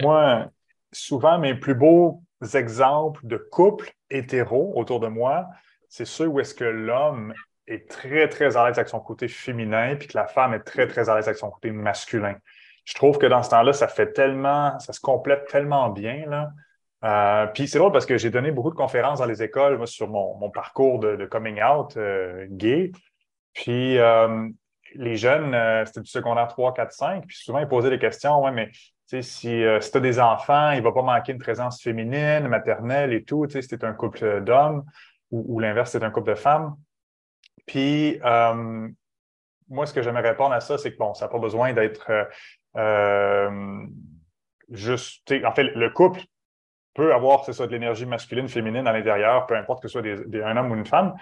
Moi, 0.00 0.50
souvent, 0.92 1.38
mes 1.38 1.54
plus 1.54 1.74
beaux 1.74 2.22
exemples 2.54 3.26
de 3.26 3.36
couples 3.36 3.92
hétéros 4.10 4.72
autour 4.76 5.00
de 5.00 5.08
moi, 5.08 5.46
c'est 5.92 6.06
ceux 6.06 6.26
où 6.26 6.40
est-ce 6.40 6.54
que 6.54 6.64
l'homme 6.64 7.34
est 7.66 7.86
très, 7.86 8.26
très 8.26 8.56
à 8.56 8.66
l'aise 8.66 8.78
avec 8.78 8.88
son 8.88 8.98
côté 8.98 9.28
féminin, 9.28 9.94
puis 9.96 10.08
que 10.08 10.16
la 10.16 10.26
femme 10.26 10.54
est 10.54 10.60
très, 10.60 10.86
très 10.86 11.10
à 11.10 11.14
l'aise 11.14 11.28
avec 11.28 11.36
son 11.36 11.50
côté 11.50 11.70
masculin. 11.70 12.34
Je 12.86 12.94
trouve 12.94 13.18
que 13.18 13.26
dans 13.26 13.42
ce 13.42 13.50
temps-là, 13.50 13.74
ça 13.74 13.88
fait 13.88 14.10
tellement, 14.14 14.78
ça 14.78 14.94
se 14.94 15.00
complète 15.00 15.46
tellement 15.48 15.90
bien. 15.90 16.24
Là. 16.26 16.50
Euh, 17.04 17.46
puis 17.48 17.68
c'est 17.68 17.76
drôle 17.76 17.92
parce 17.92 18.06
que 18.06 18.16
j'ai 18.16 18.30
donné 18.30 18.52
beaucoup 18.52 18.70
de 18.70 18.74
conférences 18.74 19.18
dans 19.18 19.26
les 19.26 19.42
écoles 19.42 19.86
sur 19.86 20.08
mon, 20.08 20.48
parcours 20.48 20.98
de, 20.98 21.26
coming 21.26 21.62
out 21.62 21.94
euh, 21.98 22.46
gay. 22.48 22.90
Puis 23.52 23.98
euh, 23.98 24.48
les 24.94 25.16
jeunes, 25.16 25.54
c'était 25.84 26.00
du 26.00 26.10
secondaire 26.10 26.48
3, 26.48 26.72
4, 26.72 26.90
5, 26.90 27.26
puis 27.26 27.36
souvent, 27.36 27.58
ils 27.58 27.68
posaient 27.68 27.90
des 27.90 27.98
questions, 27.98 28.42
ouais, 28.42 28.50
mais 28.50 28.70
si, 29.04 29.22
si 29.22 29.90
tu 29.90 29.96
as 29.98 30.00
des 30.00 30.18
enfants, 30.18 30.70
il 30.70 30.78
ne 30.78 30.84
va 30.84 30.92
pas 30.92 31.02
manquer 31.02 31.32
une 31.32 31.38
présence 31.38 31.82
féminine, 31.82 32.48
maternelle 32.48 33.12
et 33.12 33.24
tout, 33.24 33.46
si 33.46 33.60
un 33.82 33.92
couple 33.92 34.40
d'hommes 34.40 34.84
ou, 35.32 35.58
l'inverse, 35.58 35.90
c'est 35.90 36.04
un 36.04 36.10
couple 36.10 36.30
de 36.30 36.34
femmes. 36.36 36.76
Puis, 37.66 38.20
euh, 38.24 38.88
moi, 39.68 39.86
ce 39.86 39.92
que 39.92 40.02
j'aimerais 40.02 40.30
répondre 40.30 40.54
à 40.54 40.60
ça, 40.60 40.78
c'est 40.78 40.92
que, 40.92 40.98
bon, 40.98 41.14
ça 41.14 41.24
n'a 41.24 41.28
pas 41.30 41.38
besoin 41.38 41.72
d'être 41.72 42.10
juste, 44.70 45.32
en 45.44 45.52
fait, 45.52 45.64
le 45.64 45.90
couple 45.90 46.20
peut 46.94 47.14
avoir, 47.14 47.44
c'est 47.44 47.52
ça, 47.52 47.66
de 47.66 47.72
l'énergie 47.72 48.06
masculine, 48.06 48.48
féminine 48.48 48.86
à 48.86 48.92
l'intérieur, 48.92 49.46
peu 49.46 49.56
importe 49.56 49.82
que 49.82 49.88
ce 49.88 50.00
soit 50.00 50.44
un 50.44 50.56
homme 50.56 50.70
ou 50.70 50.74
une 50.74 50.86
femme, 50.86 51.14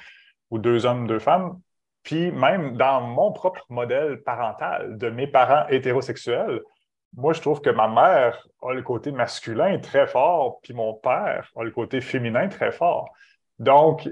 ou 0.50 0.58
deux 0.58 0.86
hommes, 0.86 1.06
deux 1.06 1.18
femmes. 1.18 1.60
Puis 2.02 2.32
même 2.32 2.76
dans 2.76 3.00
mon 3.02 3.32
propre 3.32 3.64
modèle 3.68 4.22
parental 4.22 4.96
de 4.96 5.10
mes 5.10 5.26
parents 5.26 5.66
hétérosexuels, 5.68 6.60
moi, 7.16 7.32
je 7.32 7.40
trouve 7.40 7.60
que 7.60 7.70
ma 7.70 7.88
mère 7.88 8.46
a 8.62 8.72
le 8.72 8.82
côté 8.82 9.10
masculin 9.10 9.78
très 9.78 10.06
fort, 10.06 10.60
puis 10.62 10.72
mon 10.72 10.94
père 10.94 11.50
a 11.56 11.64
le 11.64 11.72
côté 11.72 12.00
féminin 12.00 12.48
très 12.48 12.70
fort. 12.70 13.10
Donc, 13.60 14.08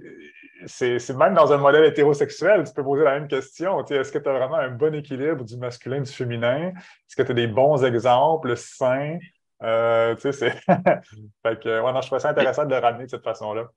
c'est 0.66 1.16
même 1.16 1.34
dans 1.34 1.52
un 1.52 1.56
modèle 1.56 1.86
hétérosexuel, 1.86 2.64
tu 2.64 2.72
peux 2.74 2.84
poser 2.84 3.04
la 3.04 3.18
même 3.18 3.28
question. 3.28 3.82
Est-ce 3.84 4.12
que 4.12 4.18
tu 4.18 4.28
as 4.28 4.32
vraiment 4.32 4.56
un 4.56 4.70
bon 4.70 4.94
équilibre 4.94 5.42
du 5.42 5.56
masculin 5.56 5.96
et 5.96 6.02
du 6.02 6.12
féminin? 6.12 6.72
Est-ce 6.76 7.16
que 7.16 7.22
tu 7.22 7.30
as 7.30 7.34
des 7.34 7.46
bons 7.46 7.82
exemples 7.82 8.56
sains? 8.56 9.18
Euh, 9.62 10.14
tu 10.16 10.32
sais, 10.32 10.50
fait 10.60 11.60
que, 11.60 11.80
ouais, 11.80 11.92
non, 11.92 12.00
je 12.02 12.06
trouvais 12.06 12.20
ça 12.20 12.30
intéressant 12.30 12.66
de 12.66 12.70
le 12.70 12.78
ramener 12.78 13.06
de 13.06 13.10
cette 13.10 13.24
façon-là. 13.24 13.68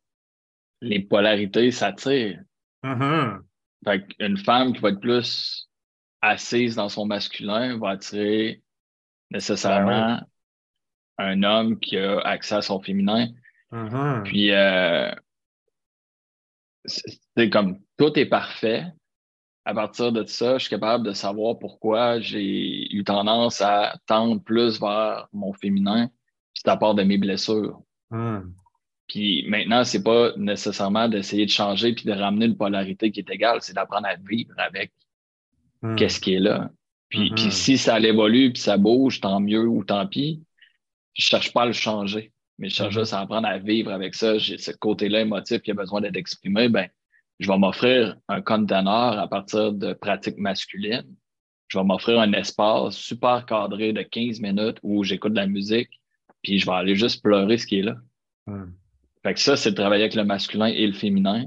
Les 0.82 1.00
polarités 1.00 1.72
s'attirent. 1.72 2.42
Mm-hmm. 2.84 3.40
Fait 3.86 4.06
une 4.20 4.38
femme 4.38 4.74
qui 4.74 4.82
va 4.82 4.90
être 4.90 5.00
plus 5.00 5.70
assise 6.22 6.76
dans 6.76 6.90
son 6.90 7.06
masculin 7.06 7.80
va 7.80 7.92
attirer 7.92 8.62
nécessairement 9.32 10.18
ben 10.18 10.26
un 11.18 11.44
homme 11.44 11.80
qui 11.80 11.98
a 11.98 12.20
accès 12.20 12.56
à 12.56 12.62
son 12.62 12.82
féminin. 12.82 13.28
Mm-hmm. 13.72 14.24
Puis, 14.24 14.52
euh, 14.52 15.12
c'est 16.86 17.50
comme 17.50 17.80
tout 17.98 18.18
est 18.18 18.26
parfait. 18.26 18.86
À 19.66 19.74
partir 19.74 20.12
de 20.12 20.26
ça, 20.26 20.58
je 20.58 20.64
suis 20.64 20.70
capable 20.70 21.06
de 21.06 21.14
savoir 21.14 21.60
pourquoi 21.60 22.20
j'ai 22.20 22.92
eu 22.94 23.04
tendance 23.04 23.62
à 23.62 23.96
tendre 24.08 24.42
plus 24.42 24.80
vers 24.80 25.28
mon 25.34 25.54
féminin, 25.54 26.10
c'est 26.54 26.68
à 26.68 26.78
part 26.78 26.96
de 26.96 27.04
mes 27.04 27.20
blessures. 27.20 27.80
Mm. 28.10 28.40
Puis 29.12 29.44
maintenant, 29.50 29.84
c'est 29.84 30.04
pas 30.04 30.32
nécessairement 30.38 31.10
d'essayer 31.10 31.46
de 31.46 31.52
changer 31.52 31.94
puis 31.94 32.06
de 32.06 32.14
ramener 32.14 32.46
une 32.46 32.56
polarité 32.56 33.12
qui 33.12 33.20
est 33.20 33.30
égale, 33.30 33.58
c'est 33.62 33.74
d'apprendre 33.74 34.08
à 34.08 34.16
vivre 34.16 34.54
avec 34.58 34.94
hmm. 35.82 35.96
qu'est-ce 35.96 36.22
qui 36.22 36.36
est 36.36 36.40
là. 36.40 36.70
Puis, 37.10 37.30
puis 37.36 37.48
hmm. 37.48 37.52
si 37.52 37.78
ça 37.78 38.00
évolue 38.00 38.54
puis 38.54 38.62
ça 38.62 38.78
bouge, 38.78 39.20
tant 39.20 39.42
mieux 39.42 39.68
ou 39.68 39.84
tant 39.84 40.08
pis. 40.08 40.42
Je 41.14 41.26
cherche 41.26 41.52
pas 41.52 41.64
à 41.64 41.66
le 41.66 41.74
changer, 41.74 42.32
mais 42.62 42.70
je 42.70 42.76
cherche 42.76 42.94
juste 42.94 43.14
à 43.14 43.22
apprendre 43.22 43.48
à 43.48 43.58
vivre 43.58 43.92
avec 43.92 44.14
ça. 44.14 44.38
J'ai 44.38 44.60
ce 44.60 44.70
côté-là 44.70 45.22
émotif 45.22 45.64
qui 45.64 45.72
a 45.72 45.74
besoin 45.74 46.00
d'être 46.00 46.16
exprimé. 46.16 46.70
Ben, 46.70 46.88
je 47.40 47.52
vais 47.52 47.58
m'offrir 47.58 48.18
un 48.28 48.42
conteneur 48.42 49.18
à 49.18 49.28
partir 49.28 49.74
de 49.74 49.94
pratiques 49.94 50.38
masculines. 50.38 51.16
Je 51.70 51.80
vais 51.80 51.84
m'offrir 51.84 52.20
un 52.20 52.32
espace 52.34 52.96
super 52.96 53.48
cadré 53.48 53.94
de 53.94 54.04
15 54.04 54.42
minutes 54.42 54.78
où 54.84 55.04
j'écoute 55.04 55.32
de 55.32 55.38
la 55.38 55.48
musique, 55.48 55.90
puis 56.44 56.60
je 56.60 56.68
vais 56.68 56.74
aller 56.74 56.96
juste 56.96 57.24
pleurer 57.24 57.58
ce 57.58 57.66
qui 57.66 57.80
est 57.80 57.82
là. 57.82 57.96
Fait 59.24 59.34
que 59.34 59.40
ça, 59.40 59.58
c'est 59.58 59.72
de 59.72 59.76
travailler 59.76 60.04
avec 60.04 60.14
le 60.14 60.24
masculin 60.24 60.68
et 60.68 60.86
le 60.86 60.94
féminin. 60.94 61.46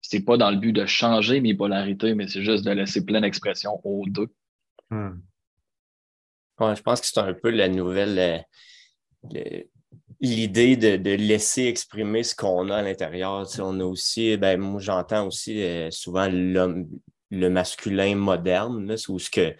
C'est 0.00 0.24
pas 0.24 0.36
dans 0.36 0.50
le 0.50 0.56
but 0.56 0.72
de 0.72 0.84
changer 0.84 1.40
mes 1.40 1.54
polarités, 1.54 2.14
mais 2.14 2.26
c'est 2.26 2.42
juste 2.42 2.64
de 2.64 2.72
laisser 2.72 3.04
pleine 3.04 3.22
expression 3.22 3.80
aux 3.84 4.04
deux. 4.08 4.28
Hmm. 4.90 5.20
je 6.58 6.82
pense 6.82 7.00
que 7.00 7.06
c'est 7.06 7.20
un 7.20 7.34
peu 7.34 7.50
la 7.50 7.68
nouvelle, 7.68 8.44
euh, 9.32 9.62
l'idée 10.20 10.76
de, 10.76 11.10
laisser 11.10 11.64
exprimer 11.64 12.22
ce 12.22 12.34
qu'on 12.34 12.68
a 12.70 12.76
à 12.76 12.82
l'intérieur. 12.82 13.46
on 13.58 13.80
a 13.80 13.84
aussi, 13.84 14.36
ben, 14.36 14.60
moi, 14.60 14.80
j'entends 14.80 15.26
aussi 15.26 15.62
euh, 15.62 15.90
souvent 15.90 16.28
l'homme, 16.30 16.88
le 17.30 17.48
masculin 17.48 18.14
moderne, 18.16 18.86
là, 18.86 18.96
où 19.08 19.18
ce 19.18 19.30
que 19.30 19.54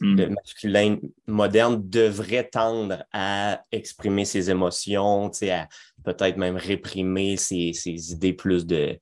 le 0.00 0.28
masculin 0.28 0.96
moderne 1.26 1.88
devrait 1.88 2.48
tendre 2.48 3.04
à 3.12 3.62
exprimer 3.70 4.24
ses 4.24 4.50
émotions, 4.50 5.30
à 5.42 5.68
peut-être 6.04 6.36
même 6.36 6.56
réprimer 6.56 7.36
ses, 7.36 7.72
idées 7.86 8.32
plus 8.32 8.66
de, 8.66 8.98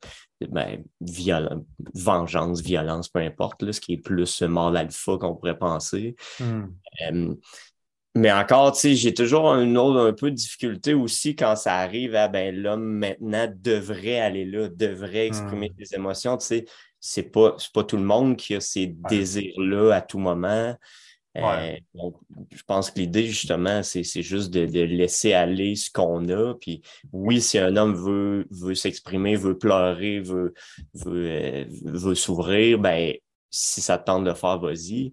ben, 0.51 0.83
vengeance, 1.95 2.61
violence, 2.61 3.09
peu 3.09 3.21
importe, 3.21 3.63
là, 3.63 3.73
ce 3.73 3.81
qui 3.81 3.95
est 3.95 3.99
plus 3.99 4.43
mort 4.43 4.75
alpha 4.77 5.17
qu'on 5.19 5.35
pourrait 5.35 5.59
penser. 5.59 6.15
Hmm. 6.39 6.67
Euh, 7.11 7.35
mais 8.15 8.31
encore, 8.31 8.77
j'ai 8.83 9.15
toujours 9.15 9.51
un 9.51 9.75
autre 9.77 10.01
un 10.01 10.13
peu 10.13 10.31
de 10.31 10.37
difficulté 10.37 10.93
aussi 10.93 11.35
quand 11.35 11.57
ça 11.57 11.77
arrive 11.77 12.15
à 12.15 12.29
ben 12.29 12.55
l'homme 12.55 12.85
maintenant 12.85 13.51
devrait 13.55 14.21
aller 14.21 14.45
là, 14.45 14.69
devrait 14.69 15.27
exprimer 15.27 15.71
hmm. 15.71 15.85
ses 15.85 15.95
émotions. 15.95 16.37
Tu 16.37 16.47
sais, 16.47 16.65
c'est 17.01 17.31
pas, 17.31 17.57
pas 17.73 17.85
tout 17.85 17.97
le 17.97 18.05
monde 18.05 18.37
qui 18.37 18.55
a 18.55 18.61
ces 18.61 18.87
désirs-là 18.87 19.93
à 19.93 20.01
tout 20.03 20.19
moment. 20.19 20.77
Euh, 21.39 21.77
je 22.51 22.63
pense 22.67 22.91
que 22.91 22.99
l'idée, 22.99 23.27
justement, 23.27 23.83
c'est 23.83 24.05
juste 24.23 24.51
de, 24.51 24.81
laisser 24.83 25.33
aller 25.33 25.75
ce 25.77 25.91
qu'on 25.91 26.29
a. 26.29 26.55
Puis 26.55 26.83
oui, 27.13 27.41
si 27.41 27.59
un 27.59 27.77
homme 27.77 27.95
veut, 27.95 28.47
veut 28.51 28.75
s'exprimer, 28.75 29.37
veut 29.37 29.57
pleurer, 29.57 30.21
veut, 30.21 30.53
veut, 30.95 31.27
euh, 31.31 31.65
veut 31.85 32.15
s'ouvrir, 32.15 32.79
ben, 32.79 33.15
si 33.51 33.81
ça 33.81 33.99
te 33.99 34.05
tente 34.05 34.25
de 34.25 34.35
faire, 34.35 34.59
vas-y. 34.59 35.13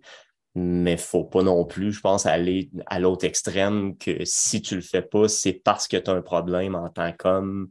Mais 0.55 0.97
faut 0.97 1.23
pas 1.23 1.43
non 1.43 1.63
plus, 1.65 1.93
je 1.93 2.01
pense, 2.01 2.25
aller 2.25 2.69
à 2.87 2.99
l'autre 2.99 3.25
extrême 3.25 3.95
que 3.97 4.25
si 4.25 4.61
tu 4.61 4.75
le 4.75 4.81
fais 4.81 5.03
pas, 5.03 5.27
c'est 5.27 5.53
parce 5.53 5.87
que 5.87 5.97
tu 5.97 6.09
as 6.09 6.13
un 6.13 6.21
problème 6.21 6.75
en 6.75 6.89
tant 6.89 7.11
qu'homme 7.13 7.69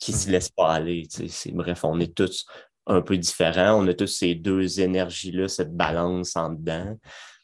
qui 0.00 0.12
ne 0.12 0.16
se 0.16 0.28
mmh. 0.28 0.32
laisse 0.32 0.48
pas 0.48 0.72
aller. 0.72 1.06
Bref, 1.52 1.84
on 1.84 2.00
est 2.00 2.14
tous 2.14 2.46
un 2.86 3.02
peu 3.02 3.16
différent. 3.16 3.82
On 3.82 3.88
a 3.88 3.94
tous 3.94 4.06
ces 4.06 4.34
deux 4.34 4.80
énergies-là, 4.80 5.48
cette 5.48 5.74
balance 5.74 6.36
en 6.36 6.50
dedans. 6.50 6.96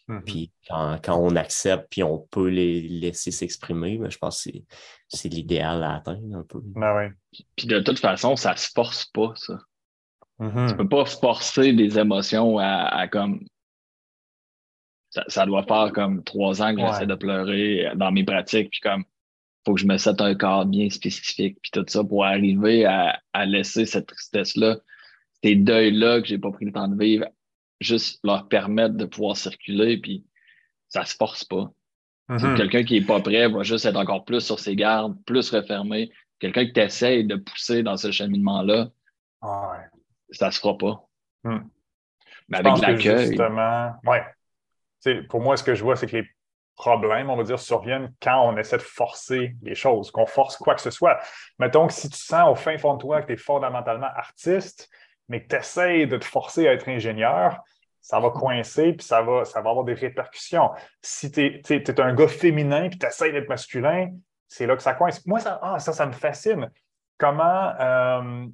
Mm-hmm. 0.09 0.25
Puis 0.25 0.53
quand, 0.69 0.99
on 1.09 1.37
accepte, 1.37 1.87
puis 1.91 2.03
on 2.03 2.19
peut 2.19 2.49
les 2.49 2.83
laisser 2.83 3.31
s'exprimer, 3.31 3.99
ben, 3.99 4.11
je 4.11 4.19
pense 4.19 4.45
que 4.45 4.51
c'est 5.09 5.29
l'idéal 5.29 5.85
à 5.85 5.97
atteindre 5.97 6.37
un 6.37 6.43
peu. 6.43 6.61
Ben 6.63 7.13
puis 7.57 7.67
de 7.67 7.79
toute 7.81 8.01
façon, 8.01 8.37
ça 8.37 8.57
se 8.57 8.71
force 8.75 9.07
pas, 9.07 9.33
ça. 9.37 9.59
Mm-hmm. 10.41 10.71
Tu 10.71 10.77
peux 10.77 10.89
pas 10.89 11.05
forcer 11.05 11.73
des 11.73 11.99
émotions 11.99 12.59
à, 12.59 13.07
comme. 13.09 13.45
Ça, 15.11 15.45
doit 15.45 15.65
faire 15.65 15.91
comme 15.93 16.23
trois 16.23 16.63
ans 16.63 16.75
que 16.75 16.81
j'essaie 16.81 17.07
de 17.07 17.15
pleurer 17.15 17.91
dans 17.97 18.13
mes 18.13 18.25
pratiques, 18.25 18.71
puis 18.71 18.81
comme 18.81 19.05
faut 19.67 19.75
que 19.75 19.81
je 19.81 19.87
me 19.87 19.99
sette 19.99 20.21
un 20.21 20.35
corps 20.35 20.67
bien 20.67 20.89
spécifique, 20.89 21.59
puis 21.61 21.71
tout 21.73 21.85
ça, 21.87 22.05
pour 22.05 22.25
arriver 22.25 22.85
à, 22.85 23.21
à 23.33 23.45
laisser 23.45 23.87
cette 23.87 24.07
tristesse-là, 24.07 24.79
ces 25.43 25.57
deuils-là 25.57 26.21
que 26.21 26.29
j'ai 26.29 26.39
pas 26.39 26.51
pris 26.51 26.65
le 26.65 26.73
temps 26.73 26.89
de 26.89 26.97
vivre, 26.97 27.27
juste 27.81 28.21
leur 28.25 28.49
permettre 28.49 28.95
de 28.95 29.05
pouvoir 29.05 29.37
circuler, 29.37 29.99
puis 29.99 30.25
ça 30.89 31.05
se 31.05 31.15
force 31.15 31.45
pas. 31.45 31.71
Mm-hmm. 32.29 32.57
Quelqu'un 32.57 32.85
qui 32.85 32.97
est 32.97 33.07
pas 33.07 33.21
prêt 33.21 33.49
va 33.49 33.63
juste 33.63 33.87
être 33.87 33.97
encore 33.97 34.25
plus 34.25 34.41
sur 34.41 34.59
ses 34.59 34.77
gardes, 34.77 35.17
plus 35.25 35.51
refermé. 35.51 36.13
Quelqu'un 36.39 36.67
qui 36.67 36.73
t'essaye 36.73 37.25
de 37.25 37.37
pousser 37.37 37.83
dans 37.83 37.97
ce 37.97 38.13
cheminement-là, 38.13 38.89
ouais. 39.43 39.79
ça 40.31 40.51
se 40.51 40.61
fera 40.61 40.79
pas. 40.79 41.05
Mm. 41.45 41.59
Mais 42.49 42.59
avec 42.59 42.79
l'accueil. 42.81 43.27
Justement, 43.29 43.93
ouais. 44.05 44.23
Pour 45.29 45.41
moi, 45.41 45.57
ce 45.57 45.65
que 45.65 45.75
je 45.75 45.83
vois, 45.83 45.97
c'est 45.97 46.07
que 46.07 46.17
les 46.17 46.29
problèmes, 46.77 47.29
on 47.29 47.37
va 47.37 47.43
dire, 47.43 47.59
surviennent 47.59 48.13
quand 48.23 48.41
on 48.49 48.57
essaie 48.57 48.79
de 48.79 48.83
forcer 48.83 49.55
les 49.63 49.75
choses, 49.75 50.11
qu'on 50.11 50.27
force 50.27 50.57
quoi 50.57 50.75
que 50.75 50.81
ce 50.81 50.91
soit. 50.91 51.19
Mettons 51.59 51.87
que 51.87 51.93
si 51.93 52.09
tu 52.09 52.19
sens 52.19 52.49
au 52.51 52.55
fin 52.55 52.79
fond 52.79 52.95
de 52.95 53.01
toi 53.01 53.21
que 53.21 53.27
tu 53.27 53.33
es 53.35 53.37
fondamentalement 53.37 54.09
artiste, 54.15 54.89
mais 55.29 55.43
que 55.43 55.49
tu 55.49 55.57
essaies 55.57 56.07
de 56.07 56.17
te 56.17 56.25
forcer 56.25 56.67
à 56.69 56.73
être 56.73 56.89
ingénieur, 56.89 57.61
ça 58.01 58.19
va 58.19 58.31
coincer, 58.31 58.95
puis 58.95 59.07
ça 59.07 59.21
va, 59.21 59.45
ça 59.45 59.61
va 59.61 59.71
avoir 59.71 59.85
des 59.85 59.95
répercussions. 59.95 60.71
Si 61.03 61.31
tu 61.31 61.63
es, 61.69 62.01
un 62.01 62.15
gars 62.15 62.29
féminin, 62.29 62.89
puis 62.89 62.99
tu 62.99 63.07
essaies 63.07 63.31
d'être 63.31 63.49
masculin, 63.49 64.11
c'est 64.49 64.67
là 64.67 64.75
que 64.75 64.83
ça 64.83 64.95
coince. 64.95 65.25
Moi, 65.27 65.39
ça, 65.39 65.61
ah, 65.63 65.79
ça, 65.79 65.93
ça 65.93 66.07
me 66.07 66.13
fascine. 66.13 66.71
Comment, 67.19 67.75
euh, 67.79 68.47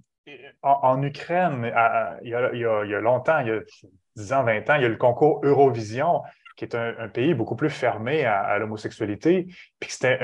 en, 0.63 1.03
Ukraine, 1.03 1.73
il, 2.23 2.29
y 2.31 2.35
a, 2.35 3.01
longtemps, 3.01 3.39
il 3.41 3.49
y 3.49 3.51
a 3.51 3.61
10 4.17 4.33
ans, 4.33 4.45
20 4.45 4.71
ans, 4.71 4.75
il 4.75 4.83
y 4.83 4.85
a 4.85 4.89
le 4.89 4.97
concours 4.97 5.41
Eurovision 5.45 6.23
qui 6.57 6.65
est 6.65 6.75
un, 6.75 7.09
pays 7.09 7.35
beaucoup 7.35 7.55
plus 7.55 7.71
fermé 7.71 8.25
à, 8.25 8.59
l'homosexualité, 8.59 9.47
puis 9.79 9.91
c'était 9.91 10.19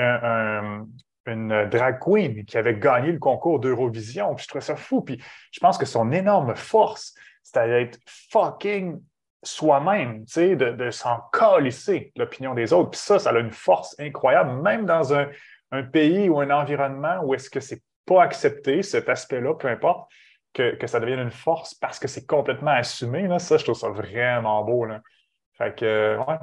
une 1.25 1.69
drag 1.69 1.99
queen 1.99 2.43
qui 2.45 2.57
avait 2.57 2.75
gagné 2.75 3.11
le 3.11 3.19
concours 3.19 3.59
d'Eurovision. 3.59 4.35
Puis 4.35 4.43
je 4.43 4.49
trouvais 4.49 4.65
ça 4.65 4.75
fou. 4.75 5.01
Puis 5.01 5.21
je 5.51 5.59
pense 5.59 5.77
que 5.77 5.85
son 5.85 6.11
énorme 6.11 6.55
force, 6.55 7.13
c'était 7.43 7.67
d'être 7.67 7.99
fucking 8.07 9.01
soi-même, 9.43 10.23
de, 10.23 10.71
de 10.71 10.91
s'en 10.91 11.19
colisser 11.31 12.11
l'opinion 12.15 12.53
des 12.53 12.73
autres. 12.73 12.91
Puis 12.91 12.99
ça, 12.99 13.19
ça 13.19 13.29
a 13.29 13.39
une 13.39 13.51
force 13.51 13.95
incroyable, 13.99 14.61
même 14.61 14.85
dans 14.85 15.13
un, 15.13 15.27
pays 15.91 16.29
ou 16.29 16.39
un 16.39 16.51
environnement 16.51 17.21
où 17.23 17.33
est-ce 17.33 17.49
que 17.49 17.59
c'est 17.59 17.81
pas 18.05 18.23
accepté, 18.23 18.81
cet 18.81 19.09
aspect-là, 19.09 19.55
peu 19.55 19.67
importe, 19.67 20.11
que, 20.53 20.77
ça 20.85 20.99
devienne 20.99 21.19
une 21.19 21.31
force 21.31 21.73
parce 21.73 21.99
que 21.99 22.07
c'est 22.07 22.27
complètement 22.27 22.71
assumé. 22.71 23.27
Là. 23.27 23.39
Ça, 23.39 23.57
je 23.57 23.63
trouve 23.63 23.77
ça 23.77 23.89
vraiment 23.89 24.63
beau. 24.63 24.85
Là. 24.85 25.01
Fait 25.57 25.75
que, 25.75 26.17
ouais. 26.17 26.37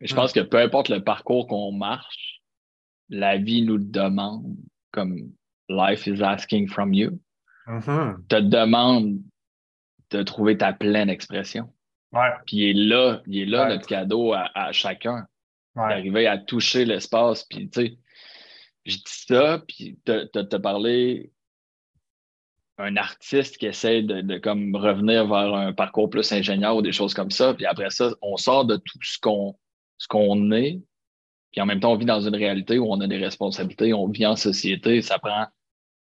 Je 0.00 0.14
pense 0.14 0.32
que 0.32 0.40
peu 0.40 0.58
importe 0.58 0.88
le 0.88 1.02
parcours 1.02 1.46
qu'on 1.46 1.72
marche, 1.72 2.40
la 3.08 3.36
vie 3.38 3.62
nous 3.62 3.76
le 3.76 3.84
demande, 3.84 4.56
comme 4.92 5.30
life 5.68 6.06
is 6.06 6.22
asking 6.22 6.68
from 6.68 6.92
you. 6.92 7.18
Mm-hmm. 7.66 8.26
Te 8.28 8.36
demande 8.36 9.18
de 10.10 10.22
trouver 10.22 10.56
ta 10.56 10.72
pleine 10.72 11.10
expression. 11.10 11.72
Ouais. 12.12 12.30
Puis 12.46 12.58
il 12.58 12.68
est 12.70 12.88
là, 12.88 13.22
il 13.26 13.42
est 13.42 13.46
là 13.46 13.68
notre 13.68 13.86
cadeau 13.86 14.32
à, 14.32 14.72
chacun. 14.72 15.26
D'arriver 15.74 16.26
à 16.26 16.38
toucher 16.38 16.86
l'espace. 16.86 17.44
Puis 17.44 17.68
tu 17.68 17.80
sais, 17.80 17.98
je 18.86 18.96
dis 18.96 19.02
ça, 19.06 19.62
puis 19.66 19.98
te, 20.04 20.56
parler 20.56 21.32
un 22.78 22.96
artiste 22.96 23.58
qui 23.58 23.66
essaie 23.66 24.02
de, 24.02 24.38
comme 24.38 24.76
revenir 24.76 25.26
vers 25.26 25.54
un 25.54 25.72
parcours 25.72 26.08
plus 26.08 26.30
ingénieur 26.32 26.76
ou 26.76 26.82
des 26.82 26.92
choses 26.92 27.14
comme 27.14 27.30
ça. 27.30 27.52
Puis 27.54 27.66
après 27.66 27.90
ça, 27.90 28.10
on 28.22 28.36
sort 28.36 28.64
de 28.64 28.76
tout 28.76 28.98
ce 29.02 29.18
qu'on 29.18 29.56
ce 29.98 30.06
qu'on 30.08 30.52
est. 30.52 30.80
Puis 31.52 31.60
en 31.60 31.66
même 31.66 31.80
temps, 31.80 31.92
on 31.92 31.96
vit 31.96 32.04
dans 32.04 32.20
une 32.20 32.36
réalité 32.36 32.78
où 32.78 32.86
on 32.86 33.00
a 33.00 33.06
des 33.06 33.16
responsabilités, 33.16 33.94
on 33.94 34.08
vit 34.08 34.26
en 34.26 34.36
société. 34.36 35.00
Ça 35.00 35.18
prend, 35.18 35.46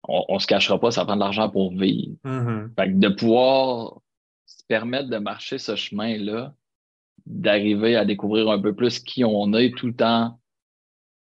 on, 0.08 0.24
on 0.28 0.38
se 0.40 0.48
cachera 0.48 0.80
pas, 0.80 0.90
ça 0.90 1.04
prend 1.04 1.14
de 1.14 1.20
l'argent 1.20 1.48
pour 1.48 1.72
vivre. 1.72 2.16
Mm-hmm. 2.24 2.74
Fait 2.74 2.92
que 2.92 2.96
de 2.96 3.08
pouvoir 3.08 4.00
se 4.46 4.64
permettre 4.66 5.08
de 5.08 5.18
marcher 5.18 5.58
ce 5.58 5.76
chemin-là, 5.76 6.54
d'arriver 7.24 7.94
à 7.94 8.04
découvrir 8.04 8.50
un 8.50 8.60
peu 8.60 8.74
plus 8.74 8.98
qui 8.98 9.24
on 9.24 9.54
est 9.54 9.70
tout 9.76 9.86
le 9.86 9.94
temps 9.94 10.38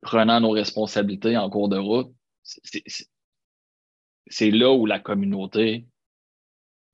prenant 0.05 0.39
nos 0.39 0.51
responsabilités 0.51 1.35
en 1.35 1.49
cours 1.49 1.67
de 1.67 1.77
route, 1.77 2.13
c'est 4.27 4.51
là 4.51 4.71
où 4.71 4.85
la 4.85 4.99
communauté 4.99 5.87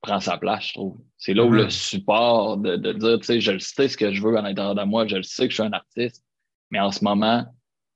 prend 0.00 0.18
sa 0.18 0.38
place, 0.38 0.68
je 0.68 0.72
trouve. 0.72 0.98
C'est 1.18 1.34
là 1.34 1.44
où 1.44 1.50
le 1.50 1.66
mm-hmm. 1.66 1.90
support 1.90 2.56
de, 2.56 2.76
dire, 2.76 3.18
tu 3.18 3.24
sais, 3.24 3.40
je 3.40 3.58
sais 3.58 3.88
ce 3.88 3.98
que 3.98 4.12
je 4.12 4.22
veux 4.22 4.36
à 4.36 4.42
l'intérieur 4.42 4.74
de 4.74 4.82
moi, 4.82 5.06
je 5.06 5.20
sais 5.20 5.44
que 5.44 5.50
je 5.50 5.56
suis 5.56 5.62
un 5.62 5.72
artiste, 5.72 6.24
mais 6.70 6.80
en 6.80 6.90
ce 6.90 7.04
moment, 7.04 7.44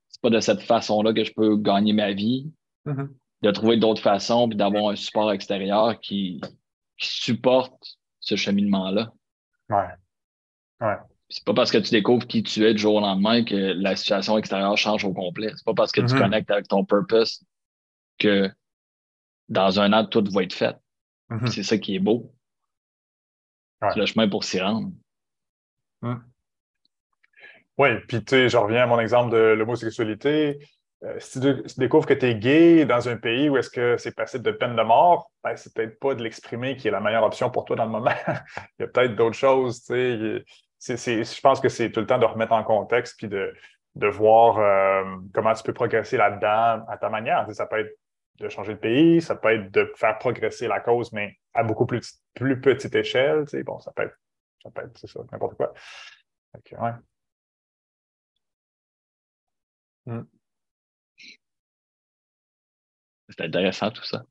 c'est 0.07 0.21
pas 0.21 0.29
de 0.29 0.39
cette 0.39 0.61
façon-là 0.61 1.13
que 1.13 1.23
je 1.23 1.33
peux 1.33 1.57
gagner 1.57 1.93
ma 1.93 2.13
vie. 2.13 2.51
Mm-hmm. 2.85 3.09
De 3.43 3.51
trouver 3.51 3.77
d'autres 3.77 4.01
façons, 4.01 4.47
puis 4.47 4.57
d'avoir 4.57 4.89
un 4.89 4.95
support 4.95 5.31
extérieur 5.31 5.99
qui, 5.99 6.41
supporte 6.99 7.99
ce 8.19 8.35
cheminement-là. 8.35 9.13
Ouais. 9.69 9.89
Ouais. 10.81 10.95
C'est 11.29 11.43
pas 11.43 11.53
parce 11.53 11.71
que 11.71 11.77
tu 11.77 11.91
découvres 11.91 12.25
qui 12.25 12.41
tu 12.41 12.65
es 12.65 12.73
du 12.73 12.79
jour 12.79 12.95
au 12.95 13.01
lendemain 13.01 13.43
que 13.43 13.55
la 13.55 13.95
situation 13.95 14.37
extérieure 14.37 14.77
change 14.77 15.03
au 15.03 15.13
complet. 15.13 15.51
C'est 15.55 15.65
pas 15.65 15.73
parce 15.73 15.91
que 15.91 16.01
tu 16.01 16.07
mm-hmm. 16.07 16.19
connectes 16.19 16.51
avec 16.51 16.67
ton 16.67 16.85
purpose 16.85 17.43
que 18.17 18.49
dans 19.49 19.79
un 19.79 19.91
an, 19.93 20.05
tout 20.05 20.23
va 20.31 20.43
être 20.43 20.53
fait. 20.53 20.75
Mm-hmm. 21.29 21.47
C'est 21.47 21.63
ça 21.63 21.77
qui 21.77 21.95
est 21.95 21.99
beau. 21.99 22.33
C'est 23.81 23.99
le 23.99 24.05
chemin 24.05 24.27
pour 24.27 24.43
s'y 24.43 24.59
rendre. 24.59 24.91
Mm. 26.01 26.15
Oui, 27.77 27.89
puis 28.07 28.23
tu 28.23 28.29
sais, 28.29 28.49
je 28.49 28.57
reviens 28.57 28.83
à 28.83 28.87
mon 28.87 28.99
exemple 28.99 29.31
de 29.31 29.53
l'homosexualité. 29.53 30.59
Euh, 31.03 31.15
si, 31.19 31.39
tu, 31.39 31.53
découvres 31.77 32.07
que 32.07 32.13
tu 32.15 32.25
es 32.25 32.35
gay 32.35 32.85
dans 32.85 33.07
un 33.07 33.17
pays 33.17 33.49
où 33.49 33.57
est-ce 33.57 33.69
que 33.69 33.97
c'est 33.97 34.15
passé 34.15 34.39
de 34.39 34.51
peine 34.51 34.75
de 34.75 34.81
mort, 34.81 35.31
ben, 35.43 35.55
c'est 35.55 35.71
peut-être 35.73 35.99
pas 35.99 36.15
de 36.15 36.23
l'exprimer 36.23 36.75
qui 36.75 36.87
est 36.87 36.91
la 36.91 36.99
meilleure 36.99 37.23
option 37.23 37.51
pour 37.51 37.65
toi 37.65 37.75
dans 37.75 37.85
le 37.85 37.91
moment. 37.91 38.09
Il 38.79 38.81
y 38.81 38.85
a 38.85 38.87
peut-être 38.87 39.15
d'autres 39.15 39.35
choses, 39.35 39.83
tu 39.83 39.93
sais. 39.93 40.43
Je 40.79 41.41
pense 41.41 41.59
que 41.59 41.69
c'est 41.69 41.91
tout 41.91 41.99
le 41.99 42.07
temps 42.07 42.19
de 42.19 42.25
remettre 42.25 42.53
en 42.53 42.63
contexte 42.63 43.17
puis 43.17 43.27
de, 43.27 43.53
de 43.95 44.07
voir 44.07 44.59
euh, 44.59 45.17
comment 45.33 45.53
tu 45.53 45.63
peux 45.63 45.73
progresser 45.73 46.17
là-dedans 46.17 46.85
à 46.87 46.97
ta 46.97 47.09
manière. 47.09 47.51
ça 47.53 47.65
peut 47.65 47.79
être 47.79 47.97
de 48.37 48.49
changer 48.49 48.73
le 48.73 48.79
pays, 48.79 49.21
ça 49.21 49.35
peut 49.35 49.53
être 49.53 49.71
de 49.71 49.91
faire 49.95 50.17
progresser 50.19 50.67
la 50.67 50.79
cause, 50.79 51.11
mais 51.11 51.37
à 51.53 51.63
beaucoup 51.63 51.87
plus, 51.87 52.21
plus 52.35 52.61
petite 52.61 52.93
échelle. 52.93 53.45
Bon, 53.65 53.79
ça 53.79 53.91
peut 53.91 54.03
être, 54.03 54.15
ça 54.61 54.69
peut 54.69 54.83
être, 54.83 54.97
c'est 54.97 55.07
ça, 55.07 55.21
n'importe 55.31 55.55
quoi. 55.55 55.73
ouais. 56.53 56.91
Hmm. 60.05 60.23
C'est 63.29 63.41
intéressant 63.41 63.91
tout 63.91 64.05
ça. 64.05 64.23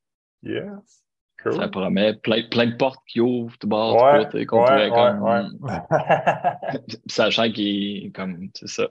Yes. 0.42 1.05
Cool. 1.42 1.54
Ça 1.54 1.68
promet 1.68 2.14
plein, 2.14 2.42
plein, 2.48 2.66
de 2.66 2.76
portes 2.76 3.04
qui 3.06 3.20
ouvrent 3.20 3.56
tout 3.58 3.68
bord, 3.68 4.02
ouais, 4.02 4.24
côté, 4.24 4.46
qu'on 4.46 4.64
ouais, 4.64 4.90
comme... 4.90 5.22
ouais. 5.22 5.78
Sachant 7.06 7.50
qu'il 7.50 8.10
comme 8.12 8.48
c'est 8.54 8.68
ça. 8.68 8.88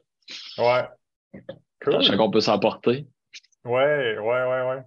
Ouais. 0.58 0.88
Cool. 1.84 1.94
Sachant 1.94 2.18
qu'on 2.18 2.32
peut 2.32 2.42
s'emporter. 2.42 3.08
Ouais, 3.66 4.18
ouais, 4.18 4.20
ouais, 4.20 4.68
ouais. 4.68 4.84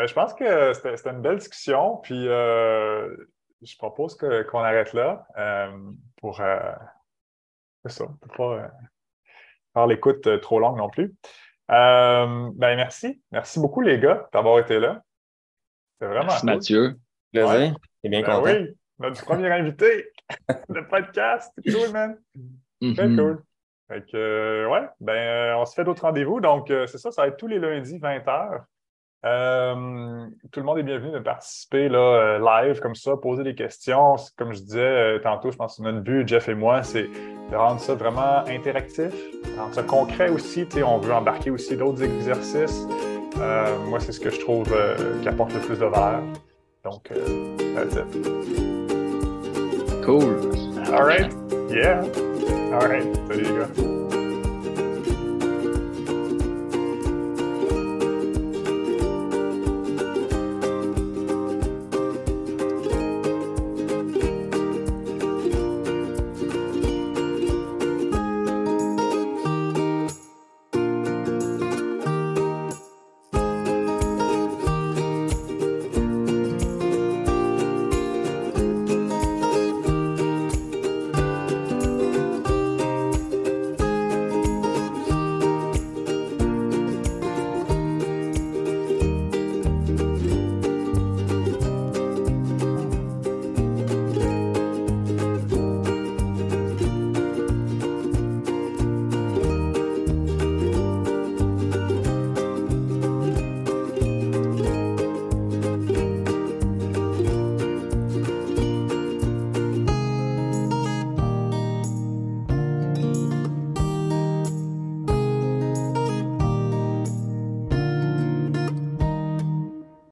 Ben, 0.00 0.06
je 0.06 0.14
pense 0.14 0.32
que 0.32 0.72
c'était 0.72 1.10
une 1.10 1.20
belle 1.20 1.36
discussion, 1.36 1.98
puis 1.98 2.26
euh, 2.26 3.14
je 3.60 3.76
propose 3.76 4.16
qu'on 4.16 4.60
arrête 4.60 4.94
là 4.94 5.26
euh, 5.36 5.76
pour, 6.16 6.40
euh, 6.40 6.72
ça, 7.84 8.06
pour 8.06 8.32
pas 8.34 8.70
faire 9.74 9.86
l'écoute 9.86 10.40
trop 10.40 10.58
longue 10.58 10.78
non 10.78 10.88
plus. 10.88 11.14
ben 11.68 12.54
merci. 12.56 13.20
Merci 13.30 13.60
beaucoup, 13.60 13.82
les 13.82 13.98
gars, 13.98 14.26
d'avoir 14.32 14.58
été 14.60 14.78
là. 14.78 15.02
C'est 16.00 16.06
vraiment 16.06 16.26
Merci, 16.26 16.46
Mathieu. 16.46 16.96
Plaisir. 17.32 17.76
bien 18.02 18.22
ben 18.22 18.24
content. 18.24 18.42
Oui, 18.42 18.76
notre 18.98 19.24
premier 19.24 19.50
invité 19.50 20.10
de 20.68 20.80
podcast. 20.80 21.52
C'est 21.64 21.72
cool, 21.72 21.92
man. 21.92 22.18
Très 22.80 23.06
mm-hmm. 23.06 23.16
cool. 23.16 23.42
Fait 23.88 24.10
que, 24.10 24.66
ouais, 24.70 24.88
ben, 25.00 25.56
on 25.56 25.66
se 25.66 25.74
fait 25.74 25.84
d'autres 25.84 26.02
rendez-vous. 26.02 26.40
Donc, 26.40 26.68
c'est 26.68 26.98
ça, 26.98 27.10
ça 27.10 27.22
va 27.22 27.28
être 27.28 27.36
tous 27.36 27.48
les 27.48 27.58
lundis, 27.58 27.98
20h. 27.98 28.62
Euh, 29.26 30.26
tout 30.50 30.60
le 30.60 30.66
monde 30.66 30.78
est 30.78 30.82
bienvenu 30.82 31.12
de 31.12 31.18
participer 31.18 31.90
là, 31.90 31.98
euh, 31.98 32.38
live 32.38 32.80
comme 32.80 32.94
ça, 32.94 33.16
poser 33.16 33.42
des 33.42 33.54
questions. 33.54 34.16
Comme 34.36 34.54
je 34.54 34.60
disais 34.60 34.80
euh, 34.80 35.18
tantôt, 35.18 35.50
je 35.50 35.56
pense 35.56 35.76
que 35.76 35.82
notre 35.82 36.00
but, 36.00 36.26
Jeff 36.26 36.48
et 36.48 36.54
moi, 36.54 36.82
c'est 36.82 37.08
de 37.50 37.56
rendre 37.56 37.80
ça 37.80 37.94
vraiment 37.94 38.44
interactif, 38.46 39.12
rendre 39.58 39.74
ça 39.74 39.82
concret 39.82 40.30
aussi. 40.30 40.66
On 40.82 40.98
veut 40.98 41.12
embarquer 41.12 41.50
aussi 41.50 41.76
d'autres 41.76 42.02
exercices. 42.02 42.86
Moi, 43.36 44.00
c'est 44.00 44.12
ce 44.12 44.20
que 44.20 44.30
je 44.30 44.40
trouve 44.40 44.72
qui 45.22 45.28
apporte 45.28 45.52
le 45.54 45.60
plus 45.60 45.78
de 45.78 45.86
valeur. 45.86 46.22
Donc, 46.84 47.10
that's 47.74 47.94
it. 47.96 48.06
Cool. 50.04 50.52
All 50.92 51.04
right. 51.04 51.30
Yeah. 51.70 52.02
All 52.72 52.88
right. 52.88 53.04
Salut 53.28 53.44
les 53.44 53.52
gars. 53.52 53.99